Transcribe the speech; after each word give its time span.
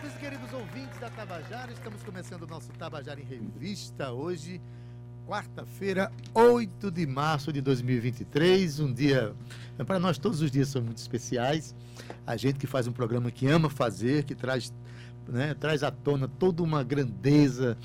Queridos 0.00 0.52
ouvintes 0.52 0.98
da 1.00 1.08
Tabajara, 1.08 1.72
estamos 1.72 2.02
começando 2.02 2.42
o 2.42 2.46
nosso 2.46 2.70
Tabajara 2.72 3.18
em 3.18 3.24
Revista 3.24 4.12
hoje, 4.12 4.60
quarta-feira, 5.26 6.12
8 6.34 6.90
de 6.90 7.06
março 7.06 7.50
de 7.50 7.62
2023. 7.62 8.78
Um 8.80 8.92
dia, 8.92 9.34
para 9.86 9.98
nós 9.98 10.18
todos 10.18 10.42
os 10.42 10.50
dias 10.50 10.68
são 10.68 10.82
muito 10.82 10.98
especiais. 10.98 11.74
A 12.26 12.36
gente 12.36 12.58
que 12.58 12.66
faz 12.66 12.86
um 12.86 12.92
programa 12.92 13.30
que 13.30 13.46
ama 13.46 13.70
fazer, 13.70 14.24
que 14.24 14.34
traz, 14.34 14.72
né, 15.26 15.54
traz 15.54 15.82
à 15.82 15.90
tona 15.90 16.28
toda 16.28 16.62
uma 16.62 16.84
grandeza 16.84 17.76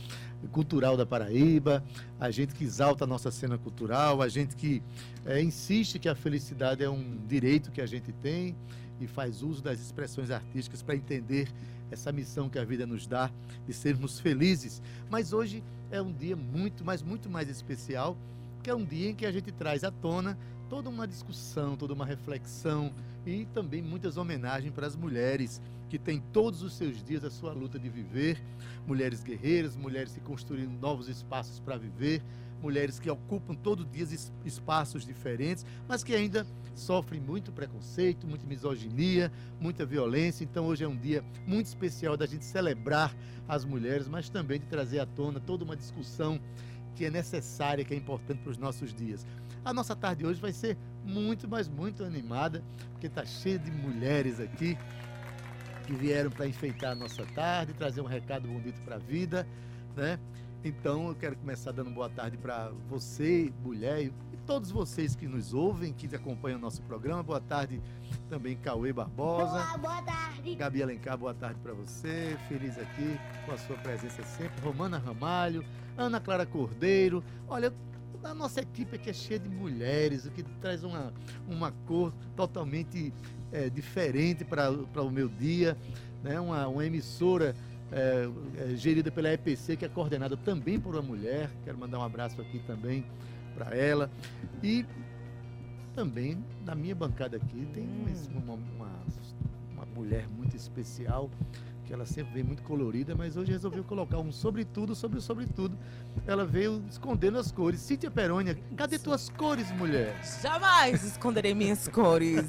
cultural 0.52 0.98
da 0.98 1.06
Paraíba, 1.06 1.84
a 2.20 2.30
gente 2.30 2.54
que 2.54 2.66
exalta 2.66 3.06
a 3.06 3.08
nossa 3.08 3.32
cena 3.32 3.58
cultural, 3.58 4.22
a 4.22 4.28
gente 4.28 4.56
que 4.56 4.84
é, 5.26 5.42
insiste 5.42 5.98
que 5.98 6.10
a 6.10 6.16
felicidade 6.16 6.84
é 6.84 6.90
um 6.90 7.18
direito 7.28 7.72
que 7.72 7.80
a 7.80 7.86
gente 7.86 8.12
tem 8.12 8.56
e 9.00 9.08
faz 9.08 9.42
uso 9.42 9.64
das 9.64 9.80
expressões 9.80 10.30
artísticas 10.30 10.84
para 10.84 10.96
entender 10.96 11.48
essa 11.92 12.12
missão 12.12 12.50
que 12.50 12.58
a 12.58 12.64
vida 12.64 12.88
nos 12.88 13.06
dá 13.06 13.30
de 13.68 13.74
sermos 13.74 14.20
felizes. 14.20 14.82
Mas 15.10 15.34
hoje 15.34 15.64
é 15.92 16.02
um 16.02 16.12
dia 16.12 16.36
muito, 16.36 16.84
mas 16.84 17.02
muito 17.02 17.30
mais 17.30 17.50
especial, 17.50 18.18
que 18.64 18.70
é 18.70 18.76
um 18.76 18.86
dia 18.86 19.10
em 19.10 19.16
que 19.16 19.26
a 19.26 19.32
gente 19.32 19.52
traz 19.52 19.84
à 19.84 19.92
tona 19.92 20.38
toda 20.70 20.90
uma 20.90 21.08
discussão, 21.08 21.76
toda 21.76 21.94
uma 21.94 22.06
reflexão 22.06 22.94
e 23.26 23.46
também 23.54 23.82
muitas 23.82 24.18
homenagens 24.18 24.74
para 24.74 24.88
as 24.88 24.96
mulheres 24.96 25.62
que 25.90 26.00
têm 26.00 26.24
todos 26.32 26.64
os 26.64 26.74
seus 26.74 27.04
dias 27.04 27.26
a 27.26 27.30
sua 27.30 27.52
luta 27.52 27.78
de 27.78 27.90
viver, 27.90 28.42
mulheres 28.88 29.22
guerreiras, 29.22 29.76
mulheres 29.76 30.14
que 30.14 30.22
construíram 30.22 30.72
novos 30.72 31.10
espaços 31.10 31.60
para 31.60 31.76
viver, 31.76 32.22
mulheres 32.62 33.00
que 33.00 33.10
ocupam 33.10 33.54
todo 33.54 33.86
dia 33.86 34.06
espaços 34.46 35.06
diferentes, 35.06 35.66
mas 35.88 36.04
que 36.04 36.14
ainda 36.14 36.46
sofrem 36.76 37.20
muito 37.20 37.52
preconceito, 37.52 38.28
muita 38.28 38.46
misoginia, 38.46 39.32
muita 39.60 39.86
violência. 39.86 40.44
Então 40.44 40.66
hoje 40.66 40.84
é 40.84 40.88
um 40.88 40.96
dia 40.96 41.24
muito 41.46 41.68
especial 41.68 42.16
da 42.16 42.26
gente 42.26 42.46
celebrar 42.46 43.16
as 43.48 43.66
mulheres, 43.66 44.08
mas 44.08 44.30
também 44.30 44.60
de 44.60 44.66
trazer 44.66 45.00
à 45.00 45.06
tona 45.06 45.40
toda 45.40 45.64
uma 45.64 45.76
discussão 45.76 46.40
que 46.96 47.06
é 47.06 47.10
necessária, 47.10 47.84
que 47.84 47.94
é 47.94 47.98
importante 47.98 48.40
para 48.42 48.52
os 48.52 48.58
nossos 48.58 48.94
dias. 48.94 49.26
A 49.64 49.74
nossa 49.74 49.96
tarde 49.96 50.26
hoje 50.26 50.42
vai 50.42 50.52
ser 50.52 50.78
muito, 51.06 51.48
mas 51.48 51.68
muito 51.68 52.04
animada, 52.04 52.64
porque 52.92 53.08
está 53.08 53.26
cheia 53.26 53.60
de 53.60 53.72
mulheres 53.72 54.40
aqui 54.40 54.78
que 55.86 55.94
vieram 55.94 56.30
para 56.30 56.48
enfeitar 56.48 56.92
a 56.92 56.96
nossa 56.96 57.26
tarde, 57.26 57.74
trazer 57.74 58.02
um 58.02 58.06
recado 58.06 58.48
bonito 58.48 58.80
para 58.82 58.96
a 58.96 59.00
vida, 59.00 59.48
né? 59.96 60.20
Então 60.64 61.08
eu 61.08 61.16
quero 61.16 61.36
começar 61.36 61.72
dando 61.72 61.90
boa 61.90 62.08
tarde 62.08 62.38
para 62.38 62.72
você, 62.88 63.52
mulher, 63.64 64.04
e 64.04 64.14
todos 64.46 64.70
vocês 64.70 65.16
que 65.16 65.28
nos 65.28 65.56
ouvem, 65.56 65.92
que 65.92 66.16
acompanham 66.16 66.60
o 66.60 66.62
nosso 66.62 66.84
programa. 66.84 67.24
Boa 67.24 67.42
tarde 67.42 67.82
também, 68.30 68.56
Cauê 68.58 68.94
Barbosa. 68.94 69.54
Olá, 69.54 69.78
boa 69.78 70.02
tarde. 70.04 70.54
Gabi 70.54 70.84
Alencar, 70.84 71.18
boa 71.18 71.34
tarde 71.34 71.60
para 71.64 71.74
você. 71.74 72.38
Feliz 72.48 72.78
aqui 72.78 73.20
com 73.44 73.54
a 73.54 73.58
sua 73.58 73.76
presença 73.78 74.22
sempre. 74.22 74.62
Romana 74.62 75.00
Ramalho, 75.00 75.66
Ana 75.98 76.20
Clara 76.20 76.46
Cordeiro. 76.46 77.24
Olha, 77.48 77.74
a 78.24 78.34
nossa 78.36 78.62
equipe 78.62 78.98
aqui 78.98 79.10
é 79.10 79.14
cheia 79.14 79.40
de 79.40 79.50
mulheres, 79.50 80.26
o 80.26 80.32
que 80.32 80.44
traz 80.44 80.84
uma, 80.84 81.12
uma 81.48 81.72
cor 81.88 82.14
totalmente 82.36 83.12
é, 83.52 83.68
diferente 83.68 84.46
para 84.46 84.70
o 84.70 85.10
meu 85.10 85.28
dia. 85.28 85.76
Né? 86.22 86.40
Uma, 86.40 86.68
uma 86.68 86.86
emissora 86.86 87.56
é, 87.92 88.30
é, 88.58 88.76
gerida 88.76 89.12
pela 89.12 89.34
EPC, 89.34 89.76
que 89.76 89.86
é 89.86 89.90
coordenada 89.90 90.38
também 90.38 90.80
por 90.80 90.96
uma 90.96 91.02
mulher. 91.02 91.50
Quero 91.64 91.78
mandar 91.78 92.00
um 92.00 92.04
abraço 92.04 92.40
aqui 92.42 92.60
também 92.60 93.06
para 93.54 93.76
ela. 93.76 94.10
E 94.64 94.86
também 95.94 96.44
na 96.66 96.74
minha 96.74 96.96
bancada 96.96 97.38
aqui 97.38 97.68
tem 97.74 97.86
uma, 98.30 98.54
uma, 98.54 98.90
uma 99.74 99.86
mulher 99.94 100.26
muito 100.30 100.56
especial 100.56 101.30
que 101.92 101.96
ela 101.96 102.06
sempre 102.06 102.36
vem 102.36 102.44
muito 102.44 102.64
colorida, 102.64 103.14
mas 103.14 103.36
hoje 103.36 103.52
resolveu 103.52 103.84
colocar 103.84 104.18
um 104.18 104.32
sobretudo 104.32 104.96
sobre 104.96 105.20
o 105.20 105.22
sobretudo. 105.22 105.78
Ela 106.26 106.46
veio 106.46 106.82
escondendo 106.90 107.38
as 107.38 107.52
cores. 107.52 107.82
Cíntia 107.82 108.10
Perônia, 108.10 108.58
cadê 108.78 108.98
tuas 108.98 109.28
cores, 109.28 109.70
mulher? 109.74 110.18
Jamais 110.42 111.04
esconderei 111.04 111.54
minhas 111.54 111.90
cores. 111.90 112.46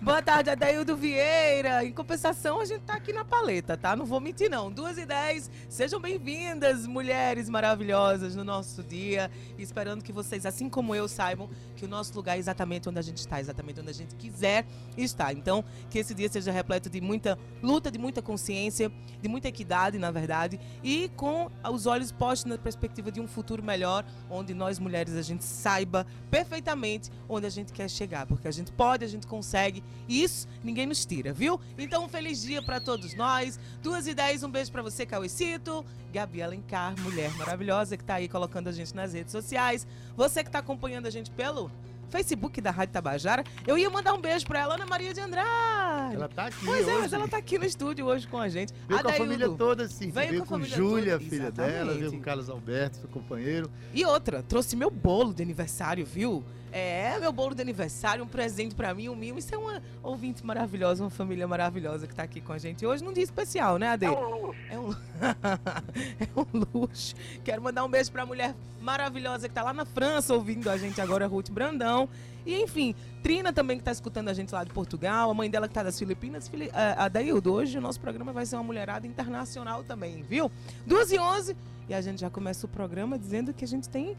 Boa 0.00 0.22
tarde, 0.22 0.50
Adaildo 0.50 0.96
Vieira. 0.96 1.84
Em 1.84 1.92
compensação, 1.92 2.60
a 2.60 2.64
gente 2.64 2.82
tá 2.82 2.94
aqui 2.94 3.12
na 3.12 3.24
paleta, 3.24 3.76
tá? 3.76 3.96
Não 3.96 4.06
vou 4.06 4.20
mentir, 4.20 4.48
não. 4.48 4.70
Duas 4.70 4.98
e 4.98 5.04
dez. 5.04 5.50
Sejam 5.68 6.00
bem-vindas, 6.00 6.86
mulheres 6.86 7.48
maravilhosas, 7.48 8.36
no 8.36 8.44
nosso 8.44 8.84
dia. 8.84 9.32
esperando 9.58 10.04
que 10.04 10.12
vocês, 10.12 10.46
assim 10.46 10.68
como 10.68 10.94
eu, 10.94 11.08
saibam 11.08 11.50
que 11.74 11.84
o 11.84 11.88
nosso 11.88 12.14
lugar 12.14 12.36
é 12.36 12.38
exatamente 12.38 12.88
onde 12.88 13.00
a 13.00 13.02
gente 13.02 13.18
está, 13.18 13.40
exatamente 13.40 13.80
onde 13.80 13.90
a 13.90 13.94
gente 13.94 14.14
quiser 14.14 14.64
estar. 14.96 15.32
Então, 15.32 15.64
que 15.90 15.98
esse 15.98 16.14
dia 16.14 16.28
seja 16.28 16.52
repleto 16.52 16.88
de 16.88 17.00
muita 17.00 17.36
luta, 17.60 17.90
de 17.90 17.98
muita 17.98 18.22
consciência 18.22 18.75
de 19.20 19.28
muita 19.28 19.48
equidade, 19.48 19.98
na 19.98 20.10
verdade, 20.10 20.60
e 20.82 21.10
com 21.16 21.50
os 21.72 21.86
olhos 21.86 22.12
postos 22.12 22.50
na 22.50 22.58
perspectiva 22.58 23.10
de 23.10 23.20
um 23.20 23.26
futuro 23.26 23.62
melhor, 23.62 24.04
onde 24.30 24.54
nós 24.54 24.78
mulheres 24.78 25.14
a 25.14 25.22
gente 25.22 25.44
saiba 25.44 26.06
perfeitamente 26.30 27.10
onde 27.28 27.46
a 27.46 27.50
gente 27.50 27.72
quer 27.72 27.88
chegar, 27.88 28.26
porque 28.26 28.46
a 28.46 28.50
gente 28.50 28.70
pode, 28.72 29.04
a 29.04 29.08
gente 29.08 29.26
consegue, 29.26 29.82
e 30.08 30.22
isso 30.22 30.46
ninguém 30.62 30.86
nos 30.86 31.04
tira, 31.04 31.32
viu? 31.32 31.60
Então, 31.78 32.04
um 32.04 32.08
feliz 32.08 32.42
dia 32.42 32.62
para 32.62 32.80
todos 32.80 33.14
nós. 33.14 33.58
Duas 33.82 34.06
e 34.06 34.14
dez, 34.14 34.42
um 34.42 34.50
beijo 34.50 34.70
para 34.70 34.82
você, 34.82 35.06
Cauecito, 35.06 35.84
Gabi 36.12 36.42
Alencar, 36.42 36.94
mulher 37.00 37.30
maravilhosa 37.36 37.96
que 37.96 38.02
está 38.02 38.14
aí 38.14 38.28
colocando 38.28 38.68
a 38.68 38.72
gente 38.72 38.94
nas 38.94 39.12
redes 39.12 39.32
sociais. 39.32 39.86
Você 40.16 40.42
que 40.42 40.48
está 40.48 40.60
acompanhando 40.60 41.06
a 41.06 41.10
gente 41.10 41.30
pelo 41.30 41.70
Facebook 42.10 42.60
da 42.60 42.70
Rádio 42.70 42.92
Tabajara. 42.92 43.44
Eu 43.66 43.76
ia 43.76 43.88
mandar 43.90 44.14
um 44.14 44.20
beijo 44.20 44.46
pra 44.46 44.60
ela, 44.60 44.74
Ana 44.74 44.86
Maria 44.86 45.12
de 45.12 45.20
Andrade. 45.20 46.14
Ela 46.14 46.28
tá 46.28 46.46
aqui 46.46 46.64
Pois 46.64 46.86
hoje. 46.86 46.90
é, 46.90 46.98
mas 46.98 47.12
ela 47.12 47.28
tá 47.28 47.36
aqui 47.36 47.58
no 47.58 47.64
estúdio 47.64 48.06
hoje 48.06 48.26
com 48.28 48.38
a 48.38 48.48
gente. 48.48 48.72
Veio 48.88 49.02
com 49.02 49.08
a 49.08 49.12
família 49.12 49.48
toda, 49.50 49.88
sim. 49.88 50.10
Veio, 50.10 50.30
veio 50.30 50.46
com, 50.46 50.58
com 50.58 50.64
Júlia, 50.64 51.18
filha 51.18 51.44
Exatamente. 51.44 51.72
dela, 51.74 51.94
veio 51.94 52.10
com 52.12 52.20
Carlos 52.20 52.48
Alberto, 52.50 52.96
seu 52.98 53.08
companheiro. 53.08 53.70
E 53.92 54.04
outra, 54.04 54.42
trouxe 54.42 54.76
meu 54.76 54.90
bolo 54.90 55.34
de 55.34 55.42
aniversário, 55.42 56.04
viu? 56.06 56.44
É, 56.78 57.18
meu 57.18 57.32
bolo 57.32 57.54
de 57.54 57.62
aniversário, 57.62 58.22
um 58.22 58.28
presente 58.28 58.74
para 58.74 58.92
mim, 58.92 59.08
um 59.08 59.16
mimo. 59.16 59.38
Isso 59.38 59.54
é 59.54 59.56
uma 59.56 59.82
ouvinte 60.02 60.44
maravilhosa, 60.44 61.02
uma 61.02 61.08
família 61.08 61.48
maravilhosa 61.48 62.06
que 62.06 62.14
tá 62.14 62.22
aqui 62.22 62.38
com 62.38 62.52
a 62.52 62.58
gente 62.58 62.84
hoje 62.84 63.02
num 63.02 63.14
dia 63.14 63.24
especial, 63.24 63.78
né, 63.78 63.88
Ade? 63.88 64.04
É 64.04 64.10
um 64.10 64.28
luxo. 64.28 64.60
É 64.68 64.78
um, 64.78 64.90
é 66.20 66.28
um 66.36 66.78
luxo. 66.78 67.14
Quero 67.42 67.62
mandar 67.62 67.82
um 67.82 67.88
beijo 67.88 68.12
pra 68.12 68.26
mulher 68.26 68.54
maravilhosa 68.78 69.48
que 69.48 69.54
tá 69.54 69.62
lá 69.62 69.72
na 69.72 69.86
França 69.86 70.34
ouvindo 70.34 70.68
a 70.68 70.76
gente 70.76 71.00
agora, 71.00 71.26
Ruth 71.26 71.48
Brandão. 71.48 72.10
E 72.44 72.54
enfim, 72.60 72.94
Trina 73.22 73.54
também 73.54 73.78
que 73.78 73.82
tá 73.82 73.92
escutando 73.92 74.28
a 74.28 74.34
gente 74.34 74.52
lá 74.52 74.62
de 74.62 74.70
Portugal, 74.70 75.30
a 75.30 75.34
mãe 75.34 75.48
dela 75.48 75.68
que 75.68 75.72
tá 75.72 75.82
das 75.82 75.98
Filipinas, 75.98 76.46
Fili 76.46 76.70
a 76.74 77.08
Daildo. 77.08 77.54
Hoje 77.54 77.78
o 77.78 77.80
nosso 77.80 77.98
programa 77.98 78.34
vai 78.34 78.44
ser 78.44 78.56
uma 78.56 78.64
mulherada 78.64 79.06
internacional 79.06 79.82
também, 79.82 80.22
viu? 80.24 80.52
2 80.86 81.12
e 81.12 81.18
11 81.18 81.56
e 81.88 81.94
a 81.94 82.02
gente 82.02 82.20
já 82.20 82.28
começa 82.28 82.66
o 82.66 82.68
programa 82.68 83.18
dizendo 83.18 83.54
que 83.54 83.64
a 83.64 83.68
gente 83.68 83.88
tem 83.88 84.14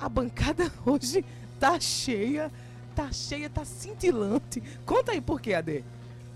a 0.00 0.08
bancada 0.08 0.72
hoje 0.84 1.24
tá 1.58 1.78
cheia, 1.80 2.50
tá 2.94 3.10
cheia, 3.12 3.48
tá 3.48 3.64
cintilante. 3.64 4.62
Conta 4.84 5.12
aí 5.12 5.20
por 5.20 5.40
quê, 5.40 5.54
Ade? 5.54 5.84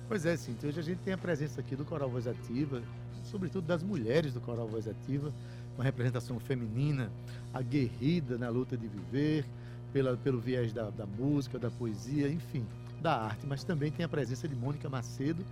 Pois 0.09 0.25
é, 0.25 0.37
sim. 0.37 0.57
Hoje 0.63 0.81
a 0.81 0.83
gente 0.83 0.99
tem 0.99 1.15
a 1.15 1.19
presença 1.19 1.61
aqui 1.61 1.77
do 1.77 1.85
Coral 1.85 2.09
Voz 2.09 2.27
Ativa, 2.27 2.83
sobretudo 3.25 3.67
das 3.67 3.83
mulheres 3.83 4.33
do 4.33 4.41
Coral 4.41 4.67
Voz 4.67 4.89
Ativa, 4.89 5.33
uma 5.77 5.85
representação 5.85 6.41
feminina, 6.41 7.11
aguerrida 7.53 8.39
na 8.39 8.49
luta 8.49 8.77
de 8.77 8.89
viver, 8.89 9.45
pela, 9.93 10.17
pelo 10.17 10.41
viés 10.41 10.73
da, 10.73 10.91
da 10.91 11.07
música, 11.07 11.59
da 11.59 11.71
poesia, 11.71 12.29
enfim, 12.29 12.67
da 13.01 13.17
arte. 13.17 13.47
Mas 13.47 13.65
também 13.65 13.91
tem 13.91 14.05
a 14.05 14.09
presença 14.09 14.49
de 14.49 14.55
Mônica 14.55 14.89
Macedo, 14.89 15.45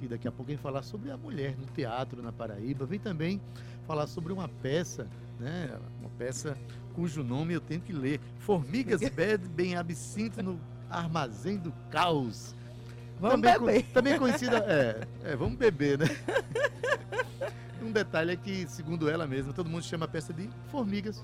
que 0.00 0.08
daqui 0.08 0.28
a 0.28 0.32
pouco 0.32 0.48
vem 0.48 0.56
falar 0.56 0.82
sobre 0.82 1.10
a 1.10 1.16
mulher 1.16 1.56
no 1.56 1.66
teatro 1.66 2.22
na 2.22 2.32
Paraíba. 2.32 2.84
Vem 2.84 2.98
também 2.98 3.40
falar 3.86 4.06
sobre 4.06 4.32
uma 4.32 4.48
peça, 4.48 5.06
né? 5.38 5.78
Uma 6.00 6.10
peça 6.18 6.56
cujo 6.94 7.22
nome 7.22 7.54
eu 7.54 7.60
tenho 7.60 7.80
que 7.80 7.92
ler. 7.92 8.20
Formigas 8.38 9.00
bebem 9.10 9.76
absinto 9.76 10.42
no 10.42 10.58
armazém 10.88 11.56
do 11.58 11.72
caos. 11.90 12.54
Vamos 13.20 13.40
também, 13.42 13.58
beber. 13.60 13.82
co- 13.84 13.92
também 13.92 14.18
conhecida. 14.18 14.58
É, 14.58 15.06
é, 15.32 15.36
vamos 15.36 15.56
beber, 15.56 15.98
né? 15.98 16.06
um 17.82 17.92
detalhe 17.92 18.32
é 18.32 18.36
que, 18.36 18.66
segundo 18.68 19.08
ela 19.10 19.26
mesma, 19.26 19.52
todo 19.52 19.68
mundo 19.68 19.82
chama 19.84 20.06
a 20.06 20.08
peça 20.08 20.32
de 20.32 20.48
Formigas. 20.70 21.22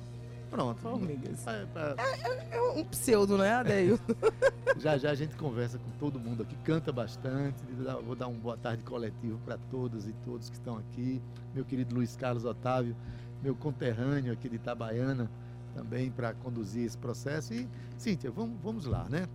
Pronto. 0.51 0.81
Formigas. 0.81 1.47
É, 1.47 1.67
é, 1.77 2.57
É 2.57 2.61
um 2.77 2.85
pseudo, 2.85 3.39
né, 3.39 3.53
Adeildo? 3.55 4.03
já 4.79 4.99
já 4.99 5.11
a 5.11 5.15
gente 5.15 5.37
conversa 5.37 5.79
com 5.79 5.91
todo 5.99 6.19
mundo 6.19 6.43
aqui, 6.43 6.57
canta 6.65 6.91
bastante. 6.93 7.57
Vou 8.05 8.15
dar 8.17 8.27
um 8.29 8.35
boa 8.35 8.57
tarde 8.57 8.83
coletivo 8.83 9.39
para 9.45 9.57
todas 9.71 10.07
e 10.07 10.13
todos 10.25 10.51
que 10.51 10.57
estão 10.57 10.77
aqui. 10.77 11.23
Meu 11.55 11.65
querido 11.65 11.95
Luiz 11.95 12.17
Carlos 12.17 12.45
Otávio, 12.45 12.95
meu 13.43 13.55
conterrâneo 13.55 14.33
aqui 14.33 14.49
de 14.49 14.57
Itabaiana, 14.57 15.31
também 15.75 16.11
para 16.11 16.35
conduzir 16.35 16.85
esse 16.85 16.99
processo. 16.99 17.55
E, 17.55 17.69
Cíntia, 17.97 18.31
vamos, 18.31 18.59
vamos 18.63 18.87
lá, 18.87 19.09
né? 19.09 19.29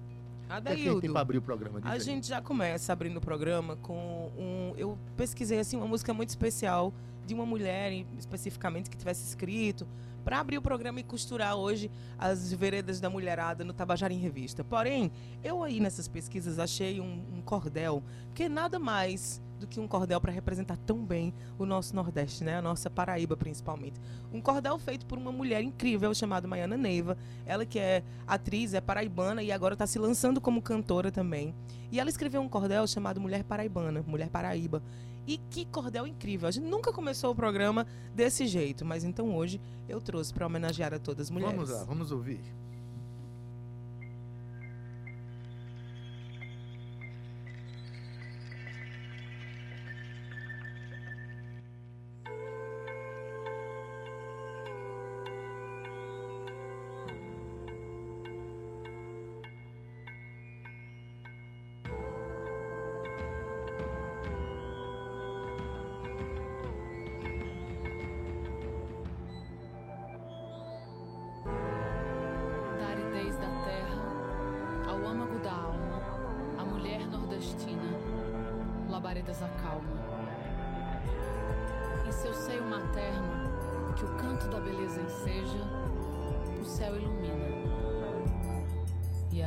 O 0.48 0.62
que 0.62 0.90
é 0.90 1.02
tem 1.02 1.18
abrir 1.18 1.38
o 1.40 1.42
programa? 1.42 1.80
A 1.84 1.92
aí. 1.94 2.00
gente 2.00 2.28
já 2.28 2.40
começa 2.42 2.94
abrindo 2.94 3.18
o 3.18 3.22
programa 3.22 3.76
com 3.78 4.32
um... 4.38 4.74
Eu 4.78 4.98
pesquisei, 5.18 5.60
assim, 5.60 5.76
uma 5.76 5.88
música 5.88 6.14
muito 6.14 6.30
especial 6.30 6.94
de 7.26 7.34
uma 7.34 7.46
mulher, 7.46 7.92
especificamente, 8.18 8.90
que 8.90 8.96
tivesse 8.96 9.28
escrito 9.28 9.88
para 10.24 10.40
abrir 10.40 10.58
o 10.58 10.62
programa 10.62 11.00
e 11.00 11.04
costurar 11.04 11.56
hoje 11.56 11.90
as 12.18 12.52
veredas 12.52 13.00
da 13.00 13.10
mulherada 13.10 13.64
no 13.64 13.74
Tabajara 13.74 14.12
em 14.14 14.18
Revista. 14.18 14.64
Porém, 14.64 15.12
eu 15.44 15.64
aí 15.64 15.80
nessas 15.80 16.08
pesquisas 16.08 16.58
achei 16.58 17.00
um, 17.00 17.24
um 17.32 17.42
cordel 17.42 18.04
que 18.34 18.50
nada 18.50 18.80
mais 18.80 19.42
do 19.60 19.68
que 19.68 19.80
um 19.80 19.88
cordel 19.88 20.19
para 20.19 20.31
representar 20.31 20.78
tão 20.78 21.04
bem 21.04 21.34
o 21.57 21.66
nosso 21.66 21.96
Nordeste, 21.96 22.44
né? 22.44 22.57
A 22.57 22.62
nossa 22.62 22.90
Paraíba, 22.90 23.36
principalmente. 23.38 24.00
Um 24.34 24.42
cordel 24.42 24.78
feito 24.78 25.06
por 25.06 25.18
uma 25.18 25.31
mulher 25.31 25.62
incrível 25.62 26.13
chamada 26.13 26.48
Maiana 26.48 26.78
Neiva. 26.78 27.18
Ela 27.46 27.66
que 27.66 27.80
é 27.80 28.04
atriz, 28.28 28.74
é 28.74 28.81
paraibana 28.81 29.42
e 29.42 29.52
agora 29.52 29.74
está 29.74 29.88
se 29.88 30.00
lançando 30.00 30.42
como 30.42 30.62
cantora 30.62 31.12
também. 31.12 31.54
E 31.92 32.00
ela 32.00 32.10
escreveu 32.10 32.42
um 32.42 32.50
cordel 32.50 32.86
chamado 32.88 33.22
Mulher 33.22 33.44
Paraibana, 33.44 34.04
Mulher 34.06 34.30
Paraíba. 34.30 34.81
E 35.28 35.38
que 35.50 35.66
cordel 35.66 36.06
incrível. 36.06 36.48
A 36.48 36.51
gente 36.51 36.68
nunca 36.68 36.94
começou 36.94 37.31
o 37.31 37.36
programa 37.36 37.88
desse 38.13 38.46
jeito, 38.46 38.86
mas 38.86 39.04
então 39.04 39.36
hoje 39.36 39.60
eu 39.90 40.00
trouxe 40.00 40.34
para 40.34 40.46
homenagear 40.46 40.94
a 40.94 41.00
todas 41.00 41.28
as 41.28 41.31
mulheres. 41.31 41.56
Vamos 41.56 41.69
lá, 41.72 41.84
vamos 41.84 42.12
ouvir. 42.12 42.42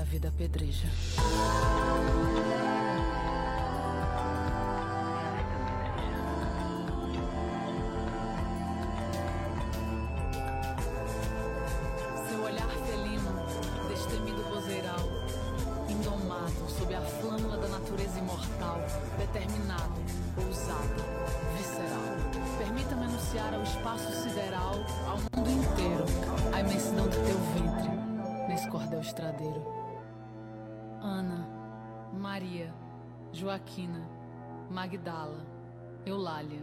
Vida 0.09 0.33
pedreja. 0.37 0.89
Joaquina, 33.39 34.05
Magdala, 34.69 35.47
Eulália, 36.05 36.61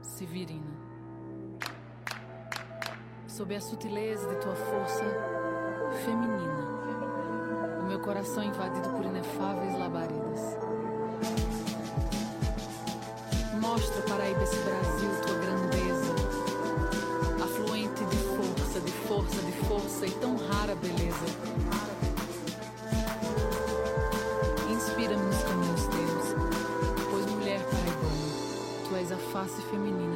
Severina. 0.00 0.70
Sob 3.26 3.52
a 3.52 3.60
sutileza 3.60 4.28
de 4.28 4.36
tua 4.36 4.54
força 4.54 5.02
feminina 6.04 6.62
o 7.80 7.82
meu 7.88 7.98
coração 7.98 8.44
invadido 8.44 8.88
por 8.90 9.04
inefáveis 9.04 9.76
labaredas. 9.76 10.56
Mostra, 13.60 14.02
Paraíba, 14.02 14.44
esse 14.44 14.58
Brasil, 14.58 15.10
tua 15.26 15.38
grandeza, 15.38 16.14
afluente 17.42 18.04
de 18.04 18.16
força, 18.16 18.80
de 18.80 18.92
força, 18.92 19.42
de 19.42 19.52
força 19.66 20.06
e 20.06 20.10
tão 20.20 20.31
face 29.42 29.60
feminina 29.62 30.11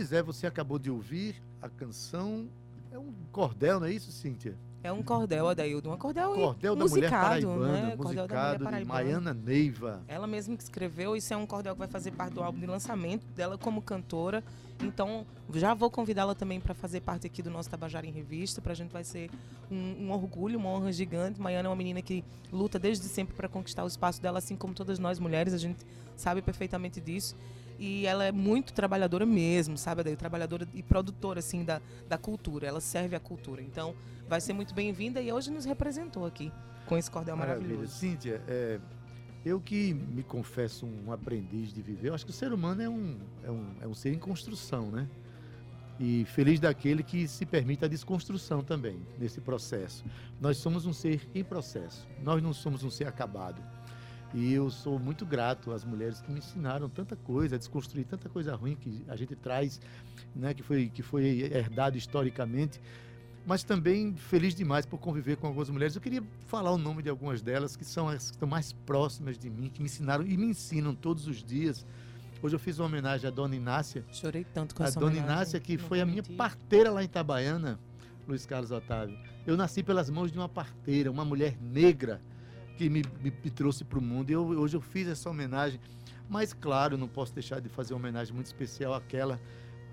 Pois 0.00 0.14
é, 0.14 0.22
você 0.22 0.46
acabou 0.46 0.78
de 0.78 0.90
ouvir 0.90 1.42
a 1.60 1.68
canção. 1.68 2.48
É 2.90 2.98
um 2.98 3.12
cordel, 3.30 3.78
não 3.78 3.86
é 3.86 3.92
isso, 3.92 4.10
Cíntia? 4.10 4.56
É 4.82 4.90
um 4.90 5.02
cordel, 5.02 5.46
Adaildo. 5.46 5.92
Um 5.92 5.96
cordel, 5.98 6.32
cordel 6.32 6.74
da 6.74 6.84
musicado, 6.84 7.46
mulher 7.46 7.60
paraibana, 7.60 7.72
né? 7.90 7.96
Cordel 7.96 8.26
da 8.26 8.34
mulher 8.34 8.56
musicado 8.56 8.58
de 8.58 8.64
paraibana. 8.64 8.94
Maiana 8.94 9.34
Neiva. 9.34 10.02
Ela 10.08 10.26
mesma 10.26 10.56
que 10.56 10.62
escreveu, 10.62 11.14
isso 11.14 11.34
é 11.34 11.36
um 11.36 11.44
cordel 11.44 11.74
que 11.74 11.80
vai 11.80 11.88
fazer 11.88 12.12
parte 12.12 12.32
do 12.32 12.42
álbum 12.42 12.58
de 12.58 12.66
lançamento 12.66 13.26
dela 13.34 13.58
como 13.58 13.82
cantora. 13.82 14.42
Então, 14.82 15.26
já 15.52 15.74
vou 15.74 15.90
convidá-la 15.90 16.34
também 16.34 16.58
para 16.58 16.72
fazer 16.72 17.02
parte 17.02 17.26
aqui 17.26 17.42
do 17.42 17.50
nosso 17.50 17.68
Tabajara 17.68 18.06
em 18.06 18.10
Revista. 18.10 18.62
Para 18.62 18.72
a 18.72 18.74
gente 18.74 18.90
vai 18.90 19.04
ser 19.04 19.30
um, 19.70 20.06
um 20.06 20.12
orgulho, 20.12 20.58
uma 20.58 20.70
honra 20.70 20.90
gigante. 20.94 21.38
Maiana 21.38 21.68
é 21.68 21.70
uma 21.70 21.76
menina 21.76 22.00
que 22.00 22.24
luta 22.50 22.78
desde 22.78 23.04
sempre 23.04 23.36
para 23.36 23.50
conquistar 23.50 23.84
o 23.84 23.86
espaço 23.86 24.22
dela, 24.22 24.38
assim 24.38 24.56
como 24.56 24.72
todas 24.72 24.98
nós 24.98 25.18
mulheres. 25.18 25.52
A 25.52 25.58
gente 25.58 25.84
sabe 26.16 26.40
perfeitamente 26.40 27.02
disso. 27.02 27.36
E 27.80 28.06
ela 28.06 28.24
é 28.24 28.30
muito 28.30 28.74
trabalhadora 28.74 29.24
mesmo, 29.24 29.78
sabe? 29.78 30.04
Daí, 30.04 30.14
trabalhadora 30.14 30.68
e 30.74 30.82
produtora, 30.82 31.38
assim, 31.38 31.64
da, 31.64 31.80
da 32.06 32.18
cultura. 32.18 32.66
Ela 32.66 32.80
serve 32.80 33.16
à 33.16 33.20
cultura. 33.20 33.62
Então, 33.62 33.94
vai 34.28 34.38
ser 34.38 34.52
muito 34.52 34.74
bem-vinda 34.74 35.18
e 35.22 35.32
hoje 35.32 35.50
nos 35.50 35.64
representou 35.64 36.26
aqui 36.26 36.52
com 36.84 36.98
esse 36.98 37.10
cordel 37.10 37.38
Maravilha. 37.38 37.68
maravilhoso. 37.68 37.96
Cíntia, 37.96 38.42
é, 38.46 38.78
eu 39.46 39.58
que 39.58 39.94
me 39.94 40.22
confesso 40.22 40.84
um 40.84 41.10
aprendiz 41.10 41.72
de 41.72 41.80
viver, 41.80 42.08
eu 42.08 42.14
acho 42.14 42.26
que 42.26 42.30
o 42.30 42.34
ser 42.34 42.52
humano 42.52 42.82
é 42.82 42.88
um, 42.88 43.18
é 43.42 43.50
um, 43.50 43.66
é 43.80 43.88
um 43.88 43.94
ser 43.94 44.12
em 44.12 44.18
construção, 44.18 44.90
né? 44.90 45.08
E 45.98 46.26
feliz 46.26 46.60
daquele 46.60 47.02
que 47.02 47.26
se 47.26 47.46
permite 47.46 47.84
a 47.84 47.88
desconstrução 47.88 48.62
também 48.62 49.00
nesse 49.18 49.40
processo. 49.40 50.04
Nós 50.40 50.58
somos 50.58 50.84
um 50.84 50.92
ser 50.92 51.26
em 51.34 51.44
processo, 51.44 52.06
nós 52.22 52.42
não 52.42 52.52
somos 52.52 52.84
um 52.84 52.90
ser 52.90 53.06
acabado. 53.06 53.62
E 54.32 54.52
eu 54.52 54.70
sou 54.70 54.98
muito 54.98 55.26
grato 55.26 55.72
às 55.72 55.84
mulheres 55.84 56.20
que 56.20 56.30
me 56.30 56.38
ensinaram 56.38 56.88
tanta 56.88 57.16
coisa, 57.16 57.56
a 57.56 57.58
desconstruir 57.58 58.06
tanta 58.06 58.28
coisa 58.28 58.54
ruim 58.54 58.76
que 58.76 59.04
a 59.08 59.16
gente 59.16 59.34
traz, 59.34 59.80
né, 60.34 60.54
que, 60.54 60.62
foi, 60.62 60.88
que 60.88 61.02
foi 61.02 61.40
herdado 61.52 61.98
historicamente. 61.98 62.80
Mas 63.44 63.64
também 63.64 64.14
feliz 64.14 64.54
demais 64.54 64.86
por 64.86 64.98
conviver 64.98 65.36
com 65.36 65.48
algumas 65.48 65.68
mulheres. 65.68 65.96
Eu 65.96 66.00
queria 66.00 66.22
falar 66.46 66.70
o 66.70 66.78
nome 66.78 67.02
de 67.02 67.08
algumas 67.08 67.42
delas 67.42 67.74
que 67.74 67.84
são 67.84 68.08
as 68.08 68.30
que 68.30 68.36
estão 68.36 68.48
mais 68.48 68.72
próximas 68.72 69.36
de 69.36 69.50
mim, 69.50 69.68
que 69.68 69.80
me 69.80 69.86
ensinaram 69.86 70.24
e 70.24 70.36
me 70.36 70.46
ensinam 70.46 70.94
todos 70.94 71.26
os 71.26 71.42
dias. 71.42 71.84
Hoje 72.42 72.54
eu 72.54 72.60
fiz 72.60 72.78
uma 72.78 72.86
homenagem 72.86 73.26
à 73.26 73.30
Dona 73.30 73.56
Inácia, 73.56 74.04
Chorei 74.12 74.44
tanto 74.44 74.74
com 74.74 74.82
a 74.82 74.86
essa 74.86 75.00
Dona 75.00 75.12
homenagem, 75.12 75.34
Inácia, 75.34 75.60
que 75.60 75.76
não 75.76 75.84
foi 75.86 76.00
a 76.00 76.06
minha 76.06 76.22
mentir. 76.22 76.36
parteira 76.36 76.90
lá 76.90 77.02
em 77.02 77.06
Itabaiana, 77.06 77.78
Luiz 78.28 78.46
Carlos 78.46 78.70
Otávio. 78.70 79.18
Eu 79.46 79.56
nasci 79.56 79.82
pelas 79.82 80.08
mãos 80.08 80.30
de 80.30 80.38
uma 80.38 80.48
parteira, 80.48 81.10
uma 81.10 81.24
mulher 81.24 81.56
negra 81.60 82.20
que 82.80 82.88
me, 82.88 83.02
me- 83.22 83.32
me 83.44 83.50
trouxe 83.50 83.84
para 83.84 83.98
o 83.98 84.02
mundo. 84.02 84.30
E 84.30 84.32
eu, 84.32 84.42
hoje 84.42 84.74
eu 84.74 84.80
fiz 84.80 85.06
essa 85.06 85.28
homenagem. 85.28 85.78
Mas, 86.30 86.54
claro, 86.54 86.96
não 86.96 87.08
posso 87.08 87.34
deixar 87.34 87.60
de 87.60 87.68
fazer 87.68 87.92
uma 87.92 87.98
homenagem 88.00 88.32
muito 88.32 88.46
especial 88.46 88.94
àquela 88.94 89.38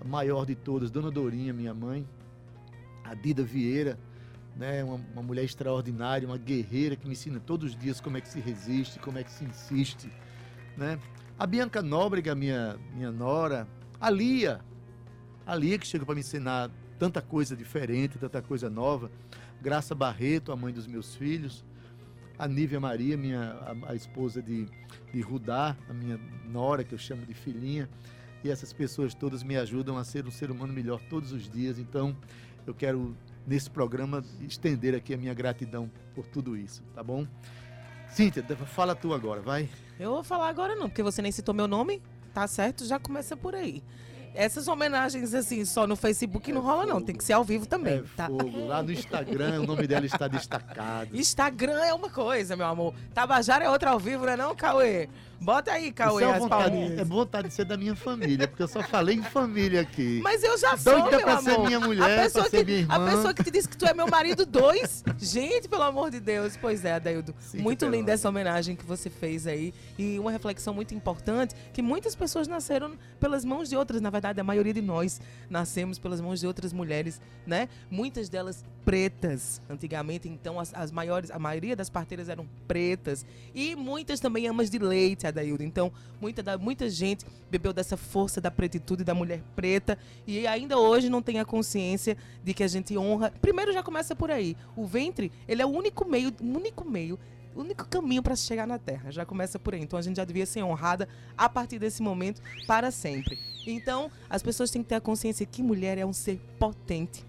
maior 0.06 0.46
de 0.46 0.54
todas, 0.54 0.90
Dona 0.90 1.10
Dorinha, 1.10 1.52
minha 1.52 1.74
mãe, 1.74 2.08
a 3.04 3.12
Dida 3.14 3.42
Vieira, 3.42 3.98
né? 4.56 4.82
Uma, 4.84 4.94
uma, 5.12 5.22
mulher 5.22 5.44
extraordinária, 5.44 6.26
uma 6.26 6.38
guerreira 6.38 6.94
que 6.94 7.04
me 7.04 7.12
ensina 7.12 7.40
todos 7.40 7.72
os 7.72 7.76
dias 7.76 8.00
como 8.00 8.16
é 8.16 8.20
que 8.20 8.28
se 8.28 8.38
resiste, 8.40 8.98
como 9.00 9.18
é 9.18 9.24
que 9.24 9.32
se 9.32 9.44
insiste, 9.44 10.10
né? 10.76 10.98
A 11.36 11.46
Bianca 11.46 11.82
Nóbrega, 11.82 12.34
minha 12.34 12.78
minha 12.94 13.10
nora, 13.10 13.66
a 14.00 14.08
Lia, 14.08 14.60
a 15.44 15.54
Lia 15.56 15.78
que 15.78 15.86
chegou 15.86 16.06
para 16.06 16.14
me 16.14 16.20
ensinar 16.20 16.70
tanta 16.98 17.20
coisa 17.20 17.56
diferente, 17.56 18.18
tanta 18.18 18.40
coisa 18.40 18.70
nova. 18.70 19.10
Graça 19.60 19.96
Barreto, 19.96 20.52
a 20.52 20.56
mãe 20.56 20.72
dos 20.72 20.86
meus 20.86 21.16
filhos, 21.16 21.64
a 22.38 22.46
Nívia 22.46 22.78
Maria, 22.78 23.16
minha, 23.16 23.40
a, 23.40 23.92
a, 23.92 23.94
esposa 23.94 24.40
de, 24.40 24.66
de 25.12 25.20
Rudá, 25.20 25.76
a 25.88 25.92
minha 25.92 26.20
nora, 26.46 26.84
que 26.84 26.94
eu 26.94 26.98
chamo 26.98 27.26
de 27.26 27.34
filhinha. 27.34 27.88
E 28.44 28.50
essas 28.50 28.72
pessoas 28.72 29.14
todas 29.14 29.42
me 29.42 29.56
ajudam 29.56 29.98
a 29.98 30.04
ser 30.04 30.24
um 30.24 30.30
ser 30.30 30.50
humano 30.50 30.72
melhor 30.72 31.00
todos 31.10 31.32
os 31.32 31.50
dias. 31.50 31.78
Então, 31.78 32.16
eu 32.66 32.72
quero, 32.72 33.16
nesse 33.46 33.68
programa, 33.68 34.24
estender 34.40 34.94
aqui 34.94 35.12
a 35.12 35.16
minha 35.16 35.34
gratidão 35.34 35.90
por 36.14 36.26
tudo 36.26 36.56
isso, 36.56 36.82
tá 36.94 37.02
bom? 37.02 37.26
Cíntia, 38.10 38.42
fala 38.66 38.94
tu 38.94 39.12
agora, 39.12 39.40
vai. 39.40 39.68
Eu 39.98 40.10
vou 40.10 40.24
falar 40.24 40.48
agora 40.48 40.76
não, 40.76 40.88
porque 40.88 41.02
você 41.02 41.20
nem 41.20 41.32
citou 41.32 41.54
meu 41.54 41.66
nome, 41.66 42.00
tá 42.32 42.46
certo? 42.46 42.86
Já 42.86 42.98
começa 42.98 43.36
por 43.36 43.54
aí. 43.54 43.82
Essas 44.34 44.68
homenagens, 44.68 45.34
assim, 45.34 45.64
só 45.64 45.86
no 45.86 45.96
Facebook 45.96 46.52
não 46.52 46.60
rola, 46.60 46.86
não. 46.86 47.00
Tem 47.00 47.16
que 47.16 47.24
ser 47.24 47.32
ao 47.32 47.44
vivo 47.44 47.66
também, 47.66 47.98
é 47.98 48.04
tá? 48.16 48.26
Fogo. 48.26 48.66
Lá 48.66 48.82
no 48.82 48.92
Instagram, 48.92 49.62
o 49.62 49.66
nome 49.66 49.86
dela 49.86 50.06
está 50.06 50.28
destacado. 50.28 51.16
Instagram 51.16 51.80
é 51.84 51.94
uma 51.94 52.10
coisa, 52.10 52.56
meu 52.56 52.66
amor. 52.66 52.94
Tabajara 53.14 53.64
é 53.64 53.70
outra 53.70 53.90
ao 53.90 53.98
vivo, 53.98 54.24
não 54.24 54.32
é 54.32 54.36
não, 54.36 54.54
Cauê? 54.54 55.08
Bota 55.40 55.70
aí, 55.72 55.92
Cauê, 55.92 56.24
é 56.24 56.38
vontade, 56.38 56.76
É 56.98 57.04
vontade 57.04 57.48
de 57.48 57.54
ser 57.54 57.64
da 57.64 57.76
minha 57.76 57.94
família, 57.94 58.48
porque 58.48 58.62
eu 58.62 58.68
só 58.68 58.82
falei 58.82 59.16
em 59.16 59.22
família 59.22 59.82
aqui. 59.82 60.20
Mas 60.22 60.42
eu 60.42 60.58
já 60.58 60.76
sou, 60.76 60.94
Doida 61.00 61.10
meu 61.16 61.20
pra 61.20 61.38
amor. 61.38 61.42
ser 61.42 61.58
minha 61.60 61.80
mulher, 61.80 62.18
a 62.18 62.22
pessoa 62.24 62.44
pra 62.44 62.50
que, 62.50 62.56
ser 62.58 62.66
minha 62.66 62.78
irmã. 62.78 62.94
A 62.94 63.10
pessoa 63.10 63.34
que 63.34 63.44
te 63.44 63.50
disse 63.50 63.68
que 63.68 63.76
tu 63.76 63.86
é 63.86 63.94
meu 63.94 64.08
marido, 64.08 64.44
dois. 64.44 65.04
Gente, 65.18 65.68
pelo 65.68 65.82
amor 65.84 66.10
de 66.10 66.18
Deus. 66.18 66.56
Pois 66.56 66.84
é, 66.84 66.94
Adaildo. 66.94 67.34
Sim, 67.38 67.58
muito 67.58 67.86
linda 67.86 68.10
essa 68.12 68.28
homenagem 68.28 68.74
que 68.74 68.84
você 68.84 69.08
fez 69.08 69.46
aí. 69.46 69.72
E 69.96 70.18
uma 70.18 70.32
reflexão 70.32 70.74
muito 70.74 70.92
importante, 70.92 71.54
que 71.72 71.80
muitas 71.82 72.16
pessoas 72.16 72.48
nasceram 72.48 72.96
pelas 73.20 73.44
mãos 73.44 73.68
de 73.68 73.76
outras. 73.76 74.00
Na 74.00 74.10
verdade, 74.10 74.40
a 74.40 74.44
maioria 74.44 74.74
de 74.74 74.82
nós 74.82 75.20
nascemos 75.48 75.98
pelas 75.98 76.20
mãos 76.20 76.40
de 76.40 76.46
outras 76.48 76.72
mulheres, 76.72 77.20
né? 77.46 77.68
Muitas 77.90 78.28
delas 78.28 78.64
pretas. 78.84 79.62
Antigamente, 79.70 80.28
então, 80.28 80.58
as, 80.58 80.74
as 80.74 80.90
maiores, 80.90 81.30
a 81.30 81.38
maioria 81.38 81.76
das 81.76 81.88
parteiras 81.88 82.28
eram 82.28 82.48
pretas. 82.66 83.24
E 83.54 83.76
muitas 83.76 84.18
também 84.18 84.48
amas 84.48 84.68
de 84.68 84.78
leite, 84.78 85.27
Adaildo. 85.28 85.62
Então, 85.62 85.92
muita, 86.20 86.42
da, 86.42 86.58
muita 86.58 86.88
gente 86.88 87.24
bebeu 87.50 87.72
dessa 87.72 87.96
força 87.96 88.40
da 88.40 88.50
pretitude 88.50 89.04
da 89.04 89.14
mulher 89.14 89.42
preta 89.54 89.98
e 90.26 90.46
ainda 90.46 90.78
hoje 90.78 91.08
não 91.08 91.22
tem 91.22 91.38
a 91.40 91.44
consciência 91.44 92.16
de 92.42 92.52
que 92.52 92.62
a 92.62 92.68
gente 92.68 92.96
honra. 92.96 93.32
Primeiro 93.40 93.72
já 93.72 93.82
começa 93.82 94.14
por 94.14 94.30
aí. 94.30 94.56
O 94.76 94.86
ventre, 94.86 95.30
ele 95.46 95.62
é 95.62 95.66
o 95.66 95.70
único 95.70 96.04
meio, 96.04 96.32
único 96.40 96.84
meio 96.84 97.18
o 97.58 97.62
único 97.62 97.84
caminho 97.88 98.22
para 98.22 98.36
chegar 98.36 98.66
na 98.66 98.78
Terra. 98.78 99.10
Já 99.10 99.26
começa 99.26 99.58
por 99.58 99.74
aí. 99.74 99.80
Então 99.80 99.98
a 99.98 100.02
gente 100.02 100.16
já 100.16 100.24
devia 100.24 100.46
ser 100.46 100.62
honrada 100.62 101.08
a 101.36 101.48
partir 101.48 101.78
desse 101.78 102.00
momento 102.02 102.40
para 102.68 102.90
sempre. 102.92 103.36
Então 103.66 104.10
as 104.30 104.42
pessoas 104.42 104.70
têm 104.70 104.82
que 104.82 104.88
ter 104.88 104.94
a 104.94 105.00
consciência 105.00 105.44
que 105.44 105.60
mulher 105.60 105.98
é 105.98 106.06
um 106.06 106.12
ser 106.12 106.38
potente, 106.58 107.24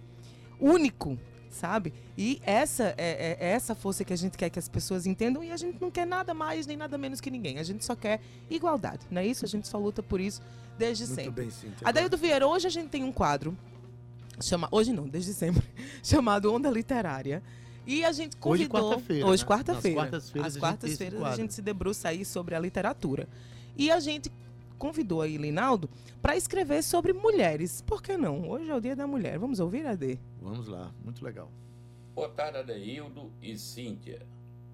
único, 0.60 1.18
sabe? 1.50 1.94
E 2.18 2.41
essa 2.44 2.94
é, 2.98 3.38
é, 3.38 3.38
é, 3.39 3.50
essa 3.51 3.74
força 3.74 4.03
que 4.03 4.13
a 4.13 4.15
gente 4.15 4.38
quer 4.38 4.50
que 4.50 4.60
as 4.60 4.68
pessoas 4.68 5.06
entendam 5.06 5.44
e 5.44 5.51
a 5.51 5.58
gente 5.58 5.79
não 5.82 5.89
quer 5.89 6.06
nada 6.06 6.34
mais 6.34 6.68
nem 6.68 6.77
nada 6.77 6.98
menos 6.98 7.20
que 7.20 7.29
ninguém. 7.29 7.60
A 7.60 7.63
gente 7.63 7.84
só 7.84 7.96
quer 7.96 8.22
igualdade, 8.50 9.06
não 9.10 9.22
é 9.22 9.25
isso? 9.25 9.46
A 9.46 9.48
gente 9.48 9.68
só 9.68 9.77
luta 9.77 10.01
por 10.03 10.20
isso 10.20 10.41
desde 10.77 11.06
Muito 11.06 11.15
sempre. 11.15 11.44
Bem, 11.44 11.50
Cíntia. 11.50 11.88
Adaildo 11.88 12.18
Vieira, 12.18 12.48
hoje 12.48 12.68
a 12.68 12.70
gente 12.70 12.89
tem 12.89 13.03
um 13.03 13.12
quadro, 13.12 13.58
chama, 14.41 14.68
hoje 14.72 14.94
não, 14.94 15.08
desde 15.08 15.34
sempre, 15.34 15.63
chamado 16.01 16.53
Onda 16.53 16.70
Literária. 16.70 17.44
E 17.86 18.06
a 18.06 18.12
gente 18.12 18.38
convidou. 18.38 18.88
Hoje 18.88 19.00
quarta-feira. 19.00 19.25
Hoje 19.25 19.44
né? 19.44 19.48
Quartas-feiras. 19.48 20.56
Às 20.56 20.58
quartas-feiras 20.58 21.24
a 21.24 21.36
gente 21.36 21.53
se 21.53 21.62
debruça 21.62 22.10
aí 22.10 22.24
sobre 22.24 22.53
a 22.53 22.60
literatura. 22.60 23.27
E 23.75 23.89
a 23.89 24.00
gente 24.00 24.32
convidou 24.79 25.21
aí 25.21 25.38
Linaldo 25.38 25.89
para 26.21 26.38
escrever 26.38 26.81
sobre 26.81 27.12
mulheres. 27.12 27.81
Por 27.81 28.01
que 28.01 28.17
não? 28.17 28.50
Hoje 28.50 28.69
é 28.69 28.75
o 28.75 28.79
dia 28.79 28.95
da 28.95 29.05
mulher. 29.05 29.38
Vamos 29.38 29.59
ouvir, 29.59 29.86
Ade? 29.86 30.17
Vamos 30.41 30.67
lá, 30.67 30.91
muito 31.03 31.24
legal. 31.24 31.51
Boa 32.15 32.29
tarde, 32.29 32.57
Adeildo 32.57 33.31
e 33.41 33.55
Cíntia. 33.57 34.25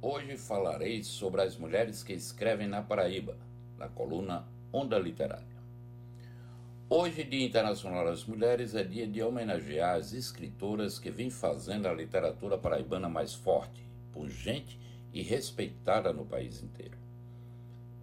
Hoje 0.02 0.38
falarei 0.38 1.04
sobre 1.04 1.42
as 1.42 1.58
mulheres 1.58 2.04
que 2.04 2.14
escrevem 2.14 2.68
na 2.68 2.82
Paraíba, 2.82 3.36
na 3.78 3.90
coluna 3.90 4.48
Onda 4.72 5.00
Literária. 5.00 5.56
Hoje, 6.88 7.24
Dia 7.24 7.44
Internacional 7.44 8.06
das 8.06 8.26
Mulheres, 8.26 8.76
é 8.76 8.84
dia 8.84 9.08
de 9.08 9.24
homenagear 9.24 9.96
as 9.96 10.14
escritoras 10.14 11.00
que 11.00 11.10
vêm 11.10 11.32
fazendo 11.32 11.88
a 11.88 11.94
literatura 11.94 12.60
paraibana 12.60 13.10
mais 13.10 13.34
forte, 13.34 13.84
pungente 14.14 14.80
e 15.12 15.24
respeitada 15.24 16.14
no 16.14 16.26
país 16.26 16.62
inteiro 16.62 17.06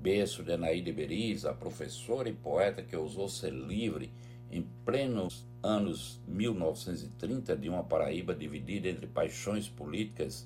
berço 0.03 0.43
de 0.43 0.53
Anaíde 0.53 0.93
Beriz, 0.93 1.45
a 1.45 1.55
professora 1.55 2.29
e 2.29 2.33
poeta 2.33 2.83
que 2.83 2.97
ousou 2.97 3.29
ser 3.29 3.53
livre 3.53 4.11
em 4.51 4.67
plenos 4.85 5.47
anos 5.63 6.21
1930 6.27 7.57
de 7.57 7.69
uma 7.69 7.85
Paraíba 7.85 8.35
dividida 8.35 8.89
entre 8.89 9.07
paixões 9.07 9.69
políticas 9.69 10.45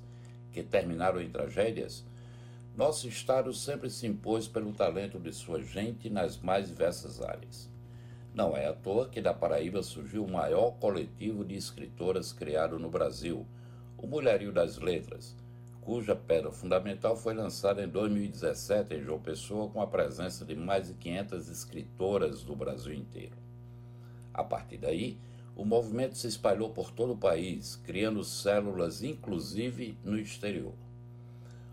que 0.53 0.63
terminaram 0.63 1.23
em 1.23 1.31
tragédias, 1.31 2.05
nosso 2.77 3.09
Estado 3.09 3.55
sempre 3.55 3.89
se 3.89 4.07
impôs 4.07 4.47
pelo 4.47 4.75
talento 4.75 5.19
de 5.19 5.33
sua 5.33 5.63
gente 5.63 6.11
nas 6.11 6.39
mais 6.39 6.69
diversas 6.69 7.23
áreas. 7.23 7.71
Não 8.35 8.55
é 8.55 8.67
à 8.67 8.75
toa 8.75 9.09
que 9.09 9.23
da 9.23 9.33
Paraíba 9.33 9.83
surgiu 9.83 10.23
o 10.23 10.31
maior 10.31 10.73
coletivo 10.73 11.43
de 11.43 11.55
escritoras 11.55 12.31
criado 12.31 12.79
no 12.79 12.91
Brasil, 12.91 13.47
o 13.97 14.07
Mulherio 14.07 14.53
das 14.53 14.77
Letras, 14.77 15.35
cuja 15.87 16.17
pedra 16.17 16.51
fundamental 16.51 17.17
foi 17.17 17.33
lançada 17.33 17.81
em 17.81 17.89
2017 17.89 18.93
em 18.93 19.05
João 19.05 19.21
Pessoa 19.21 19.69
com 19.69 19.81
a 19.81 19.87
presença 19.87 20.45
de 20.45 20.57
mais 20.57 20.89
de 20.89 20.95
500 20.95 21.49
escritoras 21.49 22.43
do 22.43 22.57
Brasil 22.57 22.93
inteiro. 22.93 23.37
A 24.35 24.43
partir 24.43 24.79
daí, 24.79 25.17
o 25.55 25.65
movimento 25.65 26.19
se 26.19 26.27
espalhou 26.27 26.71
por 26.71 26.91
todo 26.91 27.13
o 27.13 27.17
país, 27.17 27.77
criando 27.85 28.25
células 28.25 29.05
inclusive 29.05 29.97
no 30.03 30.19
exterior. 30.19 30.75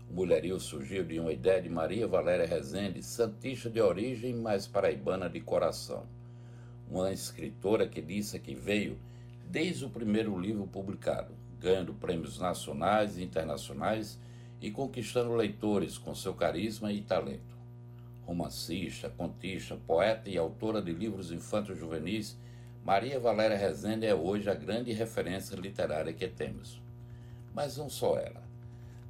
O 0.08 0.14
mulherio 0.14 0.60
surgiu 0.60 1.02
de 1.02 1.18
uma 1.18 1.32
ideia 1.32 1.60
de 1.60 1.68
Maria 1.68 2.06
Valéria 2.06 2.46
Rezende, 2.46 3.02
santista 3.02 3.68
de 3.68 3.80
origem, 3.80 4.32
mas 4.32 4.64
paraibana 4.64 5.28
de 5.28 5.40
coração. 5.40 6.06
Uma 6.88 7.12
escritora 7.12 7.88
que 7.88 8.00
disse 8.00 8.38
que 8.38 8.54
veio 8.54 8.96
desde 9.50 9.84
o 9.84 9.90
primeiro 9.90 10.38
livro 10.38 10.68
publicado, 10.68 11.34
ganhando 11.60 11.94
prêmios 11.94 12.38
nacionais 12.38 13.16
e 13.16 13.22
internacionais 13.22 14.18
e 14.60 14.70
conquistando 14.70 15.34
leitores 15.34 15.98
com 15.98 16.14
seu 16.14 16.34
carisma 16.34 16.92
e 16.92 17.00
talento. 17.00 17.54
Romancista, 18.22 19.10
contista, 19.10 19.76
poeta 19.86 20.28
e 20.30 20.38
autora 20.38 20.80
de 20.80 20.92
livros 20.92 21.30
infantos 21.30 21.78
juvenis, 21.78 22.38
Maria 22.84 23.18
Valéria 23.20 23.56
Rezende 23.56 24.06
é 24.06 24.14
hoje 24.14 24.48
a 24.48 24.54
grande 24.54 24.92
referência 24.92 25.56
literária 25.56 26.12
que 26.12 26.28
temos. 26.28 26.80
Mas 27.54 27.76
não 27.76 27.88
só 27.88 28.18
ela. 28.18 28.42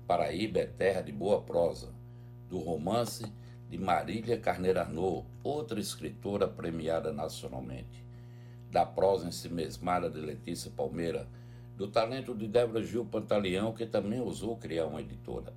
Paraíba 0.06 0.60
é 0.60 0.66
terra 0.66 1.00
de 1.00 1.12
boa 1.12 1.40
prosa, 1.40 1.88
do 2.48 2.58
romance 2.58 3.24
de 3.70 3.78
Marília 3.78 4.38
Carneiro 4.38 4.78
Arnaud, 4.78 5.26
outra 5.42 5.80
escritora 5.80 6.46
premiada 6.46 7.12
nacionalmente, 7.12 8.04
da 8.70 8.84
prosa 8.84 9.26
ensimesmada 9.26 10.10
de 10.10 10.20
Letícia 10.20 10.70
Palmeira, 10.70 11.26
do 11.76 11.88
talento 11.88 12.34
de 12.34 12.46
Débora 12.46 12.84
Gil 12.84 13.04
Pantaleão, 13.04 13.72
que 13.72 13.84
também 13.84 14.20
ousou 14.20 14.56
criar 14.56 14.86
uma 14.86 15.00
editora, 15.00 15.52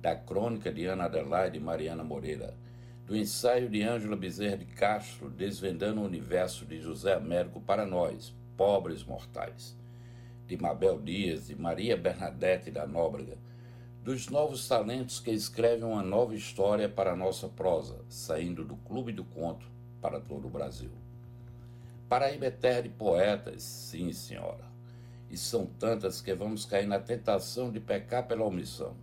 da 0.00 0.14
crônica 0.14 0.70
de 0.70 0.84
Ana 0.84 1.06
Adelaide 1.06 1.56
e 1.56 1.60
Mariana 1.60 2.04
Moreira, 2.04 2.54
do 3.06 3.16
ensaio 3.16 3.70
de 3.70 3.82
Ângela 3.82 4.14
Bezerra 4.14 4.58
de 4.58 4.66
Castro, 4.66 5.30
desvendando 5.30 6.02
o 6.02 6.04
universo 6.04 6.66
de 6.66 6.78
José 6.78 7.14
Américo 7.14 7.60
para 7.62 7.86
nós, 7.86 8.34
pobres 8.58 9.02
mortais, 9.02 9.74
de 10.46 10.56
Mabel 10.58 11.00
Dias, 11.00 11.48
e 11.48 11.54
Maria 11.54 11.96
Bernadette 11.96 12.70
da 12.70 12.86
Nóbrega, 12.86 13.38
dos 14.04 14.28
novos 14.28 14.68
talentos 14.68 15.18
que 15.18 15.30
escrevem 15.30 15.84
uma 15.84 16.02
nova 16.02 16.34
história 16.34 16.88
para 16.88 17.12
a 17.12 17.16
nossa 17.16 17.48
prosa, 17.48 18.04
saindo 18.10 18.64
do 18.64 18.76
Clube 18.76 19.12
do 19.12 19.24
Conto 19.24 19.66
para 20.00 20.20
todo 20.20 20.46
o 20.46 20.50
Brasil. 20.50 20.90
Paraíba 22.06 22.46
é 22.46 22.50
terra 22.50 22.82
de 22.82 22.88
poetas, 22.90 23.62
sim, 23.62 24.12
senhora 24.12 24.67
e 25.30 25.36
são 25.36 25.66
tantas 25.66 26.20
que 26.20 26.34
vamos 26.34 26.64
cair 26.64 26.86
na 26.86 26.98
tentação 26.98 27.70
de 27.70 27.80
pecar 27.80 28.26
pela 28.26 28.44
omissão. 28.44 28.96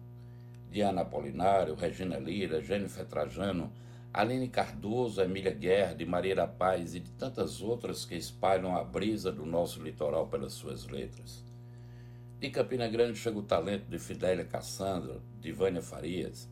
Diana 0.72 1.02
Apolinário, 1.02 1.76
Regina 1.76 2.18
Lira, 2.18 2.62
Jennifer 2.62 3.06
Trajano, 3.06 3.72
Aline 4.14 4.48
Cardoso, 4.48 5.22
Emília 5.22 5.54
Guerra, 5.54 5.94
de 5.94 6.06
Maria 6.06 6.36
da 6.36 6.48
Paz 6.48 6.96
e 6.96 7.00
de 7.00 7.12
tantas 7.12 7.62
outras 7.62 8.06
que 8.06 8.16
espalham 8.16 8.76
a 8.76 8.84
brisa 8.84 9.32
do 9.32 9.46
nosso 9.46 9.82
litoral 9.82 10.28
pelas 10.28 10.54
suas 10.54 10.86
letras. 10.88 11.44
De 12.40 12.50
Campina 12.50 12.88
Grande 12.88 13.18
chega 13.18 13.38
o 13.38 13.44
talento 13.44 13.86
de 13.90 13.98
Fidélia 13.98 14.46
Cassandra, 14.46 15.22
de 15.40 15.52
Vânia 15.52 15.82
Farias. 15.82 16.50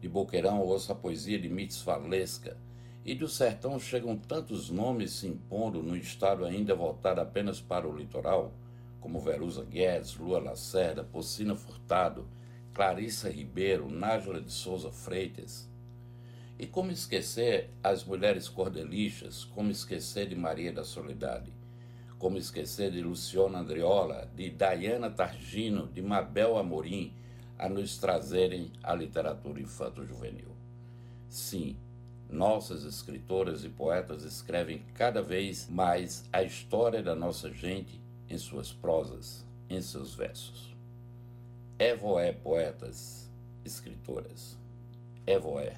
De 0.00 0.08
Boqueirão 0.08 0.60
ouço 0.60 0.92
a 0.92 0.94
poesia 0.94 1.38
de 1.38 1.48
Mitz 1.48 1.82
Valesca. 1.82 2.56
E 3.04 3.14
do 3.14 3.28
sertão 3.28 3.78
chegam 3.78 4.16
tantos 4.16 4.70
nomes 4.70 5.12
se 5.12 5.26
impondo 5.26 5.82
num 5.82 5.96
estado 5.96 6.44
ainda 6.44 6.74
voltado 6.74 7.20
apenas 7.20 7.60
para 7.60 7.88
o 7.88 7.96
litoral, 7.96 8.52
como 9.06 9.20
Verusa 9.20 9.62
Guedes, 9.62 10.16
Lua 10.16 10.40
Lacerda, 10.40 11.04
Pocina 11.04 11.54
Furtado, 11.54 12.26
Clarissa 12.74 13.30
Ribeiro, 13.30 13.88
Nájula 13.88 14.40
de 14.40 14.50
Souza 14.50 14.90
Freitas. 14.90 15.70
E 16.58 16.66
como 16.66 16.90
esquecer 16.90 17.70
as 17.84 18.02
mulheres 18.02 18.48
cordelistas, 18.48 19.44
como 19.44 19.70
esquecer 19.70 20.28
de 20.28 20.34
Maria 20.34 20.72
da 20.72 20.82
Soledade, 20.82 21.52
como 22.18 22.36
esquecer 22.36 22.90
de 22.90 23.00
Luciana 23.00 23.60
Andriola, 23.60 24.28
de 24.34 24.50
Diana 24.50 25.08
Targino, 25.08 25.86
de 25.86 26.02
Mabel 26.02 26.58
Amorim, 26.58 27.14
a 27.56 27.68
nos 27.68 27.98
trazerem 27.98 28.72
a 28.82 28.92
literatura 28.92 29.60
infanto-juvenil. 29.60 30.50
Sim, 31.28 31.76
nossas 32.28 32.82
escritoras 32.82 33.62
e 33.62 33.68
poetas 33.68 34.24
escrevem 34.24 34.82
cada 34.94 35.22
vez 35.22 35.68
mais 35.70 36.28
a 36.32 36.42
história 36.42 37.04
da 37.04 37.14
nossa 37.14 37.52
gente 37.52 38.04
em 38.28 38.38
suas 38.38 38.72
prosas, 38.72 39.44
em 39.68 39.80
seus 39.80 40.14
versos. 40.14 40.74
Evoé, 41.78 42.32
poetas, 42.32 43.30
escritoras. 43.64 44.56
Evoé, 45.26 45.76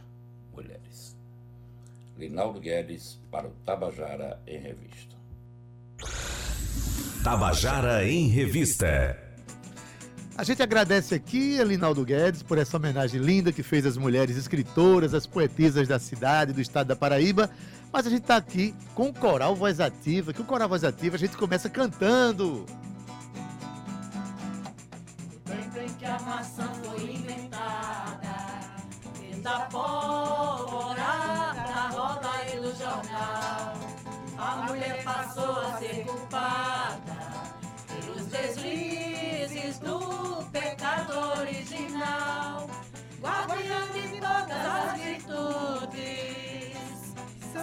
mulheres. 0.54 1.16
Linaldo 2.16 2.60
Guedes 2.60 3.18
para 3.30 3.48
o 3.48 3.50
Tabajara 3.64 4.40
em 4.46 4.58
Revista. 4.58 5.16
Tabajara 7.22 8.08
em 8.08 8.28
Revista. 8.28 9.18
A 10.36 10.44
gente 10.44 10.62
agradece 10.62 11.16
aqui 11.16 11.60
a 11.60 11.64
Linaldo 11.64 12.04
Guedes 12.04 12.44
por 12.44 12.58
essa 12.58 12.76
homenagem 12.76 13.20
linda 13.20 13.52
que 13.52 13.62
fez 13.62 13.84
às 13.84 13.96
mulheres 13.96 14.36
escritoras, 14.36 15.12
às 15.12 15.26
poetisas 15.26 15.88
da 15.88 15.98
cidade, 15.98 16.52
do 16.52 16.60
estado 16.60 16.86
da 16.86 16.94
Paraíba. 16.94 17.50
Mas 17.92 18.06
a 18.06 18.10
gente 18.10 18.22
está 18.22 18.36
aqui 18.36 18.74
com 18.94 19.08
o 19.08 19.14
Coral 19.14 19.54
Voz 19.54 19.80
Ativa, 19.80 20.32
que 20.32 20.42
o 20.42 20.44
Coral 20.44 20.68
Voz 20.68 20.84
Ativa 20.84 21.16
a 21.16 21.18
gente 21.18 21.36
começa 21.36 21.70
cantando. 21.70 22.66
Tem 25.44 25.88
que 25.94 26.04
a 26.04 26.18
maçã 26.20 26.68
foi 26.84 27.12
inventada, 27.12 28.38
da 29.42 29.60
pólvora 29.70 31.54
na 31.54 31.88
roda 31.90 32.28
e 32.52 32.56
no 32.60 32.74
jornal. 32.76 33.72
A 34.36 34.56
mulher 34.66 35.02
passou 35.04 35.60
a 35.60 35.78
ser 35.78 36.04
culpada 36.04 37.16
pelos 37.88 38.26
deslizes 38.26 39.78
do 39.78 40.44
pecado 40.52 41.40
original, 41.40 42.68
guardiã 43.20 43.86
de 43.92 44.20
todas 44.20 44.66
as 44.66 45.00
virtudes, 45.00 46.27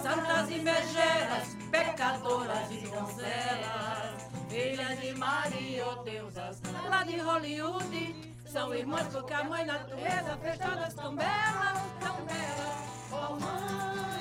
santas 0.06 0.50
e 0.50 0.58
megeras, 0.60 1.56
pecadoras 1.70 2.70
e 2.70 2.78
donzelas, 2.86 4.28
filhas 4.48 5.00
de 5.00 5.12
Maria, 5.14 5.84
oh 5.88 6.02
deusas, 6.04 6.60
lá 6.88 7.02
de 7.02 7.18
Hollywood, 7.18 8.34
são 8.46 8.72
irmãs 8.72 9.08
porque 9.08 9.34
a 9.34 9.42
mãe 9.42 9.64
natureza 9.64 10.38
fez 10.40 10.58
todas 10.58 10.94
tão 10.94 11.16
belas, 11.16 11.78
tão 12.00 12.16
belas. 12.24 12.76
Oh 13.10 13.34
mãe, 13.34 14.15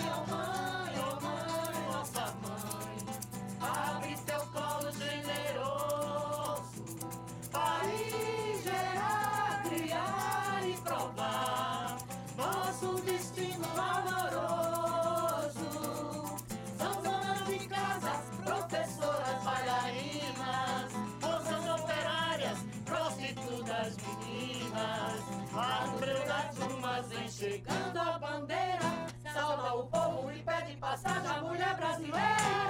meninas. 24.76 25.22
A 25.54 25.88
número 25.88 26.26
das 26.26 26.56
turmas 26.56 27.08
vem 27.08 27.30
chegando 27.30 27.98
a 27.98 28.20
bandeira, 28.20 29.08
salva 29.34 29.76
o 29.76 29.88
povo 29.88 30.32
e 30.32 30.44
pede 30.44 30.76
passagem 30.78 31.30
à 31.30 31.42
mulher 31.42 31.76
brasileira. 31.76 32.65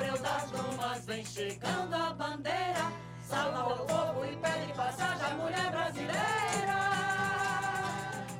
Breu 0.00 0.18
das 0.22 0.50
dumas 0.50 1.04
vem 1.04 1.24
chegando 1.26 1.94
a 1.94 2.14
bandeira, 2.14 2.90
salva 3.22 3.74
o 3.74 3.86
povo 3.86 4.24
e 4.24 4.36
pede 4.36 4.72
passagem 4.72 5.26
à 5.26 5.34
mulher 5.34 5.70
brasileira. 5.70 6.76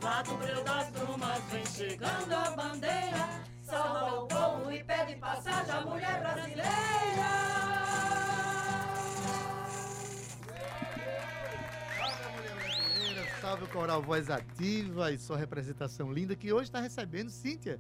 Lá 0.03 0.23
do 0.23 0.35
breu 0.37 0.65
das 0.65 0.91
dumas 0.93 1.43
vem 1.51 1.67
chegando 1.67 2.33
a 2.33 2.51
bandeira, 2.53 3.29
salva 3.63 4.23
o 4.23 4.27
povo 4.27 4.73
e 4.73 4.83
pede 4.83 5.17
passagem 5.17 5.71
à 5.71 5.81
mulher 5.83 6.21
brasileira, 6.21 6.71
salve 13.39 13.65
o 13.65 13.69
Coral 13.69 14.03
Voz 14.03 14.31
Ativa 14.31 15.13
e 15.13 15.19
sua 15.19 15.37
representação 15.37 16.11
linda 16.11 16.35
que 16.35 16.53
hoje 16.55 16.65
está 16.65 16.81
recebendo 16.81 17.29
Cíntia. 17.29 17.79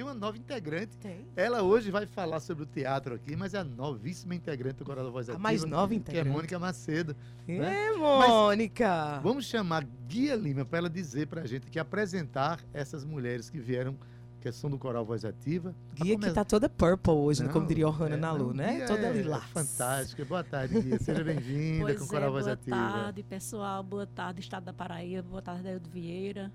Tem 0.00 0.06
uma 0.06 0.14
nova 0.14 0.38
integrante. 0.38 0.96
Tem. 0.96 1.26
Ela 1.36 1.62
hoje 1.62 1.90
vai 1.90 2.06
falar 2.06 2.40
sobre 2.40 2.62
o 2.62 2.66
teatro 2.66 3.14
aqui, 3.14 3.36
mas 3.36 3.52
é 3.52 3.58
a 3.58 3.64
novíssima 3.64 4.34
integrante 4.34 4.76
do 4.78 4.84
Coral 4.86 5.04
da 5.04 5.10
Voz 5.10 5.28
A 5.28 5.32
Ativa. 5.32 5.42
mais 5.42 5.62
nova 5.62 5.88
Que 5.88 5.94
é 5.94 5.96
integrante. 5.98 6.30
Mônica 6.30 6.58
Macedo. 6.58 7.14
né? 7.46 7.88
É, 7.88 7.92
Mônica. 7.98 9.20
Vamos 9.22 9.44
chamar 9.44 9.84
Guia 10.08 10.36
Lima 10.36 10.64
para 10.64 10.78
ela 10.78 10.88
dizer 10.88 11.26
para 11.26 11.42
a 11.42 11.46
gente 11.46 11.66
que 11.66 11.78
apresentar 11.78 12.60
essas 12.72 13.04
mulheres 13.04 13.50
que 13.50 13.58
vieram, 13.58 13.94
que 14.40 14.50
são 14.50 14.70
do 14.70 14.78
Coral 14.78 15.04
Voz 15.04 15.22
Ativa. 15.22 15.74
Guia 15.92 16.16
que 16.16 16.22
come- 16.22 16.32
tá 16.32 16.46
toda 16.46 16.66
purple 16.66 17.12
hoje, 17.12 17.42
Não, 17.44 17.52
como 17.52 17.66
diria 17.66 17.86
Ohana 17.86 18.14
é, 18.14 18.18
Nalu, 18.18 18.54
né? 18.54 18.76
Guia 18.76 18.86
Toda 18.86 19.06
é 19.06 19.12
lilás. 19.12 19.44
Fantástica. 19.50 20.24
Boa 20.24 20.42
tarde, 20.42 20.80
Guia. 20.80 20.96
Seja 21.04 21.22
bem-vinda 21.22 21.94
com 21.94 22.04
o 22.04 22.06
é, 22.06 22.08
Coral 22.08 22.32
Voz 22.32 22.44
boa 22.46 22.54
Ativa. 22.54 22.74
tarde, 22.74 23.22
pessoal. 23.22 23.82
Boa 23.82 24.06
tarde, 24.06 24.40
Estado 24.40 24.64
da 24.64 24.72
Paraíba. 24.72 25.28
Boa 25.28 25.42
tarde, 25.42 25.62
Daildo 25.62 25.90
Vieira. 25.90 26.50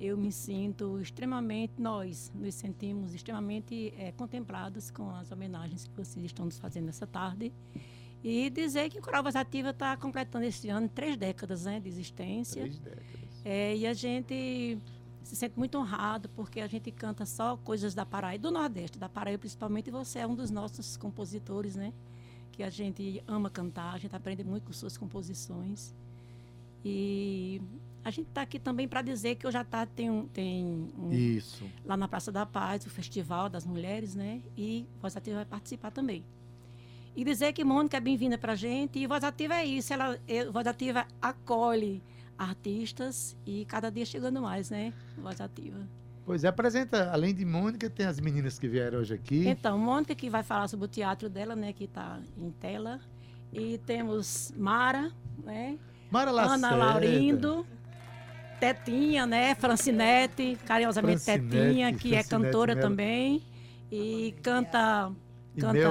Eu 0.00 0.16
me 0.16 0.32
sinto 0.32 0.98
extremamente, 0.98 1.74
nós 1.76 2.32
nos 2.34 2.54
sentimos 2.54 3.12
extremamente 3.12 3.92
eh, 3.98 4.12
contemplados 4.12 4.90
com 4.90 5.10
as 5.10 5.30
homenagens 5.30 5.86
que 5.86 5.94
vocês 5.94 6.24
estão 6.24 6.46
nos 6.46 6.58
fazendo 6.58 6.86
nessa 6.86 7.06
tarde. 7.06 7.52
E 8.24 8.48
dizer 8.48 8.88
que 8.88 8.98
o 8.98 9.02
Coral 9.02 9.22
Voz 9.22 9.36
Ativa 9.36 9.70
está 9.70 9.94
completando 9.98 10.46
este 10.46 10.70
ano 10.70 10.88
três 10.88 11.18
décadas 11.18 11.66
né, 11.66 11.80
de 11.80 11.88
existência. 11.88 12.62
Três 12.62 12.78
décadas. 12.78 13.04
É, 13.44 13.76
e 13.76 13.86
a 13.86 13.92
gente 13.92 14.78
se 15.22 15.36
sente 15.36 15.58
muito 15.58 15.76
honrado 15.76 16.30
porque 16.30 16.60
a 16.60 16.66
gente 16.66 16.90
canta 16.90 17.26
só 17.26 17.58
coisas 17.58 17.94
da 17.94 18.06
Paraíba, 18.06 18.42
do 18.42 18.50
Nordeste, 18.50 18.98
da 18.98 19.08
Paraíba 19.08 19.40
principalmente, 19.40 19.88
e 19.88 19.90
você 19.90 20.20
é 20.20 20.26
um 20.26 20.34
dos 20.34 20.50
nossos 20.50 20.96
compositores, 20.96 21.76
né? 21.76 21.92
Que 22.52 22.62
a 22.62 22.70
gente 22.70 23.22
ama 23.28 23.50
cantar, 23.50 23.94
a 23.94 23.98
gente 23.98 24.16
aprende 24.16 24.44
muito 24.44 24.64
com 24.64 24.72
suas 24.72 24.96
composições. 24.96 25.94
E 26.82 27.60
a 28.04 28.10
gente 28.10 28.28
está 28.28 28.42
aqui 28.42 28.58
também 28.58 28.88
para 28.88 29.02
dizer 29.02 29.34
que 29.36 29.46
hoje 29.46 29.58
à 29.58 29.64
tarde 29.64 29.92
tem 29.94 30.10
um, 30.10 30.26
tem 30.26 30.88
um 30.98 31.12
Isso. 31.12 31.64
lá 31.84 31.96
na 31.96 32.08
Praça 32.08 32.32
da 32.32 32.46
Paz, 32.46 32.86
o 32.86 32.90
Festival 32.90 33.48
das 33.48 33.66
Mulheres, 33.66 34.14
né? 34.14 34.40
E 34.56 34.86
Voz 35.00 35.16
Ativa 35.16 35.36
vai 35.36 35.44
participar 35.44 35.90
também. 35.90 36.24
E 37.14 37.24
dizer 37.24 37.52
que 37.52 37.62
Mônica 37.64 37.96
é 37.96 38.00
bem-vinda 38.00 38.38
para 38.38 38.52
a 38.52 38.56
gente. 38.56 38.98
E 38.98 39.06
Voz 39.06 39.22
Ativa 39.22 39.54
é 39.54 39.64
isso, 39.66 39.92
ela, 39.92 40.18
é- 40.26 40.46
Voz 40.46 40.66
Ativa 40.66 41.06
acolhe 41.20 42.02
artistas 42.38 43.36
e 43.44 43.66
cada 43.66 43.90
dia 43.90 44.06
chegando 44.06 44.40
mais, 44.40 44.70
né? 44.70 44.94
Voz 45.18 45.40
Ativa. 45.40 45.86
Pois 46.24 46.44
é, 46.44 46.48
apresenta, 46.48 47.10
além 47.10 47.34
de 47.34 47.44
Mônica, 47.44 47.90
tem 47.90 48.06
as 48.06 48.18
meninas 48.20 48.58
que 48.58 48.68
vieram 48.68 49.00
hoje 49.00 49.14
aqui. 49.14 49.46
Então, 49.48 49.78
Mônica 49.78 50.14
que 50.14 50.30
vai 50.30 50.42
falar 50.42 50.68
sobre 50.68 50.86
o 50.86 50.88
teatro 50.88 51.28
dela, 51.28 51.54
né? 51.54 51.72
Que 51.72 51.84
está 51.84 52.20
em 52.38 52.50
tela. 52.52 53.00
E 53.52 53.78
temos 53.78 54.52
Mara, 54.56 55.12
né? 55.42 55.78
Mara 56.10 56.30
Lacerda. 56.30 56.66
Ana 56.68 56.76
Laurindo, 56.76 57.66
Tetinha, 58.60 59.26
né? 59.26 59.54
Francinete, 59.54 60.58
carinhosamente 60.66 61.20
Francinete, 61.24 61.48
Tetinha, 61.56 61.92
que 61.94 62.14
é 62.14 62.22
Francinete 62.22 62.28
cantora 62.28 62.74
Melo. 62.74 62.86
também. 62.88 63.42
E 63.90 64.34
canta, 64.42 65.10
canta, 65.58 65.72
Mel 65.72 65.90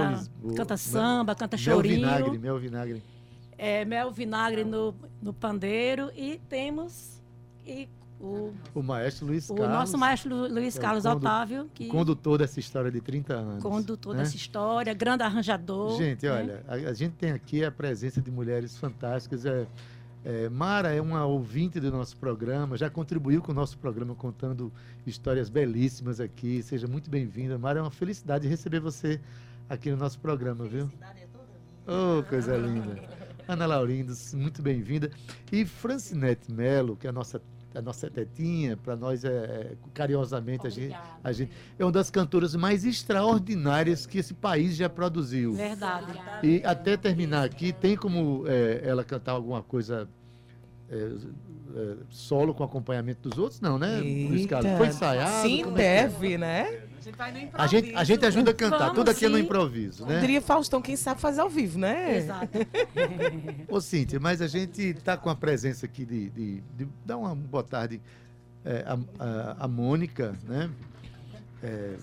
canta 0.55 0.65
Mel- 0.73 0.77
samba, 0.77 1.35
canta 1.35 1.57
Mel 1.57 1.63
chorinho. 1.65 1.95
Vinagre, 1.95 2.37
Mel 2.37 2.59
Vinagre. 2.59 3.03
É, 3.57 3.83
mel 3.83 4.09
vinagre 4.09 4.63
no, 4.63 4.95
no 5.21 5.33
pandeiro. 5.33 6.09
E 6.15 6.39
temos 6.47 7.19
e 7.67 7.89
o, 8.21 8.53
O 8.73 8.81
maestro 8.81 9.27
Luiz 9.27 9.49
o 9.49 9.55
Carlos. 9.55 9.73
nosso 9.77 9.97
maestro 9.97 10.29
Lu- 10.33 10.47
Luiz 10.47 10.75
é 10.77 10.79
o 10.79 10.81
Carlos 10.81 11.03
condu- 11.03 11.17
Otávio, 11.17 11.69
que 11.73 11.87
Condutor 11.87 12.37
dessa 12.37 12.57
história 12.59 12.89
de 12.89 13.01
30 13.01 13.33
anos. 13.33 13.61
condutor 13.63 14.15
né? 14.15 14.23
dessa 14.23 14.35
história, 14.37 14.93
grande 14.93 15.23
arranjador. 15.23 15.97
Gente, 15.97 16.25
né? 16.25 16.31
olha, 16.31 16.63
a, 16.69 16.73
a 16.73 16.93
gente 16.93 17.15
tem 17.15 17.31
aqui 17.31 17.61
a 17.65 17.69
presença 17.71 18.21
de 18.21 18.31
mulheres 18.31 18.77
fantásticas. 18.77 19.45
É, 19.45 19.67
É, 20.23 20.49
Mara 20.49 20.93
é 20.93 21.01
uma 21.01 21.25
ouvinte 21.25 21.79
do 21.79 21.89
nosso 21.91 22.17
programa, 22.17 22.75
já 22.77 22.89
contribuiu 22.89 23.41
com 23.41 23.51
o 23.51 23.55
nosso 23.55 23.77
programa 23.77 24.13
contando 24.13 24.71
histórias 25.07 25.49
belíssimas 25.49 26.19
aqui. 26.19 26.61
Seja 26.61 26.87
muito 26.87 27.09
bem-vinda. 27.09 27.57
Mara, 27.57 27.79
é 27.79 27.81
uma 27.81 27.91
felicidade 27.91 28.47
receber 28.47 28.79
você 28.79 29.19
aqui 29.69 29.89
no 29.89 29.97
nosso 29.97 30.19
programa, 30.19 30.65
viu? 30.65 30.89
Oh, 31.87 32.21
coisa 32.23 32.57
linda. 32.57 33.01
Ana 33.47 33.65
Laurindos, 33.65 34.33
muito 34.33 34.61
bem-vinda. 34.61 35.09
E 35.51 35.65
Francinete 35.65 36.51
Melo, 36.51 36.95
que 36.95 37.07
é 37.07 37.09
a 37.09 37.13
nossa, 37.13 37.41
a 37.75 37.81
nossa 37.81 38.09
tetinha, 38.09 38.75
para 38.77 38.95
nós 38.95 39.23
é, 39.23 39.29
é 39.29 39.71
carinhosamente 39.93 40.65
a 40.65 40.69
gente, 40.69 40.95
a 41.23 41.31
gente 41.31 41.51
é 41.77 41.85
uma 41.85 41.91
das 41.91 42.09
cantoras 42.09 42.55
mais 42.55 42.83
extraordinárias 42.83 44.05
que 44.05 44.17
esse 44.17 44.33
país 44.33 44.75
já 44.75 44.89
produziu. 44.89 45.53
Verdade. 45.53 46.19
E 46.43 46.61
até 46.65 46.97
terminar 46.97 47.45
aqui, 47.45 47.71
tem 47.71 47.95
como 47.95 48.43
é, 48.47 48.81
ela 48.83 49.03
cantar 49.03 49.33
alguma 49.33 49.61
coisa 49.61 50.09
é, 50.89 50.95
é, 51.75 51.95
solo 52.09 52.53
com 52.53 52.63
acompanhamento 52.63 53.29
dos 53.29 53.37
outros? 53.37 53.61
Não, 53.61 53.77
né? 53.77 53.99
Luiz 53.99 54.45
Carlos? 54.47 54.65
Eita. 54.65 54.77
Foi 54.77 54.87
ensaiado? 54.87 55.47
Sim, 55.47 55.61
é? 55.61 55.71
deve, 55.71 56.37
né? 56.37 56.88
A 56.99 57.01
gente 57.01 57.15
vai 57.15 57.31
no 57.31 57.49
A 57.53 57.65
gente, 57.65 57.95
a 57.95 58.03
gente 58.03 58.25
ajuda 58.25 58.51
a 58.51 58.53
cantar, 58.53 58.77
Vamos, 58.77 58.95
tudo 58.95 59.09
aqui 59.11 59.25
é 59.25 59.29
no 59.29 59.39
improviso, 59.39 60.05
né? 60.05 60.19
Diria 60.19 60.41
Faustão, 60.41 60.81
quem 60.81 60.97
sabe 60.97 61.21
fazer 61.21 61.39
ao 61.39 61.49
vivo, 61.49 61.79
né? 61.79 62.17
Exato. 62.17 62.49
Ô, 63.69 63.79
Cíntia, 63.79 64.19
mas 64.19 64.41
a 64.41 64.47
gente 64.47 64.81
está 64.81 65.15
com 65.15 65.29
a 65.29 65.35
presença 65.35 65.85
aqui 65.85 66.03
de, 66.03 66.29
de, 66.29 66.61
de 66.75 66.87
dar 67.05 67.15
uma 67.15 67.33
boa 67.33 67.63
tarde 67.63 68.01
é, 68.65 68.83
a, 68.85 68.99
a, 69.23 69.55
a 69.63 69.67
Mônica, 69.67 70.37
né? 70.43 70.69
É, 71.63 71.95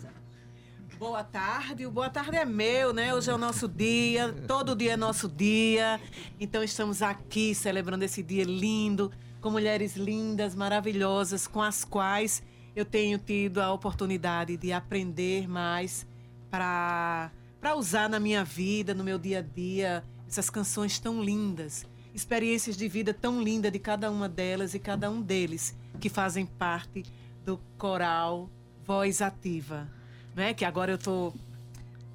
Boa 0.99 1.23
tarde, 1.23 1.85
o 1.85 1.91
boa 1.91 2.09
tarde 2.09 2.39
é 2.39 2.45
meu, 2.47 2.95
né? 2.95 3.15
Hoje 3.15 3.31
é 3.31 3.35
o 3.35 3.37
nosso 3.37 3.69
dia, 3.69 4.35
todo 4.49 4.75
dia 4.75 4.95
é 4.95 4.97
nosso 4.97 5.29
dia. 5.29 6.01
Então 6.41 6.65
estamos 6.65 7.03
aqui 7.03 7.55
celebrando 7.55 8.03
esse 8.03 8.23
dia 8.23 8.45
lindo, 8.45 9.13
com 9.43 9.51
mulheres 9.51 9.95
lindas, 9.95 10.55
maravilhosas, 10.55 11.47
com 11.47 11.61
as 11.61 11.85
quais 11.85 12.43
eu 12.77 12.85
tenho 12.85 13.19
tido 13.19 13.63
a 13.63 13.73
oportunidade 13.73 14.59
de 14.59 14.71
aprender 14.71 15.49
mais 15.49 16.07
para 16.51 17.31
usar 17.75 18.07
na 18.07 18.21
minha 18.21 18.45
vida, 18.45 18.93
no 18.93 19.03
meu 19.03 19.19
dia 19.19 19.39
a 19.39 19.43
dia, 19.43 20.05
essas 20.29 20.51
canções 20.51 20.99
tão 20.99 21.23
lindas, 21.23 21.87
experiências 22.15 22.77
de 22.77 22.87
vida 22.87 23.15
tão 23.15 23.43
linda 23.43 23.71
de 23.71 23.79
cada 23.79 24.11
uma 24.11 24.29
delas 24.29 24.75
e 24.75 24.79
cada 24.79 25.11
um 25.11 25.23
deles 25.23 25.75
que 25.99 26.11
fazem 26.11 26.45
parte 26.45 27.03
do 27.47 27.59
coral 27.79 28.51
Voz 28.85 29.23
Ativa, 29.23 29.89
né? 30.35 30.53
Que 30.53 30.65
agora 30.65 30.93
eu 30.93 30.99
tô 30.99 31.33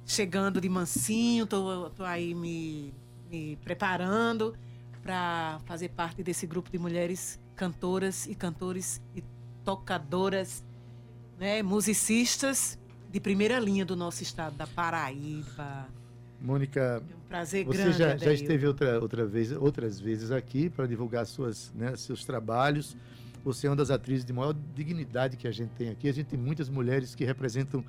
chegando 0.06 0.60
de 0.60 0.68
mansinho, 0.68 1.44
tô, 1.44 1.90
tô 1.90 2.04
aí 2.04 2.34
me, 2.34 2.94
me 3.28 3.56
preparando 3.64 4.56
para 5.02 5.60
fazer 5.64 5.88
parte 5.88 6.22
desse 6.22 6.46
grupo 6.46 6.70
de 6.70 6.78
mulheres 6.78 7.40
cantoras 7.56 8.26
e 8.26 8.34
cantores 8.34 9.02
e 9.14 9.22
tocadoras, 9.64 10.62
né? 11.38 11.62
Musicistas 11.62 12.78
de 13.10 13.20
primeira 13.20 13.58
linha 13.58 13.84
do 13.84 13.94
nosso 13.94 14.22
estado, 14.22 14.56
da 14.56 14.66
Paraíba. 14.66 15.86
Mônica, 16.40 16.80
É 16.80 17.14
um 17.14 17.28
prazer 17.28 17.64
você 17.64 17.82
grande. 17.82 17.98
já, 17.98 18.16
já 18.16 18.32
esteve 18.32 18.66
outra, 18.66 18.98
outra 19.00 19.24
vez, 19.24 19.52
outras 19.52 20.00
vezes 20.00 20.30
aqui 20.30 20.68
para 20.68 20.86
divulgar 20.86 21.24
suas, 21.26 21.72
né, 21.74 21.94
seus 21.96 22.24
trabalhos. 22.24 22.96
Você 23.44 23.66
é 23.66 23.70
uma 23.70 23.76
das 23.76 23.90
atrizes 23.90 24.24
de 24.24 24.32
maior 24.32 24.54
dignidade 24.74 25.36
que 25.36 25.46
a 25.46 25.52
gente 25.52 25.70
tem 25.70 25.90
aqui. 25.90 26.08
A 26.08 26.12
gente 26.12 26.26
tem 26.26 26.38
muitas 26.38 26.68
mulheres 26.68 27.14
que 27.14 27.24
representam 27.24 27.84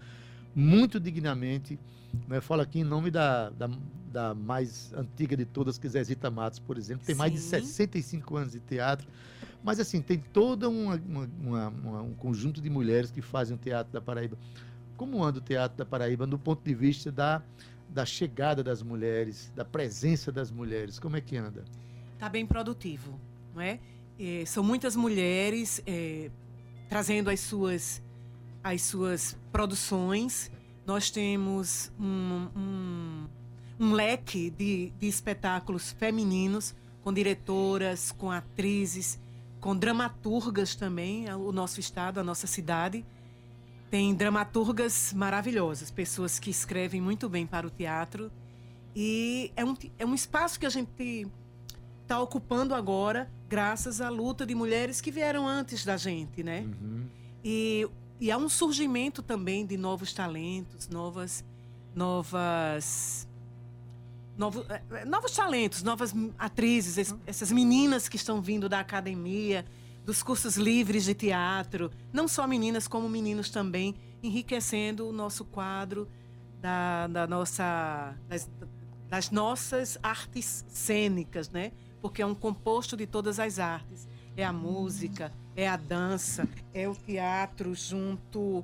muito 0.56 1.00
dignamente. 1.00 1.80
Né? 2.28 2.42
Falo 2.42 2.62
aqui 2.62 2.80
em 2.80 2.84
nome 2.84 3.10
da, 3.10 3.50
da, 3.50 3.70
da 4.12 4.34
mais 4.34 4.94
antiga 4.94 5.36
de 5.36 5.46
todas, 5.46 5.78
que 5.78 5.88
é 5.88 5.90
Zezita 5.90 6.30
Matos, 6.30 6.60
por 6.60 6.78
exemplo. 6.78 7.06
Tem 7.06 7.16
mais 7.16 7.34
de 7.34 7.40
Sim. 7.40 7.62
65 7.62 8.38
anos 8.38 8.52
de 8.52 8.60
teatro. 8.60 9.08
Mas, 9.64 9.80
assim, 9.80 10.02
tem 10.02 10.20
todo 10.20 10.70
um 10.70 12.14
conjunto 12.18 12.62
de 12.62 12.70
mulheres 12.70 13.10
que 13.10 13.22
fazem 13.22 13.56
o 13.56 13.58
Teatro 13.58 13.94
da 13.94 14.02
Paraíba. 14.02 14.38
Como 14.98 15.24
anda 15.24 15.40
o 15.40 15.42
Teatro 15.42 15.78
da 15.78 15.86
Paraíba 15.86 16.28
do 16.28 16.38
ponto 16.38 16.62
de 16.62 16.76
vista 16.76 17.10
da, 17.10 17.42
da 17.88 18.06
chegada 18.06 18.62
das 18.62 18.84
mulheres, 18.84 19.54
da 19.56 19.64
presença 19.64 20.34
das 20.34 20.52
mulheres? 20.52 21.00
Como 21.00 21.16
é 21.16 21.22
que 21.22 21.38
anda? 21.38 21.64
está 22.24 22.30
bem 22.30 22.46
produtivo, 22.46 23.20
não 23.54 23.62
é? 23.62 23.80
Eh, 24.18 24.46
são 24.46 24.64
muitas 24.64 24.96
mulheres 24.96 25.84
eh, 25.86 26.32
trazendo 26.88 27.30
as 27.30 27.42
suas 27.42 28.02
as 28.64 28.82
suas 28.84 29.38
produções. 29.54 30.52
Nós 30.86 31.10
temos 31.12 31.94
um, 31.98 32.50
um, 32.58 33.28
um 33.80 33.94
leque 33.94 34.50
de, 34.50 34.92
de 35.00 35.08
espetáculos 35.08 35.92
femininos 35.92 36.76
com 37.04 37.14
diretoras, 37.14 38.12
com 38.12 38.32
atrizes, 38.32 39.20
com 39.62 39.78
dramaturgas 39.78 40.76
também. 40.76 41.32
O 41.34 41.52
nosso 41.52 41.80
estado, 41.80 42.20
a 42.20 42.24
nossa 42.24 42.48
cidade 42.48 43.06
tem 43.90 44.16
dramaturgas 44.16 45.14
maravilhosas, 45.14 45.92
pessoas 45.92 46.40
que 46.40 46.50
escrevem 46.50 47.00
muito 47.00 47.30
bem 47.30 47.46
para 47.46 47.68
o 47.68 47.70
teatro. 47.70 48.32
E 48.96 49.52
é 49.56 49.64
um, 49.64 49.78
é 50.00 50.06
um 50.06 50.16
espaço 50.16 50.60
que 50.60 50.66
a 50.66 50.70
gente 50.70 51.28
está 52.02 52.20
ocupando 52.20 52.74
agora, 52.74 53.30
graças 53.48 54.02
à 54.02 54.10
luta 54.10 54.48
de 54.48 54.56
mulheres 54.56 55.00
que 55.00 55.12
vieram 55.12 55.48
antes 55.48 55.86
da 55.86 55.96
gente, 55.96 56.42
né? 56.44 56.62
Uhum. 56.62 57.06
E, 57.44 57.88
e 58.20 58.32
há 58.32 58.38
um 58.38 58.48
surgimento 58.50 59.22
também 59.22 59.66
de 59.66 59.76
novos 59.78 60.14
talentos, 60.14 60.88
novas, 60.88 61.44
novas, 61.96 63.28
eh, 64.70 64.82
eh, 64.92 65.06
novos 65.06 65.32
talentos, 65.32 65.84
novas 65.84 66.14
atrizes, 66.38 66.98
es- 66.98 67.16
essas 67.26 67.52
meninas 67.52 68.08
que 68.10 68.16
estão 68.16 68.42
vindo 68.42 68.68
da 68.70 68.80
academia, 68.80 69.66
dos 70.06 70.22
cursos 70.22 70.56
livres 70.58 71.06
de 71.06 71.14
teatro, 71.14 71.90
não 72.12 72.28
só 72.28 72.46
meninas 72.48 72.88
como 72.88 73.08
meninos 73.08 73.50
também, 73.50 73.96
enriquecendo 74.22 75.08
o 75.08 75.14
nosso 75.14 75.46
quadro 75.46 76.08
da, 76.62 77.08
da 77.08 77.28
nossa, 77.28 78.16
das, 78.28 78.50
das 79.10 79.32
nossas 79.32 79.98
artes 80.02 80.66
cênicas, 80.68 81.50
né? 81.50 81.72
Porque 82.02 82.22
é 82.22 82.26
um 82.26 82.36
composto 82.36 82.98
de 82.98 83.06
todas 83.08 83.40
as 83.40 83.60
artes. 83.60 84.08
É 84.36 84.44
a 84.44 84.52
música, 84.54 85.32
é 85.56 85.68
a 85.68 85.78
dança, 85.78 86.48
é 86.74 86.88
o 86.90 86.96
teatro 86.96 87.76
junto, 87.76 88.64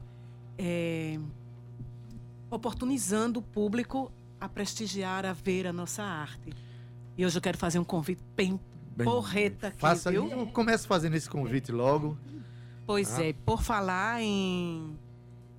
é, 0.57 1.19
oportunizando 2.49 3.39
o 3.39 3.43
público 3.43 4.11
a 4.39 4.49
prestigiar, 4.49 5.25
a 5.25 5.33
ver 5.33 5.67
a 5.67 5.73
nossa 5.73 6.01
arte. 6.03 6.51
E 7.17 7.25
hoje 7.25 7.37
eu 7.37 7.41
quero 7.41 7.57
fazer 7.57 7.77
um 7.79 7.83
convite 7.83 8.21
bem, 8.35 8.59
Bem, 8.95 9.05
porreta 9.05 9.67
aqui, 9.67 9.79
Faça, 9.79 10.09
viu? 10.09 10.47
Comece 10.47 10.87
fazendo 10.87 11.15
esse 11.15 11.29
convite 11.29 11.71
logo. 11.71 12.17
Pois 12.87 13.19
Ah. 13.19 13.25
é, 13.25 13.33
por 13.45 13.61
falar 13.61 14.21
em, 14.21 14.97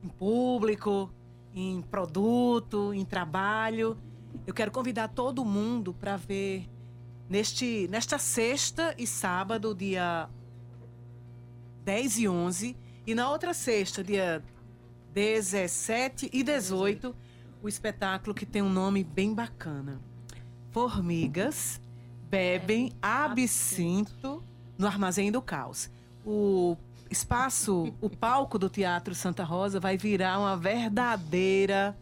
em 0.02 0.08
público, 0.08 1.10
em 1.54 1.80
produto, 1.82 2.92
em 2.92 3.04
trabalho, 3.04 3.96
eu 4.46 4.52
quero 4.54 4.70
convidar 4.72 5.08
todo 5.08 5.44
mundo 5.44 5.94
para 5.94 6.16
ver 6.16 6.68
neste, 7.30 7.86
nesta 7.88 8.18
sexta 8.18 8.92
e 8.98 9.06
sábado, 9.06 9.72
dia 9.72 10.28
10 11.84 12.18
e 12.18 12.28
11, 12.28 12.76
e 13.06 13.14
na 13.14 13.30
outra 13.30 13.54
sexta, 13.54 14.02
dia 14.02 14.42
17 15.14 16.28
e 16.32 16.42
18, 16.42 17.14
o 17.62 17.68
espetáculo 17.68 18.34
que 18.34 18.44
tem 18.44 18.60
um 18.60 18.68
nome 18.68 19.04
bem 19.04 19.32
bacana. 19.32 20.00
Formigas 20.72 21.80
bebem 22.28 22.92
absinto 23.00 24.42
no 24.76 24.86
Armazém 24.86 25.30
do 25.30 25.40
Caos. 25.40 25.88
O 26.24 26.76
espaço, 27.08 27.94
o 28.00 28.10
palco 28.10 28.58
do 28.58 28.68
Teatro 28.68 29.14
Santa 29.14 29.44
Rosa 29.44 29.78
vai 29.78 29.96
virar 29.96 30.38
uma 30.38 30.56
verdadeira. 30.56 31.96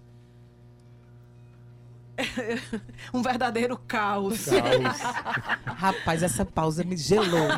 um 3.14 3.22
verdadeiro 3.22 3.78
caos. 3.86 4.46
Caos. 4.46 5.00
Rapaz, 5.64 6.22
essa 6.22 6.44
pausa 6.44 6.82
me 6.84 6.96
gelou. 6.96 7.48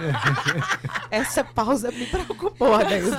essa 1.11 1.43
pausa 1.45 1.91
me 1.91 2.07
preocupou, 2.07 2.75
Adaildo. 2.75 3.17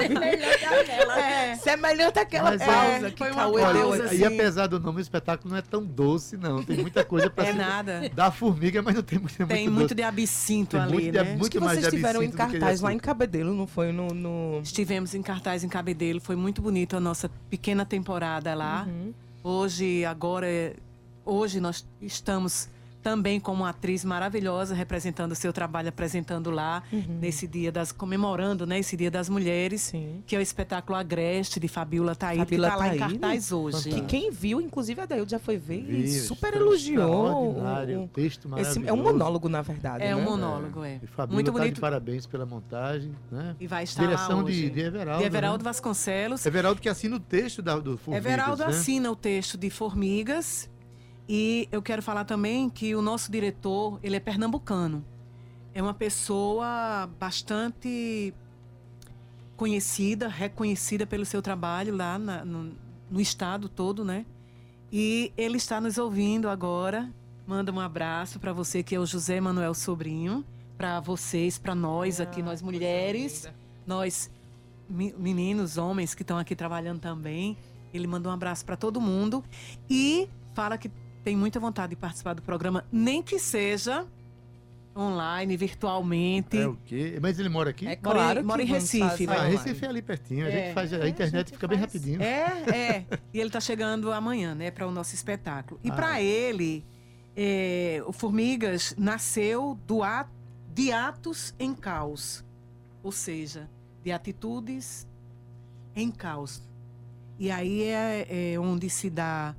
É, 1.17 1.55
Semelhante 1.55 2.19
àquela 2.19 2.51
Mas 2.51 2.61
é- 2.61 2.65
pausa 2.65 3.11
que 3.11 3.17
foi 3.17 3.31
uma 3.31 3.41
Cauê 3.41 3.61
pausa 3.61 3.97
deu 3.97 4.05
aqui. 4.05 4.15
e 4.17 4.25
apesar 4.25 4.67
do 4.67 4.79
nome, 4.79 4.99
o 4.99 5.01
espetáculo 5.01 5.51
não 5.51 5.57
é 5.57 5.61
tão 5.61 5.83
doce, 5.83 6.37
não. 6.37 6.63
Tem 6.63 6.77
muita 6.77 7.03
coisa 7.03 7.29
para 7.29 7.47
é 7.47 7.53
nada. 7.53 8.09
Da 8.13 8.31
formiga, 8.31 8.81
mas 8.81 8.95
não 8.95 9.03
tem 9.03 9.19
muito, 9.19 9.35
Tem 9.47 9.63
muito 9.67 9.71
muito 9.81 9.95
de 9.95 10.03
absinto 10.03 10.71
Tem 10.71 10.79
ali, 10.79 10.93
muito 10.93 11.05
de- 11.11 11.11
né? 11.11 11.23
muito 11.23 11.41
Acho 11.41 11.49
que 11.49 11.59
mais 11.59 11.71
vocês 11.79 11.89
de 11.91 11.95
estiveram 11.97 12.23
em 12.23 12.29
de 12.29 12.35
cartaz 12.37 12.81
lá 12.81 12.93
em. 12.93 13.01
Cabedelo, 13.01 13.53
não 13.53 13.65
foi? 13.65 13.91
No, 13.91 14.09
no... 14.09 14.59
Estivemos 14.61 15.15
em 15.15 15.23
cartaz 15.23 15.63
em 15.63 15.67
Cabedelo, 15.67 16.21
foi 16.21 16.35
muito 16.35 16.61
bonito 16.61 16.95
a 16.95 16.99
nossa 16.99 17.29
pequena 17.49 17.83
temporada 17.83 18.53
lá. 18.53 18.85
Uhum. 18.87 19.11
Hoje, 19.43 20.05
agora, 20.05 20.45
é- 20.47 20.75
hoje 21.31 21.59
nós 21.59 21.87
estamos 22.01 22.67
também 23.01 23.39
como 23.39 23.65
atriz 23.65 24.05
maravilhosa, 24.05 24.75
representando 24.75 25.31
o 25.31 25.35
seu 25.35 25.51
trabalho, 25.51 25.89
apresentando 25.89 26.51
lá, 26.51 26.83
nesse 27.19 27.47
dia 27.47 27.71
das. 27.71 27.91
comemorando, 27.91 28.63
né, 28.67 28.77
esse 28.77 28.95
Dia 28.95 29.09
das 29.09 29.27
Mulheres, 29.27 29.81
Sim. 29.81 30.21
que 30.27 30.35
é 30.35 30.39
o 30.39 30.41
espetáculo 30.41 30.95
Agreste 30.99 31.59
de 31.59 31.67
Fabiola 31.67 32.13
Taíde, 32.13 32.43
Fabiola 32.43 32.67
que 32.69 32.73
tá 32.73 32.77
lá 32.77 32.95
em 32.95 32.99
cartaz 32.99 33.51
hoje. 33.51 33.89
Que 33.89 34.01
quem 34.01 34.29
viu, 34.29 34.61
inclusive 34.61 35.01
a 35.01 35.07
Daildo 35.07 35.31
já 35.31 35.39
foi 35.39 35.57
ver 35.57 35.83
e 35.89 36.07
super 36.11 36.53
elogiou. 36.53 37.57
o- 37.57 38.07
texto 38.13 38.47
Esse 38.59 38.77
é 38.77 38.93
um 38.93 38.97
maravilhoso. 38.97 39.03
monólogo, 39.03 39.49
na 39.49 39.63
verdade. 39.63 40.03
É 40.03 40.15
um 40.15 40.19
né? 40.19 40.25
monólogo, 40.25 40.83
é. 40.83 40.99
E 41.01 41.07
Fabíola 41.07 41.33
Muito 41.33 41.47
tá 41.47 41.51
de 41.53 41.57
bonito. 41.59 41.81
parabéns 41.81 42.27
pela 42.27 42.45
montagem, 42.45 43.15
né? 43.31 43.55
E 43.59 43.65
vai 43.65 43.83
estar 43.83 44.03
Direção 44.03 44.37
lá 44.37 44.43
de, 44.43 44.51
hoje. 44.51 44.69
de 44.69 44.79
Everaldo. 44.79 45.19
de 45.21 45.25
Everaldo 45.25 45.63
né? 45.63 45.69
Vasconcelos. 45.71 46.45
Everaldo 46.45 46.79
que 46.79 46.87
assina 46.89 47.15
o 47.15 47.19
texto 47.19 47.63
da, 47.63 47.79
do 47.79 47.97
Formigas, 47.97 48.31
Everaldo 48.31 48.63
né? 48.63 48.69
assina 48.69 49.11
o 49.11 49.15
texto 49.15 49.57
de 49.57 49.71
Formigas. 49.71 50.69
E 51.33 51.69
eu 51.71 51.81
quero 51.81 52.01
falar 52.01 52.25
também 52.25 52.69
que 52.69 52.93
o 52.93 53.01
nosso 53.01 53.31
diretor, 53.31 53.97
ele 54.03 54.17
é 54.17 54.19
pernambucano. 54.19 55.01
É 55.73 55.81
uma 55.81 55.93
pessoa 55.93 57.09
bastante 57.17 58.33
conhecida, 59.55 60.27
reconhecida 60.27 61.07
pelo 61.07 61.23
seu 61.23 61.41
trabalho 61.41 61.95
lá 61.95 62.19
na- 62.19 62.43
no, 62.43 62.73
no 63.09 63.21
estado 63.21 63.69
todo, 63.69 64.03
né? 64.03 64.25
E 64.91 65.31
ele 65.37 65.55
está 65.55 65.79
nos 65.79 65.97
ouvindo 65.97 66.49
agora. 66.49 67.09
Manda 67.47 67.71
um 67.71 67.79
abraço 67.79 68.37
para 68.37 68.51
você, 68.51 68.83
que 68.83 68.93
é 68.93 68.99
o 68.99 69.05
José 69.05 69.39
Manuel 69.39 69.73
Sobrinho. 69.73 70.43
Para 70.77 70.99
vocês, 70.99 71.57
para 71.57 71.73
nós 71.73 72.19
aqui, 72.19 72.43
nós 72.43 72.61
mulheres, 72.61 73.49
nós 73.87 74.29
meninos, 74.89 75.77
homens 75.77 76.13
que 76.13 76.23
estão 76.23 76.37
aqui 76.37 76.57
trabalhando 76.57 76.99
também. 76.99 77.55
Ele 77.93 78.05
manda 78.05 78.27
um 78.27 78.33
abraço 78.33 78.65
para 78.65 78.75
todo 78.75 78.99
mundo 78.99 79.41
e 79.89 80.27
fala 80.53 80.77
que 80.77 80.91
tem 81.23 81.35
muita 81.35 81.59
vontade 81.59 81.91
de 81.91 81.95
participar 81.95 82.33
do 82.33 82.41
programa, 82.41 82.85
nem 82.91 83.21
que 83.21 83.37
seja 83.39 84.05
online, 84.97 85.55
virtualmente. 85.55 86.57
É 86.57 86.67
o 86.67 86.77
quê? 86.85 87.17
Mas 87.21 87.39
ele 87.39 87.47
mora 87.49 87.69
aqui? 87.69 87.87
É 87.87 87.95
claro 87.95 88.41
que 88.41 88.45
mora 88.45 88.61
em 88.61 88.65
Recife, 88.65 89.25
Ah. 89.27 89.43
Recife 89.43 89.85
é 89.85 89.87
ali 89.87 90.01
pertinho. 90.01 90.45
A 90.45 90.49
É. 90.49 90.65
gente 90.65 90.73
faz, 90.73 90.93
a 90.93 90.97
É, 90.97 91.03
a 91.03 91.07
internet 91.07 91.47
gente 91.47 91.53
fica 91.55 91.67
bem 91.67 91.79
faz. 91.79 91.93
rapidinho. 91.93 92.21
É, 92.21 92.45
é. 92.75 93.05
E 93.33 93.39
ele 93.39 93.47
está 93.47 93.61
chegando 93.61 94.11
amanhã, 94.11 94.53
né, 94.53 94.69
para 94.69 94.85
o 94.87 94.91
nosso 94.91 95.15
espetáculo. 95.15 95.79
E 95.83 95.89
Ah. 95.89 95.93
para 95.95 96.21
ele, 96.21 96.83
é, 97.37 98.03
o 98.05 98.11
Formigas 98.11 98.93
nasceu 98.97 99.77
do 99.87 100.03
a- 100.03 100.27
de 100.73 100.91
atos 100.91 101.53
em 101.57 101.73
caos, 101.73 102.43
ou 103.01 103.11
seja, 103.13 103.69
de 104.03 104.11
atitudes 104.11 105.07
em 105.95 106.11
caos. 106.11 106.61
E 107.39 107.49
aí 107.49 107.83
é, 107.83 108.53
é 108.53 108.59
onde 108.59 108.89
se 108.89 109.09
dá 109.09 109.55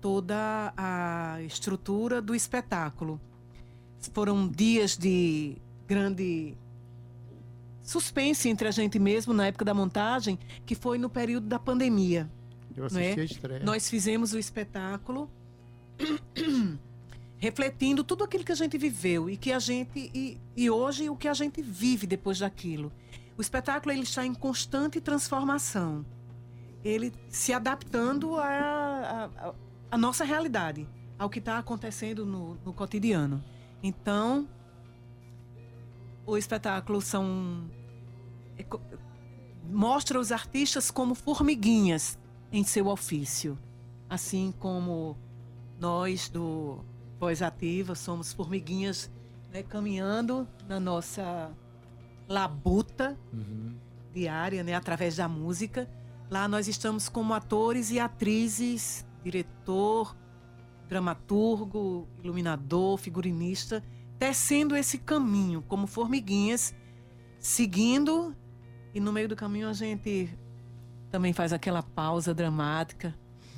toda 0.00 0.72
a 0.76 1.42
estrutura 1.42 2.20
do 2.20 2.34
espetáculo. 2.34 3.20
Foram 4.12 4.48
dias 4.48 4.96
de 4.96 5.56
grande 5.86 6.56
suspense 7.82 8.48
entre 8.48 8.68
a 8.68 8.70
gente 8.70 8.98
mesmo 8.98 9.34
na 9.34 9.46
época 9.46 9.64
da 9.64 9.74
montagem, 9.74 10.38
que 10.64 10.74
foi 10.74 10.96
no 10.96 11.10
período 11.10 11.46
da 11.46 11.58
pandemia. 11.58 12.30
Eu 12.76 12.84
assisti 12.84 13.20
a 13.20 13.24
estreia. 13.24 13.64
Nós 13.64 13.90
fizemos 13.90 14.32
o 14.32 14.38
espetáculo 14.38 15.30
refletindo 17.36 18.04
tudo 18.04 18.22
aquilo 18.24 18.44
que 18.44 18.52
a 18.52 18.54
gente 18.56 18.78
viveu 18.78 19.28
e 19.28 19.36
que 19.36 19.52
a 19.52 19.58
gente 19.58 20.10
e, 20.14 20.38
e 20.56 20.70
hoje 20.70 21.10
o 21.10 21.16
que 21.16 21.26
a 21.26 21.34
gente 21.34 21.60
vive 21.60 22.06
depois 22.06 22.38
daquilo. 22.38 22.92
O 23.36 23.40
espetáculo 23.40 23.92
ele 23.92 24.02
está 24.02 24.24
em 24.24 24.34
constante 24.34 25.00
transformação. 25.00 26.04
Ele 26.84 27.12
se 27.28 27.52
adaptando 27.52 28.36
a, 28.36 29.30
a, 29.38 29.54
a 29.90 29.98
nossa 29.98 30.24
realidade, 30.24 30.86
ao 31.18 31.28
que 31.28 31.38
está 31.38 31.58
acontecendo 31.58 32.24
no, 32.24 32.54
no 32.64 32.72
cotidiano. 32.72 33.42
Então, 33.82 34.48
o 36.26 36.36
espetáculo 36.36 37.00
são 37.00 37.68
é 38.56 38.64
mostra 39.72 40.18
os 40.18 40.32
artistas 40.32 40.90
como 40.90 41.14
formiguinhas 41.14 42.18
em 42.52 42.64
seu 42.64 42.88
ofício, 42.88 43.58
assim 44.08 44.52
como 44.58 45.16
nós 45.78 46.28
do 46.28 46.80
Voz 47.18 47.40
Ativa 47.42 47.94
somos 47.94 48.32
formiguinhas 48.32 49.10
né, 49.52 49.62
caminhando 49.62 50.46
na 50.68 50.80
nossa 50.80 51.50
labuta 52.28 53.16
Uhum. 53.32 53.76
diária, 54.12 54.62
né, 54.64 54.74
através 54.74 55.16
da 55.16 55.28
música. 55.28 55.88
Lá 56.28 56.48
nós 56.48 56.66
estamos 56.68 57.08
como 57.08 57.34
atores 57.34 57.90
e 57.90 57.98
atrizes, 58.00 59.04
diretor, 59.22 60.16
dramaturgo, 60.88 62.08
iluminador, 62.22 62.98
figurinista, 62.98 63.82
tecendo 64.18 64.76
esse 64.76 64.98
caminho 64.98 65.62
como 65.62 65.86
formiguinhas, 65.86 66.74
seguindo 67.38 68.34
e 68.92 69.00
no 69.00 69.12
meio 69.12 69.28
do 69.28 69.36
caminho 69.36 69.68
a 69.68 69.72
gente 69.72 70.28
também 71.10 71.32
faz 71.32 71.52
aquela 71.52 71.82
pausa 71.82 72.34
dramática, 72.34 73.14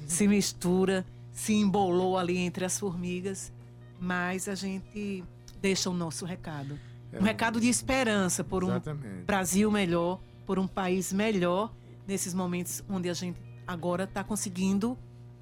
se 0.06 0.28
mistura, 0.28 1.06
se 1.32 1.54
embolou 1.54 2.18
ali 2.18 2.36
entre 2.36 2.64
as 2.64 2.78
formigas, 2.78 3.52
mas 3.98 4.48
a 4.48 4.54
gente 4.54 5.24
deixa 5.60 5.88
o 5.88 5.94
nosso 5.94 6.24
recado. 6.24 6.78
É 7.12 7.18
Um 7.18 7.22
recado 7.22 7.60
de 7.60 7.68
esperança 7.68 8.42
por 8.42 8.64
um 8.64 8.68
Exatamente. 8.68 9.24
Brasil 9.24 9.70
melhor, 9.70 10.20
por 10.46 10.58
um 10.58 10.66
país 10.66 11.12
melhor, 11.12 11.72
nesses 12.06 12.34
momentos 12.34 12.82
onde 12.88 13.08
a 13.08 13.14
gente 13.14 13.38
agora 13.66 14.04
está 14.04 14.24
conseguindo 14.24 14.98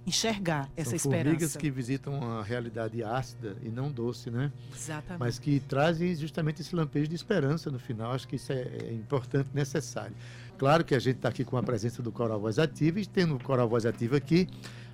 enxergar 0.06 0.68
essa 0.76 0.98
São 0.98 1.10
formigas 1.10 1.42
esperança. 1.42 1.58
que 1.58 1.70
visitam 1.70 2.14
uma 2.14 2.42
realidade 2.42 3.02
ácida 3.02 3.56
e 3.62 3.68
não 3.68 3.90
doce, 3.90 4.30
né? 4.30 4.50
Exatamente. 4.74 5.20
Mas 5.20 5.38
que 5.38 5.60
trazem 5.60 6.14
justamente 6.14 6.62
esse 6.62 6.74
lampejo 6.74 7.08
de 7.08 7.14
esperança 7.14 7.70
no 7.70 7.78
final. 7.78 8.12
Acho 8.12 8.26
que 8.26 8.36
isso 8.36 8.52
é, 8.52 8.62
é 8.62 8.92
importante, 8.92 9.48
necessário. 9.52 10.14
Claro 10.58 10.84
que 10.84 10.94
a 10.94 10.98
gente 10.98 11.16
está 11.16 11.28
aqui 11.28 11.44
com 11.44 11.56
a 11.56 11.62
presença 11.62 12.02
do 12.02 12.10
Coral 12.10 12.40
Voz 12.40 12.58
Ativa 12.58 13.00
e 13.00 13.06
tendo 13.06 13.36
o 13.36 13.42
Coral 13.42 13.68
Voz 13.68 13.86
Ativa 13.86 14.16
aqui, 14.16 14.48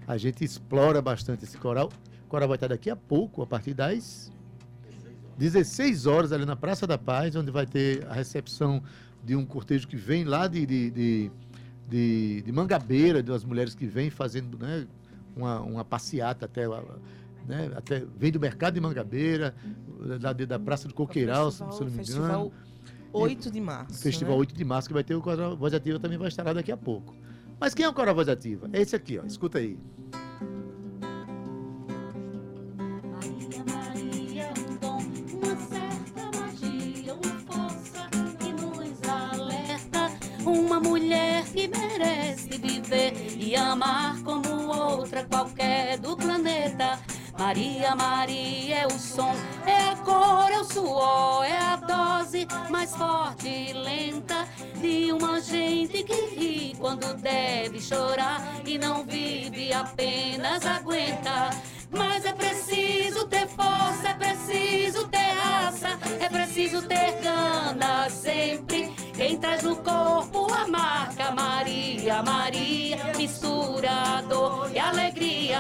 a 0.07 0.17
gente 0.17 0.45
explora 0.45 1.01
bastante 1.01 1.45
esse 1.45 1.57
coral. 1.57 1.91
O 2.25 2.29
coral 2.29 2.49
vai 2.49 2.57
estar 2.57 2.69
daqui 2.69 2.91
a 2.91 2.97
pouco, 2.97 3.43
a 3.43 3.47
partir 3.47 3.75
das 3.75 4.31
16 5.39 6.07
horas, 6.07 6.33
ali 6.33 6.45
na 6.45 6.57
Praça 6.57 6.87
da 6.87 6.97
Paz, 6.97 7.37
onde 7.37 7.51
vai 7.51 7.67
ter 7.67 8.07
a 8.07 8.15
recepção 8.15 8.83
de 9.25 9.35
um 9.35 9.45
cortejo 9.45 9.89
que 9.89 9.97
vem 9.97 10.25
lá 10.25 10.47
de, 10.47 10.65
de, 10.65 10.91
de, 10.91 11.31
de, 11.89 12.43
de 12.43 12.53
Mangabeira, 12.53 13.23
das 13.23 13.45
mulheres 13.45 13.75
que 13.75 13.87
vêm 13.87 14.11
fazendo 14.11 14.59
né, 14.59 14.87
uma, 15.37 15.61
uma 15.61 15.85
passeata 15.85 16.47
até, 16.47 16.65
a- 16.65 16.83
né, 17.47 17.71
até. 17.77 18.05
Vem 18.19 18.33
do 18.33 18.41
mercado 18.41 18.75
de 18.75 18.81
Mangabeira, 18.81 19.55
da, 20.21 20.33
da 20.33 20.59
Praça 20.59 20.89
do 20.89 20.95
Coqueiral, 20.95 21.51
se, 21.51 21.59
se 21.59 21.63
não 21.65 21.71
me 21.71 21.85
engano. 21.85 21.97
Festival 22.05 22.53
8 23.13 23.51
de 23.51 23.61
março. 23.61 24.03
Festival 24.03 24.35
né? 24.35 24.41
8 24.41 24.55
de 24.55 24.65
março, 24.65 24.89
que 24.89 24.95
vai 24.95 25.05
ter 25.05 25.15
o 25.15 25.21
Coral 25.23 25.57
Voz 25.57 25.73
Ativa, 25.73 25.99
também 25.99 26.19
vai 26.19 26.29
estar 26.29 26.43
lá 26.45 26.53
daqui 26.53 26.73
a 26.73 26.77
pouco. 26.77 27.15
Mas 27.59 27.73
quem 27.73 27.87
é 27.87 27.89
o 27.89 27.93
Coral 27.95 28.15
Voz 28.15 28.29
Ativa? 28.29 28.69
É 28.73 28.81
esse 28.83 28.95
aqui, 28.95 29.19
ó. 29.19 29.25
Escuta 29.25 29.59
aí. 29.59 29.79
Merece 41.99 42.59
viver 42.59 43.13
e 43.39 43.57
amar 43.57 44.23
como 44.23 44.69
outra 44.69 45.25
qualquer 45.25 45.99
do 45.99 46.17
planeta. 46.17 46.99
Maria, 47.39 47.95
Maria 47.95 48.77
é 48.77 48.87
o 48.87 48.99
som, 48.99 49.35
é 49.67 49.91
a 49.91 49.97
cor, 49.97 50.51
é 50.51 50.59
o 50.59 50.65
suor, 50.65 51.45
é 51.45 51.57
a 51.59 51.77
dose 51.77 52.47
mais 52.71 52.95
forte 52.97 53.49
e 53.49 53.73
lenta 53.75 54.47
de 54.81 55.13
uma 55.13 55.41
gente 55.41 56.03
que 56.03 56.35
ri 56.35 56.77
quando 56.79 57.15
deve 57.15 57.81
chorar 57.81 58.43
e 58.65 58.79
não 58.79 59.05
vive, 59.05 59.73
apenas 59.73 60.65
aguenta. 60.65 61.51
Mas 61.91 62.25
é 62.25 62.33
preciso 62.33 63.27
ter 63.27 63.47
força, 63.49 64.09
é 64.09 64.15
preciso 64.15 65.07
ter 65.09 65.19
raça, 65.19 65.99
é 66.21 66.29
preciso 66.29 66.83
ter 66.83 67.21
gana 67.23 68.09
sempre. 68.09 68.96
Quem 69.17 69.39
traz 69.39 69.63
no 69.63 69.77
corpo 69.77 70.47
a 70.53 70.69
marca 70.69 71.31
Maria, 71.31 72.23
Maria, 72.23 72.99
mistura 73.17 74.23
dor 74.29 74.71
e 74.75 74.79
alegria. 74.79 75.59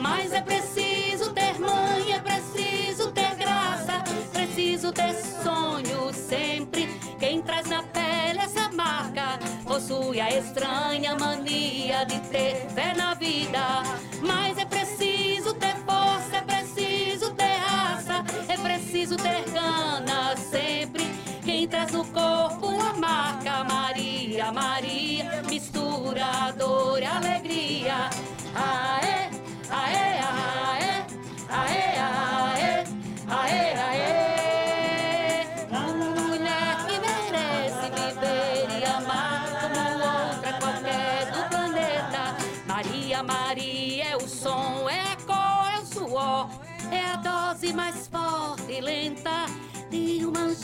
Mas 0.00 0.32
é 0.32 0.40
preciso 0.40 1.30
ter 1.34 1.58
mãe, 1.60 2.14
é 2.14 2.20
preciso 2.20 3.12
ter 3.12 3.34
graça, 3.34 4.02
preciso 4.32 4.92
ter 4.92 5.12
sonho 5.12 6.10
sempre. 6.14 6.86
Quem 7.18 7.42
traz 7.42 7.66
na 7.68 7.82
pele 7.82 8.38
essa 8.40 8.70
marca 8.72 9.38
possui 9.64 10.18
a 10.18 10.30
estranha 10.30 11.14
mania 11.16 12.04
de 12.06 12.18
ter 12.30 12.66
fé 12.70 12.94
na 12.94 13.12
vida. 13.12 13.82
Mas 14.22 14.56
é 14.56 14.64
preciso 14.64 15.52
ter 15.54 15.76
força, 15.84 16.36
é 16.36 16.40
preciso 16.40 17.30
ter 17.34 17.56
raça, 17.56 18.24
é 18.48 18.56
preciso 18.56 19.16
ter 19.16 19.44
gana 19.50 20.34
sempre. 20.36 21.04
Quem 21.44 21.68
traz 21.68 21.92
no 21.92 22.04
corpo 22.06 22.65
Maria, 24.36 24.52
Maria, 24.52 25.42
mistura 25.48 26.52
dor 26.58 27.00
e 27.00 27.06
alegria. 27.06 28.10
Aê, 28.54 29.30
aê, 29.70 30.20
aê, 30.20 31.06
aê, 31.48 31.84
aê, 31.96 32.84
aê, 33.30 33.62
aê. 33.80 34.16
Mulher 35.72 36.76
que 36.86 36.96
merece 37.00 37.86
viver 37.96 38.68
e 38.78 38.84
amar 38.84 39.48
como 39.62 39.80
outra 40.04 40.52
qualquer 40.60 41.32
do 41.32 41.40
planeta. 41.48 42.22
Maria, 42.66 43.22
Maria 43.22 44.04
é 44.04 44.16
o 44.16 44.28
som, 44.28 44.86
é 44.90 45.00
a 45.00 45.16
cor, 45.16 45.70
é 45.72 45.78
o 45.80 45.86
suor, 45.86 46.50
é 46.90 47.00
a 47.06 47.16
dose 47.16 47.72
mais 47.72 48.06
forte 48.06 48.70
e 48.70 48.80
lenta 48.82 49.25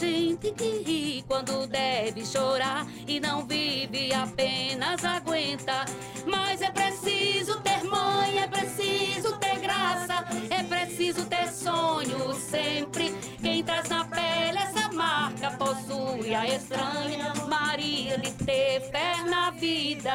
gente 0.02 0.50
que 0.50 0.82
ri 0.82 1.24
quando 1.28 1.64
deve 1.68 2.26
chorar 2.26 2.84
e 3.06 3.20
não 3.20 3.46
vive, 3.46 4.12
apenas 4.12 5.04
aguenta. 5.04 5.84
Mas 6.26 6.60
é 6.60 6.70
preciso 6.70 7.60
ter 7.60 7.84
mãe, 7.84 8.40
é 8.40 8.48
preciso 8.48 9.38
ter 9.38 9.60
graça, 9.60 10.24
é 10.50 10.62
preciso 10.64 11.24
ter 11.26 11.46
sonho 11.46 12.34
sempre. 12.34 13.14
Quem 13.40 13.62
traz 13.62 13.88
na 13.88 14.04
pele 14.04 14.58
essa 14.58 14.92
marca 14.92 15.52
possui 15.52 16.34
a 16.34 16.48
estranha 16.48 17.32
Maria 17.48 18.18
de 18.18 18.32
ter 18.32 18.80
fé 18.90 19.22
na 19.30 19.50
vida. 19.52 20.12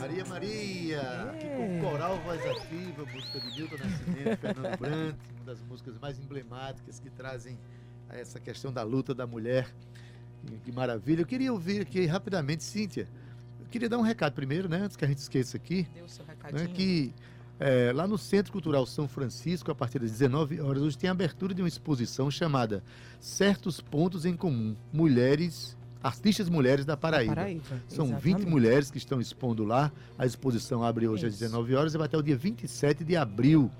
Maria 0.00 0.24
Maria, 0.24 1.00
aqui 1.30 1.46
com 1.46 1.88
Coral 1.88 2.18
Voz 2.24 2.40
Ativa, 2.46 3.04
música 3.12 3.40
de 3.40 3.60
Milton 3.60 3.76
Nascimento, 3.76 4.38
Fernando 4.40 4.78
Brant, 4.78 5.16
das 5.46 5.62
músicas 5.62 5.96
mais 5.98 6.18
emblemáticas 6.18 6.98
que 6.98 7.08
trazem 7.08 7.56
essa 8.10 8.40
questão 8.40 8.72
da 8.72 8.82
luta 8.82 9.14
da 9.14 9.26
mulher. 9.26 9.72
Que, 10.64 10.72
maravilha. 10.72 11.22
Eu 11.22 11.26
queria 11.26 11.52
ouvir 11.52 11.82
aqui 11.82 12.04
rapidamente, 12.04 12.64
Cíntia. 12.64 13.08
Eu 13.60 13.66
queria 13.66 13.88
dar 13.88 13.98
um 13.98 14.02
recado 14.02 14.32
primeiro, 14.34 14.68
né? 14.68 14.78
Antes 14.78 14.96
que 14.96 15.04
a 15.04 15.08
gente 15.08 15.18
esqueça 15.18 15.56
aqui. 15.56 15.88
Deu 15.94 16.04
o 16.04 16.08
seu 16.08 16.24
né, 16.26 16.34
recadinho. 16.34 16.68
que 16.70 17.14
é, 17.58 17.92
lá 17.94 18.06
no 18.06 18.18
Centro 18.18 18.52
Cultural 18.52 18.84
São 18.86 19.08
Francisco, 19.08 19.70
a 19.70 19.74
partir 19.74 20.00
das 20.00 20.10
19 20.10 20.60
horas, 20.60 20.82
hoje 20.82 20.98
tem 20.98 21.08
a 21.08 21.12
abertura 21.12 21.54
de 21.54 21.62
uma 21.62 21.68
exposição 21.68 22.30
chamada 22.30 22.82
Certos 23.20 23.80
Pontos 23.80 24.24
em 24.24 24.36
Comum, 24.36 24.76
Mulheres, 24.92 25.76
Artistas 26.02 26.48
Mulheres 26.48 26.84
da 26.84 26.96
Paraíba. 26.96 27.34
Paraíba, 27.34 27.62
São 27.88 28.06
exatamente. 28.06 28.38
20 28.42 28.46
mulheres 28.46 28.90
que 28.90 28.98
estão 28.98 29.20
expondo 29.20 29.64
lá. 29.64 29.90
A 30.18 30.26
exposição 30.26 30.82
abre 30.84 31.08
hoje 31.08 31.26
às 31.26 31.32
Isso. 31.32 31.44
19 31.44 31.74
horas 31.74 31.94
e 31.94 31.98
vai 31.98 32.06
até 32.06 32.18
o 32.18 32.22
dia 32.22 32.36
27 32.36 33.04
de 33.04 33.16
abril. 33.16 33.70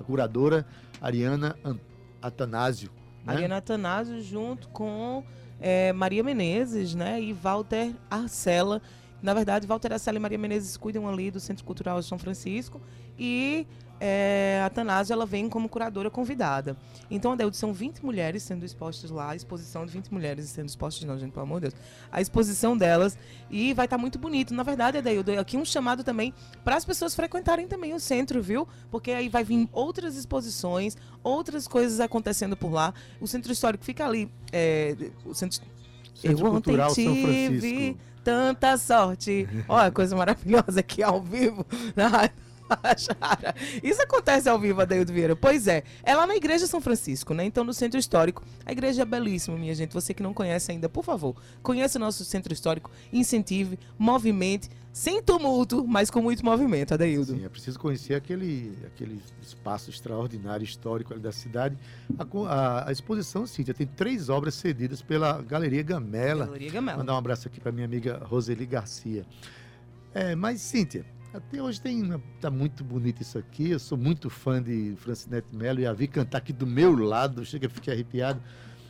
A 0.00 0.04
curadora 0.04 0.66
Ariana 1.00 1.54
An- 1.64 1.78
Atanásio. 2.22 2.90
né? 3.24 3.34
Ariana 3.34 3.58
Atanásio 3.58 4.20
junto 4.22 4.68
com 4.70 5.22
eh, 5.60 5.92
Maria 5.92 6.22
Menezes, 6.24 6.94
né? 6.94 7.20
E 7.20 7.32
Walter 7.32 7.92
Arcela. 8.10 8.80
Na 9.22 9.34
verdade, 9.34 9.66
Walter 9.66 9.92
Arcela 9.92 10.16
e 10.16 10.20
Maria 10.20 10.38
Menezes 10.38 10.76
cuidam 10.76 11.08
ali 11.08 11.30
do 11.30 11.40
Centro 11.40 11.64
Cultural 11.64 12.00
de 12.00 12.06
São 12.06 12.18
Francisco 12.18 12.80
e 13.18 13.66
eh, 14.00 14.60
a 14.62 14.66
Atanásio 14.66 15.12
ela 15.12 15.26
vem 15.26 15.48
como 15.48 15.68
curadora 15.68 16.10
convidada. 16.10 16.76
Então, 17.10 17.32
Adeildo, 17.32 17.54
são 17.54 17.72
20 17.72 18.02
mulheres 18.02 18.42
sendo 18.42 18.64
expostas 18.64 19.10
lá, 19.10 19.30
a 19.30 19.36
exposição 19.36 19.84
de 19.84 19.92
20 19.92 20.08
mulheres 20.08 20.48
sendo 20.48 20.68
expostas, 20.68 21.04
não, 21.06 21.18
gente, 21.18 21.32
pelo 21.32 21.42
amor 21.42 21.60
de 21.60 21.68
Deus. 21.68 21.74
A 22.10 22.20
exposição 22.20 22.76
delas 22.76 23.18
e 23.50 23.74
vai 23.74 23.84
estar 23.84 23.98
muito 23.98 24.18
bonito. 24.18 24.54
Na 24.54 24.62
verdade, 24.62 24.96
Adeildo, 24.96 25.38
aqui 25.38 25.58
um 25.58 25.64
chamado 25.64 26.02
também 26.02 26.32
para 26.64 26.76
as 26.76 26.84
pessoas 26.84 27.14
frequentarem 27.14 27.68
também 27.68 27.92
o 27.92 28.00
centro, 28.00 28.42
viu? 28.42 28.66
Porque 28.90 29.10
aí 29.10 29.28
vai 29.28 29.44
vir 29.44 29.68
outras 29.70 30.16
exposições, 30.16 30.96
outras 31.22 31.68
coisas 31.68 32.00
acontecendo 32.00 32.56
por 32.56 32.72
lá. 32.72 32.94
O 33.20 33.26
centro 33.26 33.52
histórico 33.52 33.84
fica 33.84 34.06
ali. 34.06 34.30
é, 34.50 34.96
o 35.26 35.34
centro 35.34 35.60
Centro 36.14 36.46
eu 36.46 36.54
ontem 36.54 36.76
tive 36.92 37.96
tanta 38.22 38.76
sorte. 38.76 39.48
Olha, 39.68 39.90
coisa 39.90 40.14
maravilhosa 40.16 40.80
aqui 40.80 41.02
ao 41.02 41.20
vivo 41.20 41.66
na 41.96 42.08
Rádio 42.08 42.49
Tabajara. 42.76 43.54
Isso 43.82 44.00
acontece 44.02 44.48
ao 44.48 44.58
vivo, 44.58 44.80
Adeildo 44.80 45.12
Vieira. 45.12 45.34
Pois 45.34 45.66
é, 45.66 45.82
é 46.04 46.14
lá 46.14 46.26
na 46.26 46.36
Igreja 46.36 46.66
São 46.66 46.80
Francisco, 46.80 47.34
né? 47.34 47.44
Então, 47.44 47.64
no 47.64 47.72
Centro 47.74 47.98
Histórico. 47.98 48.42
A 48.64 48.72
igreja 48.72 49.02
é 49.02 49.04
belíssima, 49.04 49.56
minha 49.58 49.74
gente. 49.74 49.92
Você 49.92 50.14
que 50.14 50.22
não 50.22 50.32
conhece 50.32 50.70
ainda, 50.70 50.88
por 50.88 51.04
favor, 51.04 51.34
conheça 51.62 51.98
o 51.98 52.00
nosso 52.00 52.24
Centro 52.24 52.52
Histórico, 52.52 52.90
incentive, 53.12 53.78
movimente, 53.98 54.68
sem 54.92 55.22
tumulto, 55.22 55.86
mas 55.86 56.10
com 56.10 56.20
muito 56.20 56.44
movimento, 56.44 56.94
Adeildo. 56.94 57.32
Sim, 57.36 57.44
é 57.44 57.48
preciso 57.48 57.78
conhecer 57.78 58.14
aquele, 58.14 58.76
aquele 58.86 59.20
espaço 59.42 59.88
extraordinário 59.90 60.64
histórico 60.64 61.12
ali 61.12 61.22
da 61.22 61.32
cidade. 61.32 61.76
A, 62.18 62.24
a- 62.52 62.88
a 62.88 62.92
exposição, 62.92 63.46
Cíntia, 63.46 63.72
tem 63.74 63.86
três 63.86 64.28
obras 64.28 64.54
cedidas 64.54 65.00
pela 65.02 65.40
Galeria 65.42 65.82
Gamela. 65.82 66.46
Galeria 66.46 66.70
Gamela. 66.70 66.98
Mandar 66.98 67.14
um 67.14 67.18
abraço 67.18 67.46
aqui 67.48 67.60
para 67.60 67.70
minha 67.72 67.86
amiga 67.86 68.20
Roseli 68.24 68.66
Garcia. 68.66 69.24
É, 70.12 70.34
mas, 70.34 70.60
Cíntia, 70.60 71.04
até 71.32 71.62
hoje 71.62 71.80
tem. 71.80 72.20
Tá 72.40 72.50
muito 72.50 72.82
bonito 72.82 73.22
isso 73.22 73.38
aqui. 73.38 73.70
Eu 73.70 73.78
sou 73.78 73.96
muito 73.96 74.28
fã 74.28 74.62
de 74.62 74.94
Francinete 74.96 75.48
Melo 75.54 75.80
e 75.80 75.86
a 75.86 75.92
vi 75.92 76.08
cantar 76.08 76.38
aqui 76.38 76.52
do 76.52 76.66
meu 76.66 76.94
lado, 76.96 77.44
chega, 77.44 77.68
fiquei 77.68 77.94
arrepiado. 77.94 78.40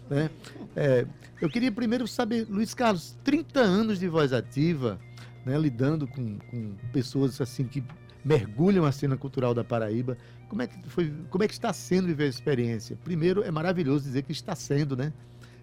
Né? 0.08 0.30
É, 0.74 1.06
eu 1.40 1.48
queria 1.48 1.70
primeiro 1.70 2.06
saber, 2.08 2.46
Luiz 2.48 2.74
Carlos, 2.74 3.16
30 3.22 3.60
anos 3.60 4.00
de 4.00 4.08
voz 4.08 4.32
ativa, 4.32 4.98
né, 5.46 5.56
lidando 5.56 6.06
com, 6.06 6.38
com 6.38 6.74
pessoas 6.92 7.40
assim 7.40 7.64
que 7.64 7.82
mergulham 8.24 8.84
a 8.84 8.92
cena 8.92 9.16
cultural 9.16 9.54
da 9.54 9.62
Paraíba. 9.62 10.18
Como 10.48 10.62
é 10.62 10.66
que 10.66 10.88
foi, 10.88 11.12
como 11.30 11.44
é 11.44 11.46
que 11.46 11.54
está 11.54 11.72
sendo 11.72 12.06
viver 12.08 12.24
a 12.24 12.28
experiência? 12.28 12.98
Primeiro, 13.04 13.42
é 13.42 13.50
maravilhoso 13.50 14.04
dizer 14.04 14.22
que 14.22 14.32
está 14.32 14.56
sendo, 14.56 14.96
né? 14.96 15.12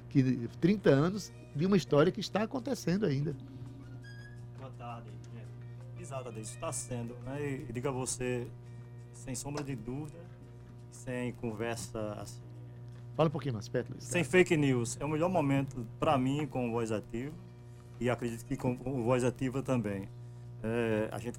Que 0.10 0.48
30 0.62 0.90
anos 0.90 1.34
de 1.54 1.66
uma 1.66 1.76
história 1.76 2.12
que 2.12 2.22
está 2.22 2.44
acontecendo 2.44 3.06
ainda. 3.06 3.36
Exato, 6.08 6.30
Adeildo, 6.30 6.50
está 6.50 6.72
sendo, 6.72 7.14
né? 7.26 7.38
E, 7.42 7.66
e 7.68 7.74
digo 7.74 7.90
a 7.90 7.92
você, 7.92 8.48
sem 9.12 9.36
sombra 9.36 9.62
de 9.62 9.76
dúvida, 9.76 10.18
sem 10.90 11.34
conversa, 11.34 12.14
assim, 12.14 12.40
Fala 13.14 13.28
um 13.28 13.32
pouquinho 13.32 13.56
mais 13.56 13.68
perto, 13.68 13.92
Luiz. 13.92 14.06
sem 14.06 14.24
fake 14.24 14.56
news, 14.56 14.96
é 15.02 15.04
o 15.04 15.10
melhor 15.10 15.30
momento 15.30 15.86
para 16.00 16.18
mim 16.18 16.48
com 16.48 16.70
o 16.70 16.72
Voz 16.72 16.94
Ativa 16.94 17.36
e 18.00 18.10
acredito 18.10 18.46
que 18.46 18.56
com 18.56 18.80
o 18.86 19.04
Voz 19.04 19.26
Ativa 19.26 19.62
também. 19.62 20.08
É, 20.64 21.10
a 21.12 21.20
gente 21.20 21.38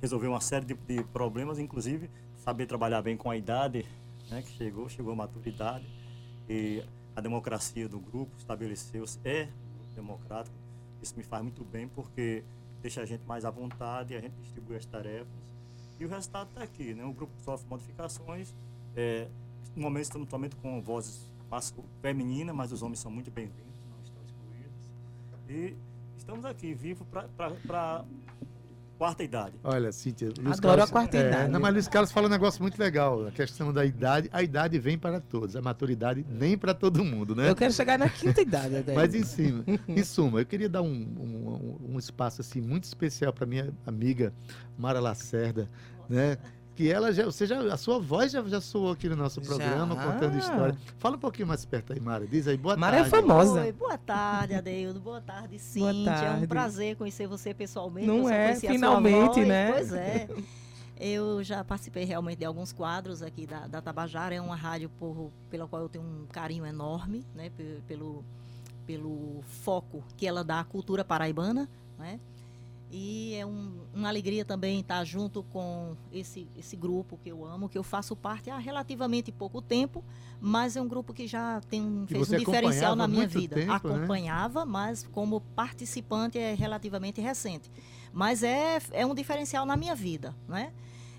resolveu 0.00 0.30
uma 0.30 0.40
série 0.40 0.66
de, 0.66 0.74
de 0.74 1.02
problemas, 1.02 1.58
inclusive 1.58 2.08
saber 2.36 2.66
trabalhar 2.66 3.02
bem 3.02 3.16
com 3.16 3.28
a 3.28 3.36
idade 3.36 3.84
né, 4.30 4.40
que 4.40 4.52
chegou, 4.52 4.88
chegou 4.88 5.14
a 5.14 5.16
maturidade 5.16 5.84
e 6.48 6.80
a 7.16 7.20
democracia 7.20 7.88
do 7.88 7.98
grupo 7.98 8.36
estabeleceu-se, 8.38 9.18
é 9.24 9.48
democrático. 9.96 10.54
Isso 11.02 11.16
me 11.16 11.24
faz 11.24 11.42
muito 11.42 11.64
bem 11.64 11.88
porque 11.88 12.44
deixa 12.86 13.02
a 13.02 13.04
gente 13.04 13.24
mais 13.26 13.44
à 13.44 13.50
vontade, 13.50 14.14
a 14.14 14.20
gente 14.20 14.34
distribui 14.34 14.76
as 14.76 14.86
tarefas 14.86 15.26
e 15.98 16.04
o 16.04 16.08
resultado 16.08 16.50
está 16.50 16.62
aqui. 16.62 16.94
Né? 16.94 17.04
O 17.04 17.12
grupo 17.12 17.32
sofre 17.40 17.68
modificações. 17.68 18.54
É, 18.94 19.26
no 19.74 19.82
momento 19.82 20.04
estamos 20.04 20.30
somente 20.30 20.54
com 20.54 20.80
vozes 20.80 21.28
femininas, 22.00 22.54
mas 22.54 22.70
os 22.70 22.82
homens 22.82 23.00
são 23.00 23.10
muito 23.10 23.28
bem-vindos, 23.28 23.74
não 23.90 24.00
estão 24.04 24.22
excluídos. 24.22 24.94
E 25.48 25.76
estamos 26.16 26.44
aqui, 26.44 26.74
vivos 26.74 27.04
para 27.66 28.04
quarta 28.98 29.22
idade. 29.22 29.54
Olha, 29.62 29.92
Cíntia, 29.92 30.28
Luiz 30.38 30.58
Adoro 30.58 30.60
Carlos, 30.78 30.84
a 30.88 30.92
quarta 30.92 31.16
é, 31.16 31.28
idade. 31.28 31.50
Não, 31.52 31.60
mas 31.60 31.72
Luiz 31.72 31.88
Carlos 31.88 32.10
fala 32.12 32.26
um 32.26 32.30
negócio 32.30 32.62
muito 32.62 32.78
legal. 32.78 33.26
A 33.26 33.30
questão 33.30 33.72
da 33.72 33.84
idade. 33.84 34.28
A 34.32 34.42
idade 34.42 34.78
vem 34.78 34.98
para 34.98 35.20
todos, 35.20 35.54
a 35.56 35.62
maturidade 35.62 36.24
nem 36.28 36.56
para 36.56 36.72
todo 36.74 37.04
mundo, 37.04 37.34
né? 37.34 37.48
Eu 37.50 37.54
quero 37.56 37.72
chegar 37.72 37.98
na 37.98 38.08
quinta 38.08 38.40
idade, 38.40 38.76
Adeildo. 38.76 38.94
Mas 38.94 39.14
em 39.14 39.22
cima, 39.24 39.64
em 39.88 40.02
suma, 40.04 40.40
eu 40.40 40.46
queria 40.46 40.68
dar 40.68 40.82
um, 40.82 40.86
um, 40.88 41.78
um- 41.90 41.94
um 41.94 41.98
espaço 41.98 42.40
assim 42.40 42.60
muito 42.60 42.84
especial 42.84 43.32
para 43.32 43.46
minha 43.46 43.72
amiga 43.86 44.32
Mara 44.78 45.00
Lacerda, 45.00 45.68
né? 46.08 46.38
Que 46.76 46.92
ela 46.92 47.10
já, 47.10 47.24
você 47.24 47.46
já, 47.46 47.58
a 47.72 47.76
sua 47.78 47.98
voz 47.98 48.30
já, 48.30 48.42
já 48.42 48.60
soou 48.60 48.90
aqui 48.92 49.08
no 49.08 49.16
nosso 49.16 49.40
Já. 49.42 49.46
programa 49.48 49.96
contando 49.96 50.36
história. 50.38 50.76
Fala 50.98 51.16
um 51.16 51.18
pouquinho 51.18 51.48
mais 51.48 51.64
perto 51.64 51.94
aí, 51.94 52.00
Mara. 52.00 52.26
Diz 52.26 52.46
aí, 52.46 52.56
boa 52.58 52.76
Mara 52.76 52.96
é 52.98 52.98
tarde. 53.08 53.10
famosa. 53.26 53.62
Oi, 53.62 53.72
boa 53.72 53.96
tarde, 53.96 54.54
Adeildo. 54.54 55.00
Boa 55.00 55.20
tarde, 55.22 55.56
Boa 55.56 55.58
Cíntia. 55.58 56.10
É 56.10 56.14
tarde. 56.14 56.44
um 56.44 56.48
prazer 56.48 56.94
conhecer 56.96 57.26
você 57.26 57.54
pessoalmente. 57.54 58.06
Não 58.06 58.24
só 58.24 58.30
é? 58.30 58.54
Finalmente, 58.56 59.40
né? 59.44 59.72
Pois 59.72 59.92
é. 59.94 60.28
Eu 61.00 61.42
já 61.42 61.64
participei 61.64 62.04
realmente 62.04 62.38
de 62.40 62.44
alguns 62.44 62.72
quadros 62.72 63.22
aqui 63.22 63.46
da, 63.46 63.66
da 63.66 63.80
Tabajara. 63.80 64.34
É 64.34 64.40
uma 64.40 64.56
rádio 64.56 64.90
por, 64.98 65.30
pela 65.50 65.66
qual 65.66 65.80
eu 65.82 65.88
tenho 65.88 66.04
um 66.04 66.26
carinho 66.30 66.64
enorme, 66.66 67.24
né? 67.34 67.50
pe- 67.56 67.80
Pelo, 67.88 68.22
pelo 68.86 69.42
foco 69.62 70.04
que 70.16 70.26
ela 70.26 70.44
dá 70.44 70.60
à 70.60 70.64
cultura 70.64 71.02
paraibana, 71.04 71.68
né? 71.98 72.20
E 72.98 73.34
é 73.34 73.44
um- 73.44 73.72
uma 73.92 74.08
alegria 74.08 74.42
também 74.42 74.80
estar 74.80 75.04
junto 75.04 75.42
com 75.42 75.94
esse, 76.10 76.48
esse 76.56 76.74
grupo 76.76 77.18
que 77.22 77.28
eu 77.28 77.44
amo, 77.44 77.68
que 77.68 77.76
eu 77.76 77.82
faço 77.82 78.16
parte 78.16 78.48
há 78.48 78.56
relativamente 78.56 79.30
pouco 79.30 79.60
tempo, 79.60 80.02
mas 80.40 80.76
é 80.76 80.80
um 80.80 80.88
grupo 80.88 81.12
que 81.12 81.26
já 81.26 81.60
tem 81.68 81.82
um, 81.82 82.06
fez 82.06 82.20
um 82.32 82.38
diferencial 82.38 82.96
na 82.96 83.06
minha 83.06 83.26
vida. 83.28 83.54
tempo, 83.56 83.70
né? 83.70 83.96
Acompanhava, 83.98 84.64
mas 84.64 85.06
como 85.12 85.42
participante 85.54 86.38
é 86.38 86.54
relativamente 86.54 87.20
recente. 87.20 87.70
Mas 88.14 88.42
é, 88.42 88.78
é 88.92 89.04
um 89.04 89.14
diferencial 89.14 89.66
na 89.66 89.76
minha 89.76 89.94
vida, 89.94 90.34
né? 90.48 90.72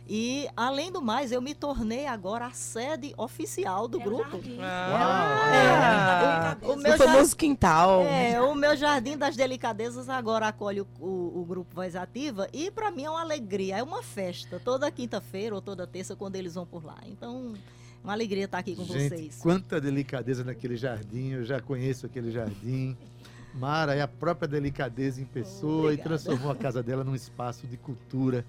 E, 0.10 0.48
além 0.56 0.92
do 0.92 1.02
mais, 1.02 1.32
eu 1.34 1.42
me 1.42 1.54
tornei 1.54 2.08
agora 2.08 2.46
a 2.46 2.52
sede 2.52 3.14
oficial 3.18 3.88
do 3.88 4.00
grupo. 4.00 4.40
Ah, 4.62 6.58
É, 6.62 6.66
o, 6.66 6.70
o 6.70 6.74
o 6.74 6.78
meu 6.78 6.98
famoso 6.98 7.36
quintal. 7.36 8.02
é, 8.04 8.40
o 8.42 8.56
meu 8.56 8.76
Jardim 8.78 9.18
das 9.18 9.36
Delicadezas 9.36 10.08
agora 10.08 10.48
acolhe 10.48 10.82
o, 10.82 10.88
o- 11.00 11.42
o 11.42 11.46
grupo 11.46 11.76
Voz 11.76 11.96
Ativa 11.96 12.48
e 12.54 12.72
para 12.72 12.90
mim 12.90 13.04
é 13.04 13.10
uma 13.10 13.22
alegria, 13.22 13.78
é 13.78 13.84
uma 13.84 14.02
festa. 14.02 14.62
Toda 14.64 14.90
quinta-feira 14.90 15.54
ou 15.56 15.62
toda 15.62 15.86
terça 15.86 16.16
quando 16.16 16.36
eles 16.38 16.56
vão 16.56 16.66
por 16.66 16.86
lá. 16.86 16.98
Então, 17.06 17.54
é 17.56 18.04
uma 18.08 18.14
alegria 18.14 18.46
estar 18.46 18.60
aqui 18.60 18.76
com 18.76 18.86
Gente, 18.86 19.10
vocês. 19.10 19.40
quanta 19.42 19.82
delicadeza 19.82 20.44
naquele 20.44 20.78
jardim. 20.78 21.32
Eu 21.32 21.44
já 21.44 21.60
conheço 21.60 22.06
aquele 22.06 22.32
jardim. 22.32 22.96
Mara 23.54 23.96
é 23.96 24.02
a 24.02 24.08
própria 24.08 24.48
delicadeza 24.48 25.20
em 25.20 25.26
pessoa 25.26 25.94
e 25.94 25.98
transformou 25.98 26.52
a 26.52 26.56
casa 26.56 26.82
dela 26.84 27.04
num 27.04 27.16
espaço 27.16 27.66
de 27.66 27.76
cultura, 27.76 28.46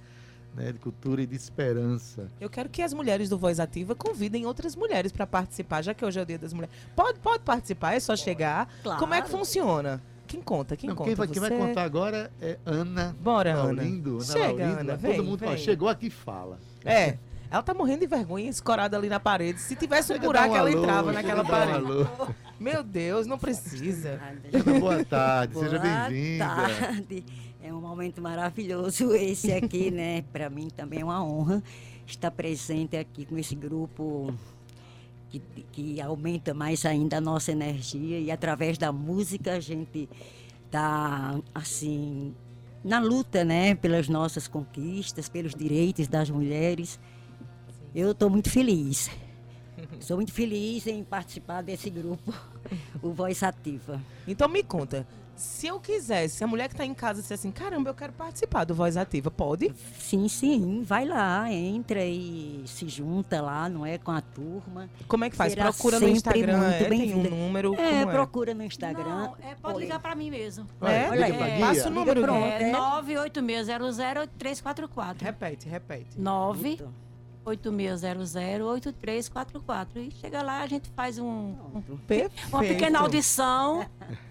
né? 0.58 0.72
De 0.72 0.78
cultura 0.78 1.22
e 1.22 1.26
de 1.26 1.36
esperança. 1.36 2.28
Eu 2.40 2.50
quero 2.50 2.68
que 2.68 2.82
as 2.82 2.92
mulheres 2.92 3.28
do 3.28 3.38
Voz 3.38 3.60
Ativa 3.60 3.94
convidem 3.94 4.44
outras 4.46 4.74
mulheres 4.74 5.12
para 5.12 5.26
participar, 5.26 5.82
já 5.82 5.94
que 5.94 6.04
hoje 6.04 6.18
é 6.18 6.22
o 6.22 6.26
Dia 6.26 6.38
das 6.38 6.52
Mulheres. 6.52 6.74
Pode, 6.96 7.18
pode 7.20 7.42
participar, 7.44 7.94
é 7.94 8.00
só 8.00 8.16
chegar. 8.16 8.68
Claro. 8.82 8.98
Como 8.98 9.14
é 9.14 9.22
que 9.22 9.28
funciona? 9.28 10.02
Quem 10.26 10.42
conta? 10.42 10.76
Quem 10.76 10.88
Não, 10.90 10.96
conta? 10.96 11.08
quem, 11.08 11.14
vai, 11.16 11.28
quem 11.28 11.40
vai 11.40 11.50
contar 11.50 11.84
agora 11.84 12.30
é 12.40 12.58
Ana 12.66 13.16
Bora, 13.18 13.52
Ana. 13.54 13.62
Laurindo. 13.62 14.16
Ana 14.16 14.24
Chega, 14.24 14.46
Laurindo, 14.46 14.80
Ana, 14.80 14.92
Todo 14.92 15.00
vem, 15.00 15.20
mundo 15.22 15.44
ó, 15.44 15.48
vem. 15.48 15.56
chegou 15.58 15.88
aqui 15.88 16.06
e 16.08 16.10
fala. 16.10 16.58
É. 16.84 17.16
Ela 17.50 17.62
tá 17.62 17.72
morrendo 17.72 18.00
de 18.00 18.06
vergonha, 18.06 18.50
escorada 18.50 18.94
ali 18.94 19.08
na 19.08 19.18
parede. 19.18 19.58
Se 19.58 19.74
tivesse 19.74 20.12
um 20.12 20.16
Chega, 20.16 20.26
buraco, 20.26 20.52
um 20.52 20.56
ela 20.56 20.68
alô, 20.68 20.78
entrava 20.82 21.12
naquela 21.12 21.42
um 21.42 21.46
parede. 21.46 21.72
alô. 21.78 22.06
Meu 22.60 22.82
Deus, 22.82 23.26
não 23.26 23.38
precisa. 23.38 24.20
Ana, 24.52 24.78
boa 24.80 25.02
tarde, 25.02 25.54
seja 25.58 25.78
Boa 25.78 26.08
bem-vinda. 26.10 26.44
tarde. 26.44 27.24
É 27.68 27.74
um 27.74 27.82
momento 27.82 28.22
maravilhoso 28.22 29.12
esse 29.14 29.52
aqui, 29.52 29.90
né? 29.90 30.22
Para 30.32 30.48
mim 30.48 30.68
também 30.74 31.00
é 31.00 31.04
uma 31.04 31.22
honra 31.22 31.62
estar 32.06 32.30
presente 32.30 32.96
aqui 32.96 33.26
com 33.26 33.36
esse 33.36 33.54
grupo 33.54 34.32
que, 35.28 35.38
que 35.70 36.00
aumenta 36.00 36.54
mais 36.54 36.86
ainda 36.86 37.18
a 37.18 37.20
nossa 37.20 37.52
energia 37.52 38.18
e 38.18 38.30
através 38.30 38.78
da 38.78 38.90
música 38.90 39.52
a 39.52 39.60
gente 39.60 40.08
está 40.64 41.38
assim 41.54 42.34
na 42.82 43.00
luta, 43.00 43.44
né? 43.44 43.74
Pelas 43.74 44.08
nossas 44.08 44.48
conquistas, 44.48 45.28
pelos 45.28 45.54
direitos 45.54 46.08
das 46.08 46.30
mulheres. 46.30 46.98
Eu 47.94 48.12
estou 48.12 48.30
muito 48.30 48.48
feliz. 48.48 49.10
Sou 50.00 50.16
muito 50.16 50.32
feliz 50.32 50.86
em 50.86 51.04
participar 51.04 51.62
desse 51.62 51.90
grupo, 51.90 52.32
o 53.02 53.12
Voz 53.12 53.42
Ativa. 53.42 54.00
Então 54.26 54.48
me 54.48 54.62
conta, 54.62 55.06
se 55.38 55.66
eu 55.68 55.80
quisesse, 55.80 56.36
se 56.36 56.44
a 56.44 56.46
mulher 56.46 56.68
que 56.68 56.74
tá 56.76 56.84
em 56.84 56.92
casa 56.92 57.22
disser 57.22 57.36
assim, 57.36 57.50
caramba, 57.50 57.88
eu 57.90 57.94
quero 57.94 58.12
participar 58.12 58.64
do 58.64 58.74
Voz 58.74 58.96
Ativa, 58.96 59.30
pode? 59.30 59.72
Sim, 59.98 60.26
sim, 60.28 60.82
vai 60.84 61.04
lá, 61.06 61.50
entra 61.52 62.04
e 62.04 62.62
se 62.66 62.88
junta 62.88 63.40
lá, 63.40 63.68
não 63.68 63.86
é, 63.86 63.96
com 63.98 64.10
a 64.10 64.20
turma. 64.20 64.90
Como 65.06 65.24
é 65.24 65.30
que 65.30 65.36
faz? 65.36 65.52
Será 65.52 65.72
Procura 65.72 66.00
no 66.00 66.08
Instagram, 66.08 66.58
muito 66.58 66.74
é? 66.74 66.84
Tem 66.88 67.14
um 67.14 67.22
número, 67.30 67.74
É, 67.74 67.76
como 68.00 68.10
é? 68.10 68.12
procura 68.12 68.52
no 68.54 68.64
Instagram. 68.64 69.04
Não, 69.04 69.36
é, 69.42 69.54
pode 69.54 69.78
ligar 69.78 70.00
para 70.00 70.14
mim 70.14 70.30
mesmo. 70.30 70.66
É? 70.82 71.08
Olha, 71.10 71.28
Guia. 71.30 71.58
Passa 71.60 71.88
o 71.88 71.90
número, 71.90 72.20
pronto. 72.22 72.44
É 72.44 72.70
É. 72.70 72.72
986008344. 72.72 75.22
Repete, 75.22 75.68
repete. 75.68 76.18
9 76.20 76.80
8600-8344. 77.46 79.86
E 79.96 80.10
chega 80.20 80.42
lá, 80.42 80.60
a 80.62 80.66
gente 80.66 80.88
faz 80.90 81.18
um, 81.18 81.24
um- 81.26 81.82
uma 82.50 82.60
pequena 82.60 82.98
audição 83.00 83.86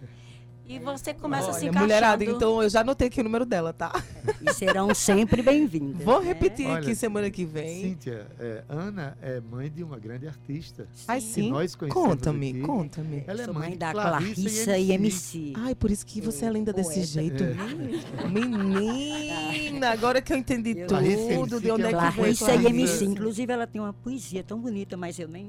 e 0.67 0.79
você 0.79 1.13
começa 1.13 1.49
a 1.49 1.53
se 1.53 1.59
Olha, 1.59 1.69
encaixando. 1.69 1.79
mulherada, 1.85 2.23
então 2.25 2.61
eu 2.61 2.69
já 2.69 2.81
anotei 2.81 3.07
aqui 3.07 3.21
o 3.21 3.23
número 3.23 3.45
dela, 3.45 3.71
tá? 3.73 3.91
E 4.41 4.53
serão 4.53 4.93
sempre 4.93 5.41
bem-vindas. 5.41 6.03
Vou 6.03 6.19
repetir 6.21 6.67
Olha, 6.67 6.77
aqui 6.79 6.93
semana 6.95 7.29
que 7.31 7.43
vem. 7.45 7.81
Cíntia, 7.81 8.27
é, 8.39 8.63
Ana 8.69 9.17
é 9.21 9.39
mãe 9.41 9.69
de 9.71 9.83
uma 9.83 9.97
grande 9.97 10.27
artista. 10.27 10.87
Ai, 11.07 11.19
que 11.19 11.25
sim? 11.25 11.49
nós 11.49 11.75
conhecemos 11.75 12.07
Conta-me, 12.09 12.49
aqui. 12.51 12.61
conta-me. 12.61 13.23
Ela 13.25 13.41
é 13.41 13.45
Sou 13.45 13.53
mãe, 13.53 13.61
mãe 13.63 13.71
de 13.71 13.77
da 13.77 13.91
Clarissa, 13.93 14.33
Clarissa 14.41 14.77
e 14.77 14.91
MC. 14.91 15.53
Ai, 15.57 15.73
por 15.75 15.89
isso 15.89 16.05
que 16.05 16.21
você 16.21 16.45
é 16.45 16.49
linda 16.49 16.71
desse 16.73 16.93
poeta. 16.93 17.05
jeito. 17.07 17.43
É. 17.43 18.27
Menina, 18.27 19.89
agora 19.91 20.21
que 20.21 20.33
eu 20.33 20.37
entendi 20.37 20.71
Eu- 20.71 20.87
tudo, 20.87 20.99
Clarissa 20.99 21.17
de 21.17 21.33
MC, 21.33 21.37
onde 21.41 21.55
é 21.55 21.59
que 21.59 21.69
é 21.71 21.77
veio 21.77 21.97
Clarissa 22.13 22.43
e 22.55 22.59
Clarissa. 22.59 22.69
MC. 22.69 23.05
Inclusive, 23.05 23.53
ela 23.53 23.67
tem 23.67 23.81
uma 23.81 23.93
poesia 23.93 24.43
tão 24.43 24.59
bonita, 24.59 24.95
mas 24.97 25.17
eu 25.19 25.27
nem 25.27 25.47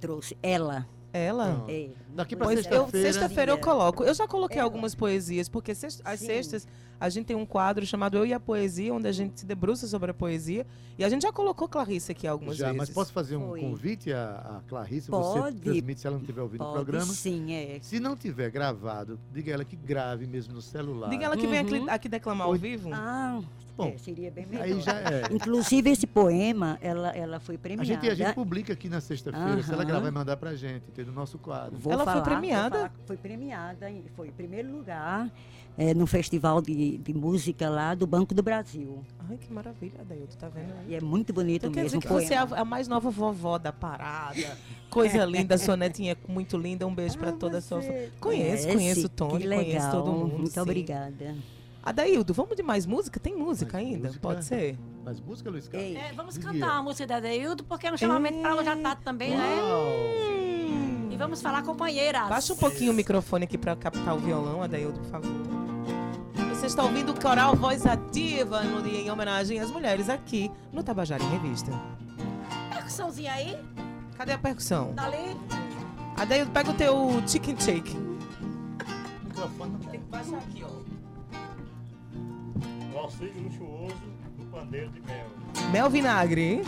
trouxe. 0.00 0.36
Ela. 0.42 0.86
Ela? 1.12 1.54
Não. 1.54 1.64
É. 1.68 1.88
Daqui 2.18 2.34
pra 2.34 2.46
Pois 2.46 2.58
eu, 2.58 2.64
sexta-feira. 2.64 3.12
sexta-feira 3.12 3.52
eu 3.52 3.56
é. 3.56 3.60
coloco. 3.60 4.02
Eu 4.02 4.12
já 4.12 4.26
coloquei 4.26 4.58
Ela. 4.58 4.66
algumas 4.66 4.92
poesias, 4.94 5.48
porque 5.48 5.72
sex- 5.74 6.02
às 6.04 6.18
sextas 6.18 6.66
a 7.00 7.08
gente 7.08 7.26
tem 7.26 7.36
um 7.36 7.46
quadro 7.46 7.86
chamado 7.86 8.18
Eu 8.18 8.26
e 8.26 8.32
a 8.32 8.40
Poesia, 8.40 8.92
onde 8.92 9.06
a 9.06 9.12
gente 9.12 9.38
se 9.38 9.46
debruça 9.46 9.86
sobre 9.86 10.10
a 10.10 10.14
poesia. 10.14 10.66
E 10.98 11.04
a 11.04 11.08
gente 11.08 11.22
já 11.22 11.32
colocou 11.32 11.68
Clarissa 11.68 12.10
aqui 12.10 12.26
algumas 12.26 12.56
Já, 12.56 12.66
vezes. 12.66 12.78
mas 12.78 12.90
posso 12.90 13.12
fazer 13.12 13.36
um 13.36 13.50
Foi. 13.50 13.60
convite 13.60 14.12
à, 14.12 14.58
à 14.58 14.68
Clarissa? 14.68 15.12
Pode. 15.12 15.58
Você 15.58 15.60
transmite 15.62 16.00
se 16.00 16.06
ela 16.08 16.16
não 16.16 16.22
estiver 16.22 16.42
ouvindo 16.42 16.62
o 16.62 16.64
Pode 16.64 16.74
programa. 16.84 17.12
sim, 17.12 17.52
é. 17.54 17.78
Se 17.80 18.00
não 18.00 18.16
tiver 18.16 18.50
gravado, 18.50 19.16
diga 19.32 19.52
ela 19.52 19.64
que 19.64 19.76
grave 19.76 20.26
mesmo 20.26 20.54
no 20.54 20.60
celular. 20.60 21.08
Diga 21.08 21.26
ela 21.26 21.36
que 21.36 21.46
vem 21.46 21.60
aqui, 21.60 21.74
Uhum. 21.74 21.86
aqui 21.88 22.08
declamar 22.08 22.46
ao 22.48 22.52
Oi. 22.54 22.58
vivo. 22.58 22.90
Ah, 22.92 23.40
Bom, 23.76 23.92
é, 23.94 23.98
seria 23.98 24.28
bem 24.28 24.44
melhor. 24.44 24.64
Aí 24.64 24.80
já 24.80 24.98
é. 24.98 25.22
Inclusive, 25.32 25.88
esse 25.88 26.04
poema, 26.04 26.76
ela, 26.82 27.10
ela 27.16 27.38
foi 27.38 27.54
A 27.54 27.58
premiada. 27.60 27.84
gente, 27.86 28.10
a 28.10 28.14
gente 28.16 28.34
publica 28.34 28.72
aqui 28.72 28.88
na 28.88 29.00
sexta-feira. 29.00 29.62
Se 29.62 29.72
ela 29.72 29.84
gravar 29.84 30.08
e 30.08 30.10
mandar 30.10 30.36
pra 30.36 30.56
gente, 30.56 30.82
tem 30.90 31.04
no 31.04 31.12
nosso 31.12 31.38
quadro. 31.38 31.78
Vou 31.78 31.92
Ela 31.92 32.04
falar, 32.12 32.24
vou 32.24 32.24
premiada? 32.38 32.76
falar 32.76 32.92
Foi 33.06 33.16
premiada, 33.16 33.90
em- 33.90 34.04
foi 34.16 34.28
em 34.28 34.32
primeiro 34.32 34.70
lugar 34.70 35.30
é, 35.76 35.94
no 35.94 36.06
Festival 36.06 36.60
de, 36.60 36.98
de 36.98 37.14
Música 37.14 37.68
lá 37.70 37.94
do 37.94 38.06
Banco 38.06 38.34
do 38.34 38.42
Brasil. 38.42 39.04
Ai, 39.30 39.36
que 39.36 39.52
maravilha, 39.52 40.00
Adaildo, 40.00 40.34
tá 40.36 40.48
vendo? 40.48 40.72
aí? 40.80 40.92
E 40.92 40.94
é 40.96 41.00
muito 41.00 41.32
bonito 41.32 41.66
Então 41.66 41.72
quer 41.72 41.84
dizer 41.84 41.98
mesmo. 41.98 42.08
que 42.08 42.26
você 42.26 42.34
é 42.34 42.38
a, 42.38 42.42
a 42.42 42.64
mais 42.64 42.88
nova 42.88 43.10
vovó 43.10 43.58
da 43.58 43.72
parada. 43.72 44.56
Coisa 44.90 45.24
linda, 45.24 45.56
sua 45.58 45.76
netinha 45.76 46.12
é 46.12 46.32
muito 46.32 46.56
linda. 46.56 46.86
Um 46.86 46.94
beijo 46.94 47.16
pra 47.18 47.30
toda 47.32 47.58
a 47.58 47.60
sua 47.60 47.80
família. 47.80 48.12
Conheço, 48.18 48.62
Conhece? 48.66 48.66
conheço 48.76 49.06
o 49.06 49.08
Tony, 49.08 49.38
Que 49.40 49.46
legal. 49.46 49.64
conheço 49.64 49.90
todo 49.90 50.12
mundo. 50.12 50.38
Muito 50.38 50.50
sim. 50.50 50.60
obrigada. 50.60 51.36
Adaildo, 51.80 52.34
vamos 52.34 52.56
de 52.56 52.62
mais 52.62 52.84
música? 52.84 53.20
Tem 53.20 53.34
música 53.36 53.74
Mais 53.74 53.86
ainda? 53.86 54.08
música? 54.08 54.20
Pode 54.20 54.44
ser? 54.44 54.76
Mas 55.04 55.20
música, 55.20 55.48
Luiz 55.48 55.68
Carlos. 55.68 55.96
É, 55.96 56.12
vamos 56.12 56.36
cantar 56.36 56.70
a 56.78 56.82
música 56.82 57.06
da 57.06 57.20
Deildo, 57.20 57.62
porque 57.64 57.88
no 57.90 57.96
chamamento 57.96 58.40
para 58.40 58.56
hoje 58.56 58.68
à 58.68 58.76
tarde 58.76 59.02
também, 59.04 59.30
né? 59.30 59.56
Vamos 61.18 61.42
falar 61.42 61.62
companheiras. 61.62 62.28
Baixa 62.28 62.52
um 62.52 62.56
pouquinho 62.56 62.92
o 62.92 62.94
microfone 62.94 63.44
aqui 63.44 63.58
pra 63.58 63.74
captar 63.74 64.14
o 64.14 64.18
violão, 64.18 64.62
Adaildo, 64.62 65.00
por 65.00 65.10
favor. 65.10 65.30
Você 66.50 66.66
está 66.66 66.82
ouvindo 66.84 67.12
o 67.12 67.20
Coral 67.20 67.54
Voz 67.56 67.84
Ativa 67.86 68.62
no 68.62 68.80
dia 68.82 69.00
em 69.00 69.10
homenagem 69.10 69.60
às 69.60 69.70
mulheres 69.70 70.08
aqui 70.08 70.50
no 70.72 70.82
Tabajara 70.82 71.22
em 71.22 71.28
Revista. 71.30 71.72
Percussãozinha 72.72 73.32
aí, 73.32 73.56
Cadê 74.16 74.32
a 74.32 74.38
percussão? 74.38 74.92
dali. 74.94 75.36
Adaildo, 76.16 76.50
pega 76.50 76.70
o 76.70 76.74
teu 76.74 77.22
chicken 77.26 77.58
shake. 77.60 77.96
O 77.96 79.24
microfone 79.28 79.72
não 79.72 79.78
Tem 79.90 80.00
que 80.00 80.06
baixar 80.06 80.38
aqui, 80.38 80.64
ó. 80.64 80.68
O 82.94 82.98
auxílio 82.98 83.42
luxuoso 83.42 83.94
do 84.36 84.44
pandeiro 84.50 84.90
de 84.90 85.00
mel. 85.00 85.26
Mel 85.70 85.90
vinagre. 85.90 86.62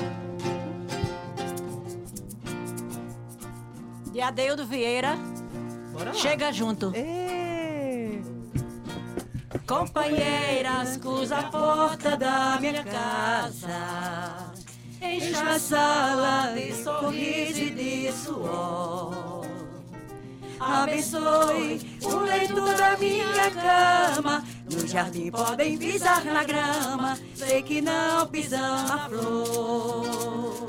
De 4.13 4.21
Adeildo 4.21 4.67
Vieira. 4.67 5.17
Bora 5.93 6.07
lá. 6.07 6.15
Chega 6.15 6.53
junto. 6.53 6.93
Ê! 6.95 8.21
Companheiras, 9.67 10.97
cruza 10.97 11.39
a 11.39 11.43
porta 11.45 12.17
da 12.17 12.59
minha 12.61 12.83
casa. 12.83 14.53
Enche 15.01 15.35
a 15.37 15.59
sala 15.59 16.53
de 16.55 16.75
sorriso 16.75 17.61
e 17.61 17.71
de 17.71 18.13
suor. 18.13 19.47
Abençoe 20.59 21.81
o 22.03 22.17
leito 22.19 22.61
da 22.77 22.97
minha 22.99 23.51
cama. 23.53 24.45
No 24.71 24.87
jardim 24.87 25.31
podem 25.31 25.79
pisar 25.79 26.25
na 26.25 26.45
grama. 26.45 27.19
Sei 27.35 27.63
que 27.63 27.81
não 27.81 28.27
pisam 28.27 28.61
na 28.61 29.09
flor. 29.09 30.67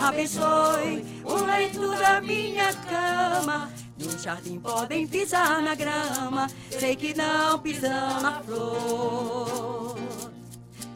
Abençoe 0.00 1.04
o 1.24 1.34
leito 1.44 1.94
da 1.96 2.20
minha 2.22 2.72
cama. 2.74 3.70
No 3.98 4.18
jardim 4.18 4.58
podem 4.58 5.06
pisar 5.06 5.60
na 5.60 5.74
grama. 5.74 6.48
Sei 6.70 6.96
que 6.96 7.12
não 7.14 7.58
pisam 7.58 8.22
na 8.22 8.40
flor. 8.42 9.98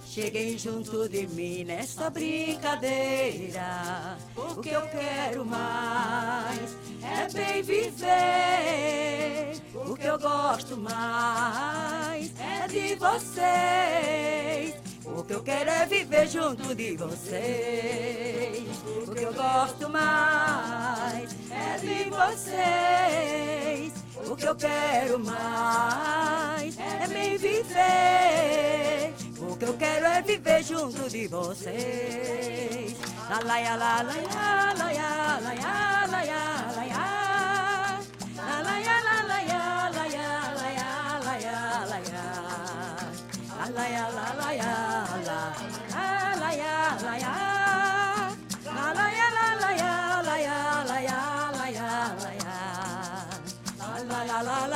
Cheguem 0.07 0.57
junto 0.57 1.07
de 1.09 1.27
mim 1.27 1.65
nesta 1.65 2.09
brincadeira. 2.09 4.17
O 4.37 4.61
que 4.63 4.71
eu 4.71 4.83
quero 4.89 5.45
mais 5.45 6.77
é 7.03 7.29
bem 7.33 7.63
viver. 7.63 9.61
O 9.75 9.95
que 9.95 10.07
eu 10.07 10.19
gosto 10.19 10.79
mais 10.79 12.33
é 12.41 12.67
de 12.69 12.95
vocês. 12.95 14.84
O 15.07 15.23
que 15.23 15.35
eu 15.35 15.43
quero 15.43 15.71
é 15.71 15.87
viver 15.87 16.27
junto 16.29 16.75
de 16.75 16.97
vocês. 16.97 18.65
O 19.07 19.15
que 19.15 19.23
eu 19.23 19.35
gosto 19.35 19.89
mais 19.89 21.31
é 21.51 21.79
de 21.79 22.11
vocês. 22.11 23.93
O 24.27 24.35
que 24.35 24.47
eu 24.47 24.57
quero 24.57 25.19
mais 25.19 26.79
é 26.79 27.07
bem 27.07 27.37
viver. 27.37 29.15
O 29.39 29.57
que 29.57 29.65
eu 29.67 29.75
quero 29.75 30.07
é 30.07 30.23
viver 30.23 30.63
junto 30.63 31.11
de 31.11 31.29
vocês. 31.29 32.97
La 33.29 33.41
la 33.41 33.61
la 33.61 33.77
la 33.77 34.03
la 34.03 34.73
la 34.73 34.93
ya 34.93 35.41
la 35.43 35.55
ya 35.55 36.07
la 36.11 36.54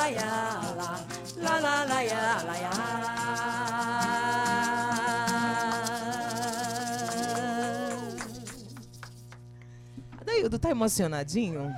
la 0.08 0.14
ya 0.14 1.04
la 1.36 1.60
la 1.60 1.60
la 1.60 1.84
la 1.84 2.02
ya. 2.02 2.42
La 2.46 2.56
ya. 2.56 2.70
Adaildo, 10.20 10.58
tá 10.58 10.70
emocionadinho? 10.70 11.74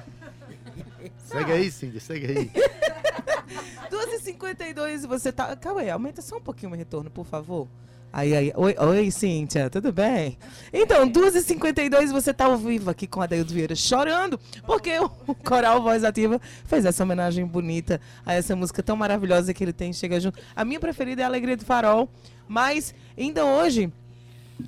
Segue 1.24 1.52
aí, 1.52 1.70
Cindy, 1.70 2.00
segue 2.00 2.26
aí. 2.26 2.50
2h52 3.90 5.06
você 5.06 5.32
tá. 5.32 5.54
Calma 5.56 5.80
aí, 5.80 5.90
aumenta 5.90 6.22
só 6.22 6.36
um 6.36 6.40
pouquinho 6.40 6.72
o 6.72 6.74
retorno, 6.76 7.10
por 7.10 7.26
favor. 7.26 7.68
Aí, 8.12 8.34
aí. 8.34 8.52
Oi, 8.56 8.74
oi, 8.76 9.10
Cíntia, 9.12 9.70
tudo 9.70 9.92
bem? 9.92 10.36
Então, 10.72 11.08
2h52 11.08 12.10
você 12.10 12.34
tá 12.34 12.46
ao 12.46 12.56
vivo 12.56 12.90
aqui 12.90 13.06
com 13.06 13.20
a 13.20 13.24
Adaildo 13.24 13.54
Vieira 13.54 13.76
chorando, 13.76 14.38
porque 14.66 14.98
o 14.98 15.08
Coral 15.44 15.80
Voz 15.80 16.02
Ativa 16.02 16.40
fez 16.64 16.84
essa 16.84 17.04
homenagem 17.04 17.46
bonita 17.46 18.00
a 18.26 18.34
essa 18.34 18.56
música 18.56 18.82
tão 18.82 18.96
maravilhosa 18.96 19.54
que 19.54 19.62
ele 19.62 19.72
tem, 19.72 19.92
Chega 19.92 20.18
Junto. 20.18 20.40
A 20.56 20.64
minha 20.64 20.80
preferida 20.80 21.22
é 21.22 21.24
a 21.24 21.28
Alegria 21.28 21.56
do 21.56 21.64
Farol, 21.64 22.08
mas 22.48 22.92
ainda 23.16 23.44
hoje, 23.44 23.92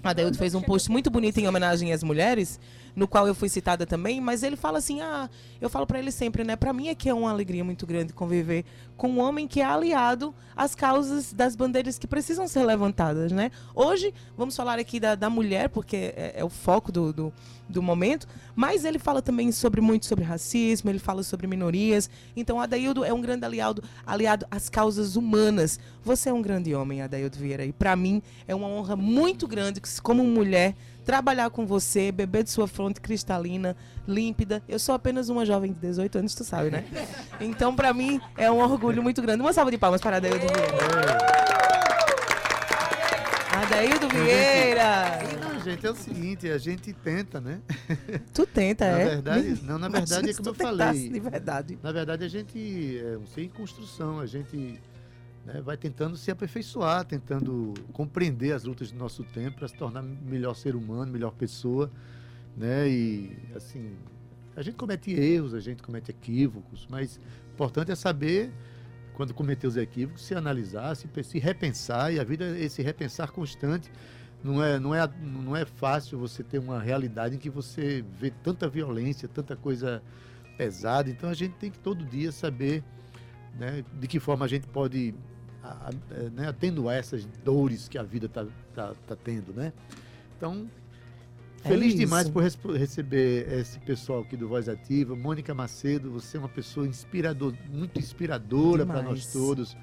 a 0.04 0.10
Adaildo 0.10 0.38
fez 0.38 0.54
um 0.54 0.62
post 0.62 0.88
muito 0.88 1.10
bonito 1.10 1.38
em 1.38 1.48
homenagem 1.48 1.92
às 1.92 2.04
mulheres, 2.04 2.60
no 2.94 3.08
qual 3.08 3.26
eu 3.26 3.34
fui 3.34 3.48
citada 3.48 3.86
também, 3.86 4.20
mas 4.20 4.42
ele 4.42 4.56
fala 4.56 4.78
assim: 4.78 5.00
"Ah, 5.00 5.28
eu 5.60 5.70
falo 5.70 5.86
para 5.86 5.98
ele 5.98 6.10
sempre, 6.10 6.44
né? 6.44 6.56
Para 6.56 6.72
mim 6.72 6.88
é 6.88 6.94
que 6.94 7.08
é 7.08 7.14
uma 7.14 7.30
alegria 7.30 7.64
muito 7.64 7.86
grande 7.86 8.12
conviver 8.12 8.64
com 8.96 9.08
um 9.08 9.20
homem 9.20 9.48
que 9.48 9.60
é 9.60 9.64
aliado 9.64 10.34
às 10.56 10.74
causas 10.74 11.32
das 11.32 11.56
bandeiras 11.56 11.98
que 11.98 12.06
precisam 12.06 12.46
ser 12.46 12.64
levantadas, 12.64 13.32
né? 13.32 13.50
Hoje 13.74 14.14
vamos 14.36 14.54
falar 14.54 14.78
aqui 14.78 15.00
da, 15.00 15.14
da 15.14 15.28
mulher, 15.28 15.68
porque 15.68 16.14
é, 16.16 16.34
é 16.36 16.44
o 16.44 16.48
foco 16.48 16.92
do, 16.92 17.12
do, 17.12 17.32
do 17.68 17.82
momento, 17.82 18.28
mas 18.54 18.84
ele 18.84 18.98
fala 18.98 19.22
também 19.22 19.50
sobre 19.50 19.80
muito 19.80 20.06
sobre 20.06 20.24
racismo, 20.24 20.90
ele 20.90 20.98
fala 20.98 21.22
sobre 21.22 21.46
minorias. 21.46 22.08
Então, 22.36 22.60
Adaildo 22.60 23.04
é 23.04 23.12
um 23.12 23.20
grande 23.20 23.44
aliado, 23.44 23.82
aliado 24.06 24.46
às 24.50 24.68
causas 24.68 25.16
humanas. 25.16 25.80
Você 26.04 26.28
é 26.28 26.32
um 26.32 26.42
grande 26.42 26.74
homem, 26.74 27.02
Adaildo 27.02 27.38
Vieira, 27.38 27.64
e 27.64 27.72
para 27.72 27.96
mim 27.96 28.22
é 28.46 28.54
uma 28.54 28.68
honra 28.68 28.94
muito 28.94 29.48
grande 29.48 29.80
como 30.02 30.22
mulher 30.22 30.76
trabalhar 31.04 31.50
com 31.50 31.66
você, 31.66 32.12
beber 32.12 32.44
de 32.44 32.50
sua 32.50 32.66
fonte 32.66 33.00
cristalina, 33.00 33.76
límpida. 34.06 34.62
Eu 34.68 34.78
sou 34.78 34.94
apenas 34.94 35.28
uma 35.28 35.44
jovem 35.44 35.72
de 35.72 35.78
18 35.80 36.18
anos, 36.18 36.34
tu 36.34 36.44
sabe, 36.44 36.70
né? 36.70 36.84
Então, 37.40 37.74
para 37.74 37.92
mim, 37.92 38.20
é 38.36 38.50
um 38.50 38.58
orgulho 38.58 39.02
muito 39.02 39.20
grande. 39.20 39.42
Uma 39.42 39.52
salva 39.52 39.70
de 39.70 39.78
palmas 39.78 40.00
para 40.00 40.18
Adaildo 40.18 40.46
Vieira. 40.46 41.18
Adaildo 43.62 44.08
Vieira! 44.08 45.42
Gente, 45.62 45.86
é 45.86 45.90
o 45.90 45.94
seguinte, 45.94 46.50
a 46.50 46.58
gente 46.58 46.92
tenta, 46.92 47.40
né? 47.40 47.60
Tu 48.34 48.44
tenta, 48.46 48.90
na 48.90 48.98
é? 48.98 49.04
Verdade, 49.04 49.60
não, 49.62 49.78
na 49.78 49.86
Imagina 49.86 50.22
verdade 50.22 50.30
é 50.30 50.34
como 50.34 50.48
eu 50.48 50.54
falei. 50.54 51.08
De 51.08 51.20
verdade. 51.20 51.78
Na 51.82 51.92
verdade, 51.92 52.24
a 52.24 52.28
gente 52.28 53.00
é 53.04 53.16
um 53.16 53.26
ser 53.26 53.42
em 53.42 53.48
construção, 53.48 54.18
a 54.18 54.26
gente 54.26 54.80
né, 55.44 55.60
vai 55.60 55.76
tentando 55.76 56.16
se 56.16 56.30
aperfeiçoar, 56.30 57.04
tentando 57.04 57.74
compreender 57.92 58.52
as 58.52 58.64
lutas 58.64 58.92
do 58.92 58.98
nosso 58.98 59.24
tempo 59.24 59.58
para 59.58 59.68
se 59.68 59.74
tornar 59.74 60.02
melhor 60.02 60.54
ser 60.54 60.76
humano, 60.76 61.12
melhor 61.12 61.32
pessoa, 61.32 61.90
né? 62.56 62.88
E 62.88 63.36
assim, 63.54 63.96
a 64.54 64.62
gente 64.62 64.76
comete 64.76 65.12
erros, 65.12 65.54
a 65.54 65.60
gente 65.60 65.82
comete 65.82 66.10
equívocos, 66.10 66.86
mas 66.88 67.16
o 67.50 67.54
importante 67.54 67.90
é 67.90 67.94
saber 67.94 68.52
quando 69.14 69.34
cometer 69.34 69.66
os 69.66 69.76
equívocos, 69.76 70.24
se 70.24 70.34
analisar, 70.34 70.94
se, 70.94 71.08
se 71.22 71.38
repensar 71.38 72.12
e 72.12 72.20
a 72.20 72.24
vida 72.24 72.44
é 72.44 72.64
esse 72.64 72.82
repensar 72.82 73.30
constante. 73.30 73.90
Não 74.42 74.62
é, 74.62 74.78
não, 74.78 74.94
é, 74.94 75.08
não 75.20 75.56
é 75.56 75.64
fácil 75.64 76.18
você 76.18 76.42
ter 76.42 76.58
uma 76.58 76.80
realidade 76.80 77.36
em 77.36 77.38
que 77.38 77.48
você 77.48 78.04
vê 78.18 78.30
tanta 78.30 78.68
violência, 78.68 79.28
tanta 79.28 79.54
coisa 79.54 80.02
pesada. 80.56 81.08
Então 81.08 81.30
a 81.30 81.34
gente 81.34 81.54
tem 81.54 81.70
que 81.70 81.78
todo 81.78 82.04
dia 82.04 82.32
saber 82.32 82.82
né, 83.54 83.84
de 84.00 84.08
que 84.08 84.18
forma 84.18 84.44
a 84.44 84.48
gente 84.48 84.66
pode 84.66 85.14
a, 85.62 85.88
a, 85.88 86.30
né, 86.30 86.48
atenuar 86.48 86.96
essas 86.96 87.24
dores 87.44 87.88
que 87.88 87.96
a 87.96 88.02
vida 88.02 88.26
está 88.26 88.46
tá, 88.74 88.94
tá 89.06 89.16
tendo, 89.16 89.52
né? 89.52 89.72
Então, 90.36 90.68
É 91.64 91.68
feliz 91.68 91.94
demais 91.94 92.26
isso. 92.26 92.58
por 92.58 92.76
receber 92.76 93.50
esse 93.52 93.78
pessoal 93.80 94.20
aqui 94.20 94.36
do 94.36 94.48
Voz 94.48 94.68
Ativa. 94.68 95.14
Mônica 95.14 95.54
Macedo, 95.54 96.10
você 96.10 96.36
é 96.36 96.40
uma 96.40 96.48
pessoa 96.48 96.86
inspirador, 96.86 97.54
muito 97.70 97.98
inspiradora 97.98 98.84
para 98.84 99.02
nós 99.02 99.20
Demais. 99.20 99.32
todos, 99.32 99.76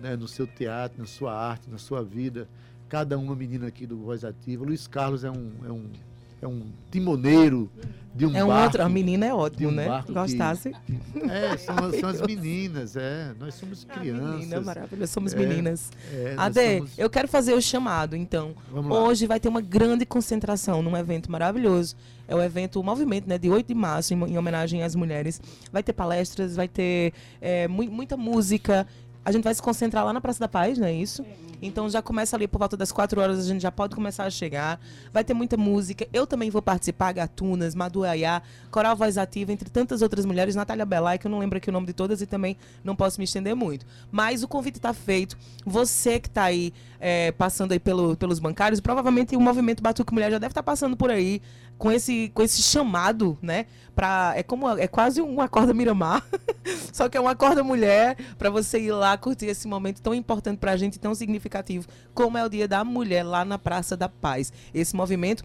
né, 0.00 0.14
no 0.16 0.28
seu 0.28 0.46
teatro, 0.46 0.98
na 1.00 1.06
sua 1.06 1.34
arte, 1.34 1.68
na 1.68 1.78
sua 1.78 2.04
vida. 2.04 2.48
Cada 2.88 3.18
uma 3.18 3.34
menina 3.34 3.66
aqui 3.66 3.84
do 3.84 3.96
Voz 3.96 4.24
Ativa. 4.24 4.64
Luiz 4.64 4.86
Carlos 4.86 5.24
é 5.24 5.30
um, 5.30 5.52
é 5.64 5.72
um, 5.72 5.90
é 6.42 6.46
um 6.46 6.62
timoneiro 6.90 7.70
de 8.14 8.24
um 8.24 8.34
é 8.34 8.42
um 8.42 8.48
barco. 8.48 8.64
outro, 8.64 8.82
a 8.82 8.88
menina 8.88 9.26
é 9.26 9.34
ótimo, 9.34 9.58
de 9.58 9.66
um 9.66 9.70
né? 9.70 9.86
barco 9.88 10.06
que- 10.06 10.12
Gostasse. 10.14 10.72
É, 11.30 11.56
são, 11.58 11.76
as- 11.76 11.96
são 11.96 12.08
as 12.08 12.20
meninas, 12.26 12.96
é. 12.96 13.32
Nós 13.38 13.54
somos 13.54 13.84
crianças. 13.84 14.34
Menina 14.36 14.60
maravilhosa, 14.62 15.12
somos 15.12 15.34
É, 15.34 15.36
meninas. 15.36 15.90
é, 16.12 16.34
Ade, 16.36 16.76
somos- 16.78 16.98
eu 16.98 17.10
quero 17.10 17.28
fazer 17.28 17.52
o 17.52 17.60
chamado, 17.60 18.16
então. 18.16 18.54
Hoje 18.72 19.26
vai 19.26 19.38
ter 19.38 19.48
uma 19.48 19.60
grande 19.60 20.06
concentração 20.06 20.82
num 20.82 20.96
evento 20.96 21.30
maravilhoso. 21.30 21.94
É 22.28 22.34
o 22.34 22.42
evento, 22.42 22.80
o 22.80 22.82
movimento, 22.82 23.28
né, 23.28 23.38
de 23.38 23.48
8 23.50 23.68
de 23.68 23.74
março, 23.74 24.12
em, 24.14 24.16
em 24.24 24.38
homenagem 24.38 24.82
às 24.82 24.94
mulheres. 24.94 25.40
Vai 25.70 25.82
ter 25.82 25.92
palestras, 25.92 26.56
vai 26.56 26.66
ter 26.68 27.12
é, 27.40 27.68
mui- 27.68 27.88
muita 27.88 28.16
música. 28.16 28.86
A 29.26 29.32
gente 29.32 29.42
vai 29.42 29.52
se 29.52 29.60
concentrar 29.60 30.04
lá 30.04 30.12
na 30.12 30.20
Praça 30.20 30.38
da 30.38 30.46
Paz, 30.46 30.78
não 30.78 30.86
é 30.86 30.92
isso? 30.92 31.24
Então 31.60 31.88
já 31.88 32.00
começa 32.00 32.36
ali 32.36 32.46
por 32.46 32.58
volta 32.58 32.76
das 32.76 32.92
4 32.92 33.20
horas, 33.20 33.40
a 33.40 33.42
gente 33.42 33.60
já 33.60 33.72
pode 33.72 33.92
começar 33.92 34.22
a 34.24 34.30
chegar. 34.30 34.78
Vai 35.12 35.24
ter 35.24 35.34
muita 35.34 35.56
música. 35.56 36.06
Eu 36.12 36.26
também 36.28 36.48
vou 36.48 36.62
participar, 36.62 37.10
Gatunas, 37.12 37.74
Madu 37.74 38.04
Ayá, 38.04 38.40
Coral 38.70 38.94
Voz 38.94 39.18
Ativa, 39.18 39.50
entre 39.52 39.68
tantas 39.68 40.00
outras 40.00 40.24
mulheres, 40.24 40.54
Natália 40.54 40.86
Belay, 40.86 41.18
que 41.18 41.26
eu 41.26 41.30
não 41.30 41.40
lembro 41.40 41.56
aqui 41.58 41.68
o 41.70 41.72
nome 41.72 41.86
de 41.88 41.92
todas 41.92 42.20
e 42.22 42.26
também 42.26 42.56
não 42.84 42.94
posso 42.94 43.18
me 43.18 43.24
estender 43.24 43.56
muito. 43.56 43.84
Mas 44.12 44.44
o 44.44 44.48
convite 44.48 44.76
está 44.76 44.94
feito. 44.94 45.36
Você 45.64 46.20
que 46.20 46.28
está 46.28 46.44
aí 46.44 46.72
é, 47.00 47.32
passando 47.32 47.72
aí 47.72 47.80
pelo- 47.80 48.16
pelos 48.16 48.38
bancários, 48.38 48.80
provavelmente 48.80 49.34
o 49.34 49.40
movimento 49.40 49.82
Batuque 49.82 50.14
Mulher 50.14 50.30
já 50.30 50.38
deve 50.38 50.52
estar 50.52 50.62
passando 50.62 50.96
por 50.96 51.10
aí 51.10 51.42
com 51.78 51.90
esse, 51.90 52.30
com 52.34 52.42
esse 52.42 52.62
chamado, 52.62 53.38
né? 53.42 53.66
Pra, 53.94 54.34
é 54.36 54.42
como 54.42 54.68
é 54.68 54.86
quase 54.86 55.22
um 55.22 55.40
acorda 55.40 55.72
Miramar, 55.72 56.22
só 56.92 57.08
que 57.08 57.16
é 57.16 57.20
uma 57.20 57.30
acorda 57.30 57.64
mulher 57.64 58.16
para 58.36 58.50
você 58.50 58.78
ir 58.78 58.92
lá 58.92 59.16
curtir 59.16 59.46
esse 59.46 59.66
momento 59.66 60.02
tão 60.02 60.14
importante 60.14 60.58
pra 60.58 60.76
gente, 60.76 60.98
tão 60.98 61.14
significativo, 61.14 61.86
como 62.12 62.36
é 62.36 62.44
o 62.44 62.48
Dia 62.48 62.68
da 62.68 62.84
Mulher 62.84 63.22
lá 63.22 63.42
na 63.42 63.58
Praça 63.58 63.96
da 63.96 64.08
Paz. 64.08 64.52
Esse 64.74 64.94
movimento 64.94 65.42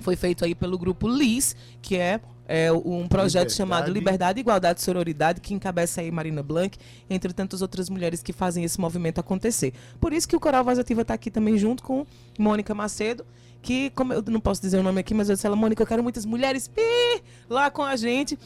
foi 0.00 0.16
feito 0.16 0.44
aí 0.44 0.54
pelo 0.54 0.76
grupo 0.78 1.06
LIS, 1.08 1.54
que 1.80 1.96
é, 1.96 2.20
é, 2.48 2.72
um 2.72 3.06
projeto 3.06 3.50
Liberdade. 3.50 3.54
chamado 3.54 3.92
Liberdade, 3.92 4.40
Igualdade 4.40 4.80
e 4.80 4.82
Sororidade, 4.82 5.40
que 5.40 5.54
encabeça 5.54 6.00
aí 6.00 6.10
Marina 6.10 6.42
Blanc, 6.42 6.76
entre 7.08 7.32
tantas 7.32 7.62
outras 7.62 7.88
mulheres 7.88 8.22
que 8.22 8.32
fazem 8.32 8.64
esse 8.64 8.80
movimento 8.80 9.20
acontecer. 9.20 9.72
Por 10.00 10.12
isso 10.12 10.26
que 10.26 10.34
o 10.34 10.40
Coral 10.40 10.64
Voz 10.64 10.78
Ativa 10.78 11.02
está 11.02 11.14
aqui 11.14 11.30
também 11.30 11.56
junto 11.56 11.82
com 11.82 12.04
Mônica 12.38 12.74
Macedo, 12.74 13.24
que, 13.62 13.90
como 13.90 14.12
eu 14.12 14.22
não 14.28 14.40
posso 14.40 14.60
dizer 14.60 14.78
o 14.78 14.82
nome 14.82 15.00
aqui, 15.00 15.14
mas 15.14 15.28
eu 15.28 15.34
disse 15.34 15.46
ela, 15.46 15.56
Mônica, 15.56 15.82
eu 15.82 15.86
quero 15.86 16.02
muitas 16.02 16.24
mulheres 16.24 16.66
pi, 16.68 16.80
lá 17.48 17.70
com 17.70 17.82
a 17.82 17.96
gente, 17.96 18.38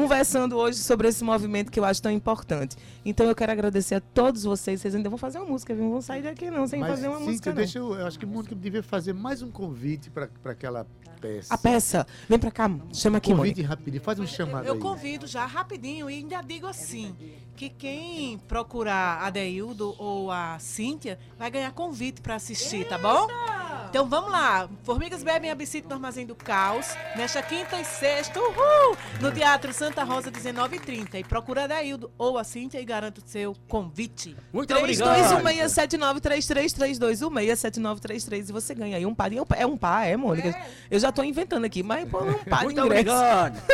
conversando 0.00 0.56
hoje 0.56 0.78
sobre 0.78 1.08
esse 1.08 1.22
movimento 1.22 1.70
que 1.70 1.78
eu 1.78 1.84
acho 1.84 2.00
tão 2.00 2.10
importante. 2.10 2.74
Então 3.04 3.26
eu 3.26 3.34
quero 3.34 3.52
agradecer 3.52 3.96
a 3.96 4.00
todos 4.00 4.44
vocês. 4.44 4.80
Vocês 4.80 4.94
ainda 4.94 5.08
vão 5.10 5.18
fazer 5.18 5.38
uma 5.38 5.46
música, 5.46 5.74
viu? 5.74 5.84
Não 5.84 5.90
vão 5.92 6.00
sair 6.00 6.22
daqui 6.22 6.50
não, 6.50 6.66
sem 6.66 6.80
Mas, 6.80 6.90
fazer 6.90 7.08
uma 7.08 7.16
Cíntia, 7.18 7.30
música 7.30 7.50
não. 7.50 7.56
deixa 7.56 7.78
eu, 7.78 7.94
eu 7.94 8.06
acho 8.06 8.18
que 8.18 8.24
o 8.24 8.28
Mônica 8.28 8.54
devia 8.54 8.82
fazer 8.82 9.12
mais 9.12 9.42
um 9.42 9.50
convite 9.50 10.08
para 10.10 10.28
aquela 10.46 10.86
peça. 11.20 11.52
A 11.52 11.58
peça. 11.58 12.06
Vem 12.28 12.38
pra 12.38 12.50
cá, 12.50 12.70
chama 12.94 13.18
aqui, 13.18 13.30
Convite 13.30 13.56
Mônica. 13.56 13.68
rapidinho, 13.68 14.02
faz 14.02 14.18
um 14.18 14.26
chamado 14.26 14.66
Eu 14.66 14.74
aí. 14.74 14.80
convido 14.80 15.26
já 15.26 15.44
rapidinho 15.44 16.08
e 16.08 16.14
ainda 16.14 16.40
digo 16.40 16.66
assim, 16.66 17.14
que 17.54 17.68
quem 17.68 18.38
procurar 18.48 19.20
a 19.22 19.28
Deildo 19.28 19.94
ou 19.98 20.30
a 20.30 20.58
Cíntia 20.58 21.18
vai 21.38 21.50
ganhar 21.50 21.72
convite 21.72 22.22
para 22.22 22.36
assistir, 22.36 22.88
tá 22.88 22.96
bom? 22.96 23.26
Então 23.90 24.08
vamos 24.08 24.30
lá. 24.30 24.68
Formigas 24.84 25.22
bebem 25.22 25.50
absinto 25.50 25.88
no 25.88 25.96
Armazém 25.96 26.24
do 26.24 26.34
Caos, 26.34 26.86
nesta 27.16 27.42
quinta 27.42 27.78
e 27.78 27.84
sexta, 27.84 28.38
uhul, 28.40 28.96
no 29.20 29.32
Teatro 29.32 29.74
Santa 29.74 29.89
Rosa, 30.04 30.30
19h30. 30.30 31.14
E 31.20 31.24
procura 31.24 31.64
a 31.64 31.66
Deildo 31.66 32.10
ou 32.18 32.36
a 32.38 32.44
Cíntia 32.44 32.80
e 32.80 32.84
garanto 32.84 33.18
o 33.18 33.22
seu 33.26 33.54
convite. 33.68 34.36
Muito 34.52 34.72
3216793332, 34.74 37.20
32167933 37.20 38.48
e 38.48 38.52
você 38.52 38.74
ganha 38.74 38.96
aí 38.96 39.06
um 39.06 39.14
par. 39.14 39.30
de- 39.30 39.36
É 39.56 39.66
um 39.66 39.76
par, 39.76 40.06
é, 40.06 40.16
Mônica? 40.16 40.54
Eu 40.90 40.98
já 40.98 41.12
tô 41.12 41.22
inventando 41.22 41.64
aqui, 41.64 41.82
mas 41.82 42.08
pô, 42.08 42.22
um 42.22 42.34
par 42.44 42.60
de 42.60 42.64
Muito 42.66 42.80
ingressos. 42.84 43.12
obrigado. 43.12 43.60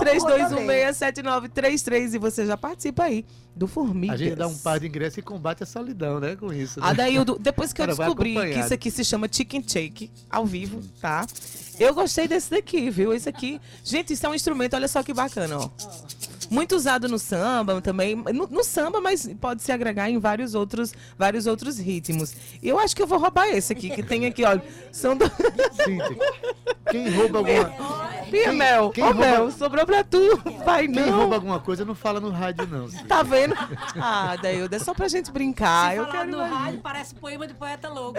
32167933 0.00 2.14
e 2.14 2.18
você 2.18 2.46
já 2.46 2.56
participa 2.56 3.04
aí 3.04 3.24
do 3.54 3.66
Formigas. 3.66 4.14
A 4.14 4.24
gente 4.24 4.36
dá 4.36 4.46
um 4.46 4.56
par 4.56 4.80
de 4.80 4.86
ingressos 4.86 5.18
e 5.18 5.22
combate 5.22 5.62
a 5.62 5.66
solidão, 5.66 6.18
né? 6.18 6.36
Com 6.36 6.52
isso. 6.52 6.80
Né? 6.80 6.86
Adaildo, 6.86 7.38
depois 7.38 7.72
que 7.72 7.82
eu 7.82 7.86
descobri 7.88 8.34
que 8.34 8.60
isso 8.60 8.74
aqui 8.74 8.90
se 8.90 9.04
chama 9.04 9.28
chicken 9.30 9.62
shake, 9.66 10.10
ao 10.30 10.46
vivo, 10.46 10.80
tá? 11.00 11.26
Eu 11.78 11.94
gostei 11.94 12.28
desse 12.28 12.50
daqui, 12.50 12.90
viu? 12.90 13.12
Esse 13.12 13.28
aqui. 13.28 13.60
Gente, 13.84 14.12
isso 14.12 14.24
é 14.24 14.28
um 14.28 14.34
instrumento, 14.34 14.74
olha 14.74 14.88
só 14.88 15.02
que 15.02 15.12
bacana, 15.12 15.58
ó. 15.58 15.70
Muito 16.52 16.76
usado 16.76 17.08
no 17.08 17.18
samba 17.18 17.80
também. 17.80 18.14
No, 18.14 18.46
no 18.46 18.62
samba, 18.62 19.00
mas 19.00 19.28
pode 19.40 19.62
se 19.62 19.72
agregar 19.72 20.10
em 20.10 20.18
vários 20.18 20.54
outros, 20.54 20.92
vários 21.18 21.46
outros 21.46 21.78
ritmos. 21.78 22.34
E 22.62 22.68
eu 22.68 22.78
acho 22.78 22.94
que 22.94 23.02
eu 23.02 23.06
vou 23.06 23.18
roubar 23.18 23.48
esse 23.48 23.72
aqui, 23.72 23.88
que 23.90 24.02
tem 24.02 24.26
aqui, 24.26 24.44
olha. 24.44 24.62
São 24.92 25.16
do... 25.16 25.24
Cíntia, 25.82 26.16
quem 26.90 27.08
rouba 27.10 27.38
alguma. 27.38 27.70
Quem- 28.30 28.52
Mel, 28.56 28.90
quem 28.90 29.04
ô 29.04 29.08
rouba- 29.08 29.20
Mel, 29.20 29.50
sobrou 29.50 29.84
pra 29.86 30.02
tu. 30.04 30.18
Vai 30.64 30.86
Quem 30.88 31.04
não. 31.06 31.18
rouba 31.18 31.34
alguma 31.36 31.58
coisa 31.60 31.84
não 31.84 31.94
fala 31.94 32.18
no 32.20 32.30
rádio, 32.30 32.66
não. 32.66 32.88
Tá 33.06 33.22
vendo? 33.22 33.54
Ah, 33.96 34.36
Daildo, 34.40 34.74
é 34.74 34.78
só 34.78 34.92
pra 34.94 35.08
gente 35.08 35.30
brincar. 35.30 35.92
Se 35.92 35.96
Eu 35.98 36.04
falar 36.06 36.18
quero 36.18 36.30
no 36.30 36.36
imaginar. 36.38 36.58
rádio, 36.58 36.80
parece 36.80 37.14
poema 37.14 37.46
de 37.46 37.54
poeta 37.54 37.88
louco. 37.88 38.18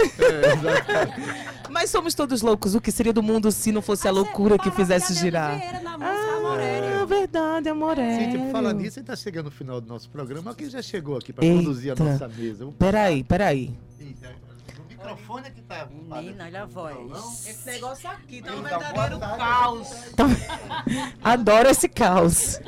Mas 1.70 1.90
somos 1.90 2.14
todos 2.14 2.42
loucos. 2.42 2.76
O 2.76 2.82
que 2.82 2.92
seria 2.92 3.14
do 3.14 3.24
mundo 3.24 3.52
se 3.52 3.72
não 3.72 3.82
fosse 3.82 4.08
a 4.08 4.12
loucura 4.12 4.58
que 4.58 4.70
fizesse 4.72 5.14
girar? 5.14 5.58
Na 5.84 5.98
música 5.98 6.38
Amorélia. 6.38 6.93
É 7.04 7.06
verdade, 7.06 7.70
Amoré. 7.70 8.18
Cíntia, 8.20 8.40
por 8.40 8.52
falar 8.52 8.74
nisso, 8.74 9.00
ele 9.00 9.06
tá 9.06 9.16
chegando 9.16 9.46
no 9.46 9.52
final 9.52 9.82
do 9.82 9.88
nosso 9.88 10.10
programa. 10.10 10.56
Quem 10.56 10.70
já 10.70 10.82
chegou 10.82 11.18
aqui 11.18 11.34
para 11.34 11.46
conduzir 11.46 11.92
a 11.92 11.96
nossa 12.04 12.28
mesa? 12.28 12.66
O- 12.66 12.72
Peraí, 12.72 13.24
peraí. 13.24 13.76
O 14.00 14.90
microfone 14.90 15.48
é 15.48 15.52
que 15.52 15.62
tá. 15.62 15.88
Menina, 15.92 16.46
olha 16.46 16.64
a 16.64 16.66
voz. 16.66 17.46
Esse 17.48 17.66
negócio 17.72 18.10
aqui 18.10 18.42
tá 18.42 18.54
um 18.56 18.62
verdadeiro 18.62 19.20
caos. 19.20 19.90
Adoro 21.24 21.70
esse 21.70 21.90
caos. 21.90 22.60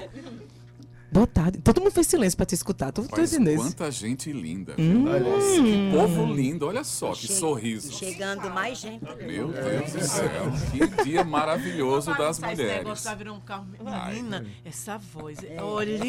Boa 1.11 1.27
tarde. 1.27 1.59
Todo 1.59 1.79
mundo 1.79 1.91
fez 1.91 2.07
silêncio 2.07 2.35
pra 2.35 2.45
te 2.45 2.55
escutar. 2.55 2.91
Tô, 2.91 3.03
tô 3.03 3.15
Mas 3.15 3.33
entendendo. 3.33 3.59
quanta 3.59 3.89
gente 3.89 4.33
linda. 4.33 4.75
Hum. 4.77 5.03
Nossa, 5.03 5.61
que 5.63 5.91
povo 5.93 6.25
lindo. 6.33 6.67
Olha 6.67 6.83
só, 6.83 7.13
que 7.13 7.31
sorriso. 7.31 7.93
Chegando 7.93 8.49
mais 8.49 8.79
gente. 8.79 9.01
Meu 9.25 9.47
Deus 9.47 9.93
do 9.93 10.03
céu. 10.03 10.51
Que 10.71 11.03
dia 11.05 11.23
maravilhoso 11.23 12.13
das 12.15 12.37
Esse 12.37 12.41
negócio 12.41 12.63
mulheres. 12.65 13.03
vai 13.03 13.15
virar 13.15 13.33
um 13.33 13.39
carro. 13.39 13.65
Ai. 13.85 14.15
Menina, 14.15 14.45
essa 14.65 14.97
voz. 14.97 15.37
Olha, 15.59 15.99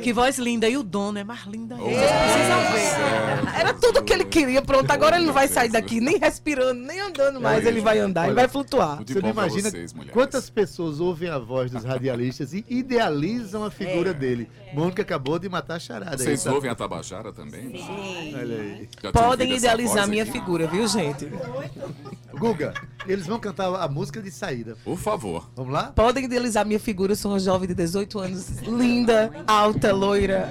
que 0.00 0.12
voz 0.12 0.38
linda. 0.38 0.68
E 0.68 0.76
o 0.76 0.84
dono 0.84 1.18
é 1.18 1.24
mais 1.24 1.44
linda. 1.46 1.74
Oh, 1.76 1.86
ainda. 1.86 2.00
Vocês 2.00 2.12
precisam 2.22 3.42
ver. 3.42 3.58
Era 3.58 3.74
tudo 3.74 4.04
que 4.04 4.12
ele 4.12 4.24
queria. 4.24 4.62
Pronto, 4.62 4.88
agora 4.90 5.16
ele 5.16 5.26
não 5.26 5.32
vai 5.34 5.48
sair 5.48 5.70
daqui 5.70 6.00
nem 6.00 6.16
respirando, 6.16 6.80
nem 6.80 7.00
andando 7.00 7.40
mais. 7.40 7.66
Ele 7.66 7.80
vai 7.80 7.98
andar, 7.98 8.26
ele 8.26 8.34
vai 8.36 8.46
flutuar. 8.46 9.02
Você 9.04 9.20
não 9.20 9.30
imagina 9.30 9.68
vocês, 9.68 9.92
quantas 10.12 10.48
pessoas 10.48 11.00
ouvem 11.00 11.28
a 11.28 11.38
voz 11.38 11.72
dos 11.72 11.82
radialistas 11.82 12.52
e 12.52 12.64
idealizam 12.68 13.64
a 13.64 13.70
figura 13.70 14.14
dele. 14.14 14.27
Mônica 14.74 15.02
acabou 15.02 15.38
de 15.38 15.48
matar 15.48 15.76
a 15.76 15.78
charada. 15.78 16.12
aí, 16.12 16.18
Vocês 16.18 16.44
tá? 16.44 16.52
ouvem 16.52 16.70
a 16.70 16.74
Tabajara 16.74 17.32
também? 17.32 17.72
Olha 18.34 18.56
aí. 18.56 18.88
Já 19.02 19.12
Podem 19.12 19.54
idealizar 19.54 20.06
minha 20.08 20.22
aqui? 20.24 20.32
figura, 20.32 20.66
viu, 20.66 20.86
gente? 20.88 21.28
Guga, 22.32 22.74
eles 23.06 23.26
vão 23.26 23.38
cantar 23.40 23.74
a 23.74 23.88
música 23.88 24.20
de 24.22 24.30
saída. 24.30 24.76
Por 24.84 24.96
favor. 24.98 25.48
Vamos 25.56 25.72
lá? 25.72 25.84
Podem 25.94 26.24
idealizar 26.24 26.62
a 26.62 26.66
minha 26.66 26.78
figura. 26.80 27.12
Eu 27.12 27.16
sou 27.16 27.32
uma 27.32 27.40
jovem 27.40 27.66
de 27.68 27.74
18 27.74 28.18
anos, 28.18 28.48
linda, 28.60 29.30
alta, 29.46 29.92
loira. 29.92 30.48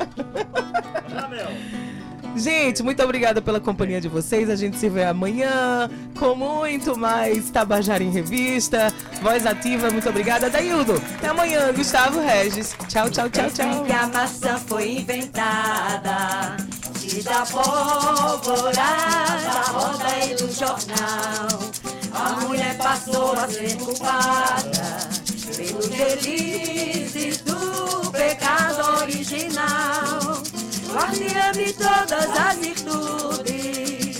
Gente, 2.37 2.83
muito 2.83 3.03
obrigada 3.03 3.41
pela 3.41 3.59
companhia 3.59 3.99
de 3.99 4.07
vocês. 4.07 4.49
A 4.49 4.55
gente 4.55 4.77
se 4.77 4.87
vê 4.87 5.03
amanhã 5.03 5.89
com 6.17 6.35
muito 6.35 6.97
mais 6.97 7.49
Tabajara 7.49 8.03
em 8.03 8.11
Revista. 8.11 8.93
Voz 9.21 9.45
Ativa, 9.45 9.89
muito 9.89 10.07
obrigada. 10.07 10.49
Daildo, 10.49 11.01
até 11.17 11.27
amanhã. 11.27 11.73
Gustavo 11.73 12.19
Regis. 12.19 12.75
Tchau, 12.87 13.09
tchau, 13.09 13.29
tchau, 13.29 13.49
tchau. 13.49 13.85
a 13.91 14.07
maçã 14.07 14.57
foi 14.57 14.97
inventada 14.97 16.57
roda 19.71 20.25
e 20.25 20.35
do 20.35 20.51
jornal 20.51 21.47
A 22.13 22.45
mulher 22.45 22.77
passou 22.77 23.33
a 23.33 23.47
ser 23.47 23.75
culpada 23.77 25.09
do 27.45 28.11
pecado 28.11 29.01
original 29.01 30.56
Guardiã 30.97 31.51
de 31.51 31.73
todas 31.73 32.11
as 32.11 32.57
virtudes. 32.57 34.17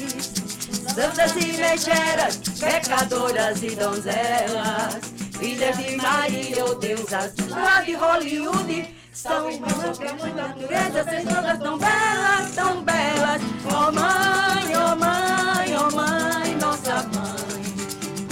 Santas 0.94 1.32
e 1.36 1.52
legeras, 1.58 2.38
pecadoras 2.60 3.64
e 3.64 3.72
donzelas. 3.72 5.00
Filhas 5.40 5.78
de 5.78 5.96
Maria, 5.98 6.66
ou 6.66 6.76
deusas 6.76 7.34
lá 7.50 7.82
de 7.82 7.96
Hollywood. 7.96 8.96
São 9.12 9.50
irmãs 9.50 9.98
que 9.98 10.06
a 10.06 10.14
natureza, 10.14 11.04
sem 11.04 11.26
todas 11.26 11.58
tão 11.60 11.80
belas, 11.80 12.52
tão 12.54 12.84
belas. 12.84 13.42
Oh 13.66 13.92
mãe, 13.92 14.76
oh 14.76 14.96
mãe, 14.96 15.76
oh 15.78 15.90
mãe, 15.96 16.56
nossa 16.58 17.02
mãe. 17.10 17.38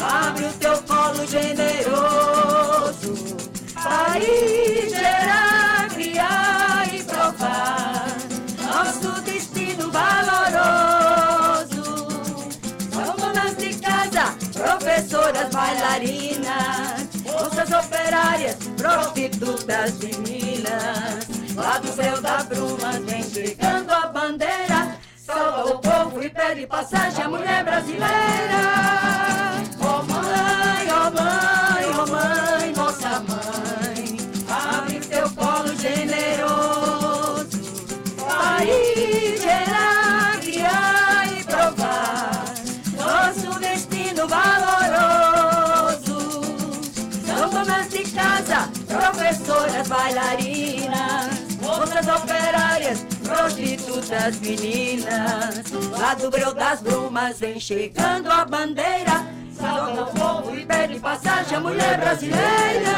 Abre 0.08 0.46
o 0.46 0.54
teu 0.54 0.78
colo 0.84 1.26
generoso 1.26 3.16
Para 3.74 4.20
gerar, 4.20 5.90
criar 5.90 6.94
e 6.94 7.04
provar 7.04 7.95
valoroso 9.96 11.84
são 12.92 13.16
donas 13.16 13.56
de 13.58 13.74
casa, 13.76 14.36
professoras, 14.54 15.50
bailarinas, 15.54 17.08
moças 17.24 17.72
operárias, 17.72 18.56
prostitutas 18.78 20.00
de 20.00 20.18
Minas. 20.20 21.26
Lá 21.56 21.78
do 21.80 21.88
céu 21.88 22.22
da 22.22 22.44
bruma 22.44 22.92
vem 23.06 23.24
chegando 23.24 23.92
a 23.92 24.08
bandeira, 24.08 24.98
salva 25.16 25.74
o 25.74 25.80
povo 25.80 26.22
e 26.22 26.30
pede 26.30 26.68
passagem 26.68 27.24
à 27.24 27.30
mulher 27.30 27.64
brasileira. 27.64 28.85
Professoras, 49.12 49.88
bailarinas, 49.88 51.58
moças 51.62 52.08
operárias, 52.08 53.06
prostitutas, 53.24 54.40
meninas. 54.40 55.64
Lá 55.92 56.14
do 56.16 56.32
breu 56.32 56.54
das 56.54 56.82
brumas 56.82 57.40
vem 57.40 57.60
chegando 57.60 58.32
a 58.32 58.46
bandeira, 58.46 59.26
salva 59.58 60.04
o 60.04 60.06
povo 60.08 60.56
e 60.56 60.66
pede 60.66 61.00
passagem 61.00 61.58
à 61.58 61.62
mulher 61.62 62.00
brasileira. 62.00 62.98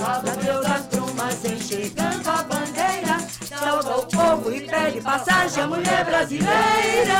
Lá 0.00 0.18
do 0.24 0.30
breu 0.38 0.62
das 0.62 0.82
brumas 0.86 1.34
vem 1.42 1.60
chegando 1.60 2.28
a 2.28 2.42
bandeira, 2.44 3.18
salva 3.48 3.96
o 3.98 4.06
povo 4.06 4.52
e 4.54 4.60
pede 4.60 5.00
passagem 5.00 5.64
à 5.64 5.66
mulher 5.66 6.04
brasileira. 6.04 7.16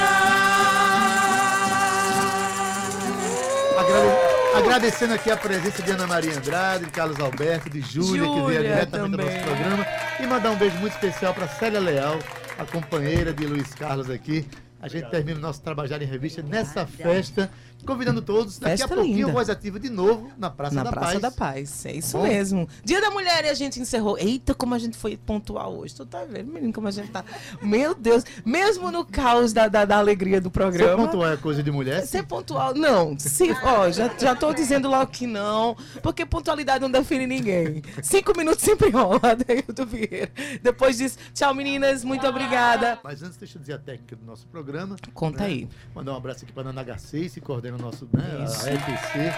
Agrade- 3.78 4.25
Agradecendo 4.56 5.14
aqui 5.14 5.30
a 5.30 5.36
presença 5.36 5.82
de 5.82 5.90
Ana 5.90 6.06
Maria 6.06 6.32
Andrade, 6.36 6.86
de 6.86 6.90
Carlos 6.90 7.20
Alberto, 7.20 7.68
de 7.68 7.80
Júlia, 7.80 8.22
que 8.22 8.28
veio 8.28 8.42
Júlia 8.42 8.62
diretamente 8.62 9.10
do 9.10 9.16
nosso 9.18 9.28
também. 9.30 9.44
programa. 9.44 9.86
E 10.18 10.26
mandar 10.26 10.50
um 10.50 10.56
beijo 10.56 10.76
muito 10.78 10.94
especial 10.94 11.34
para 11.34 11.46
Célia 11.46 11.78
Leal, 11.78 12.18
a 12.58 12.64
companheira 12.64 13.32
de 13.32 13.46
Luiz 13.46 13.74
Carlos 13.74 14.08
aqui. 14.08 14.46
A 14.86 14.88
gente 14.88 15.10
termina 15.10 15.38
o 15.38 15.42
nosso 15.42 15.60
Trabalhar 15.60 16.00
em 16.00 16.04
Revista 16.06 16.40
nessa 16.42 16.86
festa, 16.86 17.50
convidando 17.84 18.22
todos. 18.22 18.56
Daqui 18.56 18.76
Festa 18.78 18.84
a 18.86 18.96
pouquinho, 18.96 19.16
linda. 19.26 19.32
Voz 19.32 19.50
Ativa 19.50 19.80
de 19.80 19.90
novo 19.90 20.30
na 20.38 20.48
Praça 20.48 20.76
Na 20.76 20.84
da 20.84 20.90
Praça 20.92 21.06
Paz. 21.10 21.20
da 21.22 21.30
Paz, 21.32 21.86
é 21.86 21.92
isso 21.92 22.16
Bom. 22.16 22.22
mesmo. 22.22 22.68
Dia 22.84 23.00
da 23.00 23.10
Mulher 23.10 23.44
e 23.46 23.48
a 23.48 23.54
gente 23.54 23.80
encerrou. 23.80 24.16
Eita, 24.16 24.54
como 24.54 24.74
a 24.74 24.78
gente 24.78 24.96
foi 24.96 25.16
pontual 25.16 25.76
hoje. 25.76 25.92
Tu 25.96 26.06
tá 26.06 26.24
vendo, 26.24 26.52
menino, 26.52 26.72
como 26.72 26.86
a 26.86 26.92
gente 26.92 27.10
tá. 27.10 27.24
Meu 27.60 27.96
Deus, 27.96 28.22
mesmo 28.44 28.92
no 28.92 29.04
caos 29.04 29.52
da, 29.52 29.66
da, 29.66 29.84
da 29.84 29.96
alegria 29.98 30.40
do 30.40 30.48
Ser 30.48 30.52
programa. 30.52 31.04
pontual 31.06 31.32
é 31.32 31.36
coisa 31.36 31.64
de 31.64 31.72
mulher? 31.72 32.06
Ser 32.06 32.22
pontual, 32.24 32.72
não. 32.72 33.18
Se, 33.18 33.50
ó, 33.64 33.90
já, 33.90 34.08
já 34.16 34.36
tô 34.36 34.54
dizendo 34.54 34.88
logo 34.88 35.08
que 35.10 35.26
não, 35.26 35.76
porque 36.00 36.24
pontualidade 36.24 36.80
não 36.80 36.90
define 36.90 37.26
ninguém. 37.26 37.82
Cinco 38.04 38.36
minutos 38.38 38.62
sempre 38.62 38.88
rola, 38.90 39.20
Adeildo 39.32 39.84
Vieira. 39.84 40.30
Depois 40.62 40.98
disso, 40.98 41.18
tchau 41.34 41.52
meninas, 41.52 42.04
muito 42.04 42.24
obrigada. 42.24 43.00
Mas 43.02 43.20
antes, 43.20 43.36
deixa 43.36 43.56
eu 43.58 43.60
dizer 43.60 43.72
a 43.72 43.78
técnica 43.78 44.14
do 44.14 44.24
nosso 44.24 44.46
programa. 44.46 44.75
Conta 45.14 45.40
né? 45.40 45.46
aí. 45.46 45.68
Mandar 45.94 46.12
um 46.12 46.16
abraço 46.16 46.44
aqui 46.44 46.52
para 46.52 46.68
a 46.68 46.72
Nana 46.72 46.84
H6, 46.84 47.34
que 47.34 47.40
coordena 47.40 47.76
o 47.76 47.80
nosso, 47.80 48.08
né, 48.12 48.44
Isso. 48.44 48.66
a 48.66 48.72
EPC. 48.72 49.32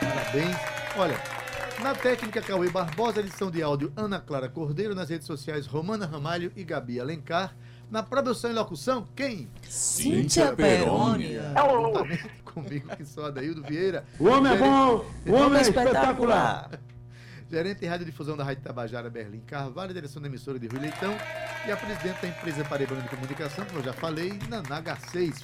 Parabéns. 0.00 0.56
Olha, 0.96 1.20
na 1.82 1.94
técnica 1.94 2.40
Cauê 2.40 2.70
Barbosa, 2.70 3.20
edição 3.20 3.50
de 3.50 3.62
áudio 3.62 3.92
Ana 3.96 4.20
Clara 4.20 4.48
Cordeiro, 4.48 4.94
nas 4.94 5.08
redes 5.08 5.26
sociais 5.26 5.66
Romana 5.66 6.06
Ramalho 6.06 6.52
e 6.54 6.62
Gabi 6.62 7.00
Alencar. 7.00 7.54
Na 7.90 8.02
produção 8.02 8.50
e 8.50 8.54
locução, 8.54 9.06
quem? 9.14 9.48
Cíntia 9.68 10.52
Peroni. 10.54 11.34
Juntamente 11.34 12.28
comigo, 12.44 12.96
que 12.96 13.04
sou 13.04 13.26
Adaildo 13.26 13.62
Vieira. 13.62 14.04
O 14.18 14.26
homem 14.28 14.52
é 14.52 14.56
bom, 14.56 15.04
o 15.26 15.32
homem 15.32 15.58
é 15.58 15.62
espetacular. 15.62 16.70
Gerente 17.50 17.80
de 17.80 17.86
Rádio 17.86 18.06
Difusão 18.06 18.36
da 18.36 18.44
Rádio 18.44 18.62
Tabajara, 18.62 19.10
Berlim 19.10 19.40
Carvalho, 19.40 19.92
direção 19.92 20.20
da 20.20 20.28
emissora 20.28 20.58
de 20.58 20.66
Rui 20.66 20.80
Leitão 20.80 21.14
e 21.66 21.70
a 21.70 21.76
presidente 21.76 22.20
da 22.20 22.28
empresa 22.28 22.64
Paraibana 22.64 23.02
de 23.02 23.08
Comunicação, 23.08 23.64
como 23.66 23.80
eu 23.80 23.84
já 23.84 23.92
falei, 23.92 24.38
Naná 24.48 24.82
H6. 24.82 25.42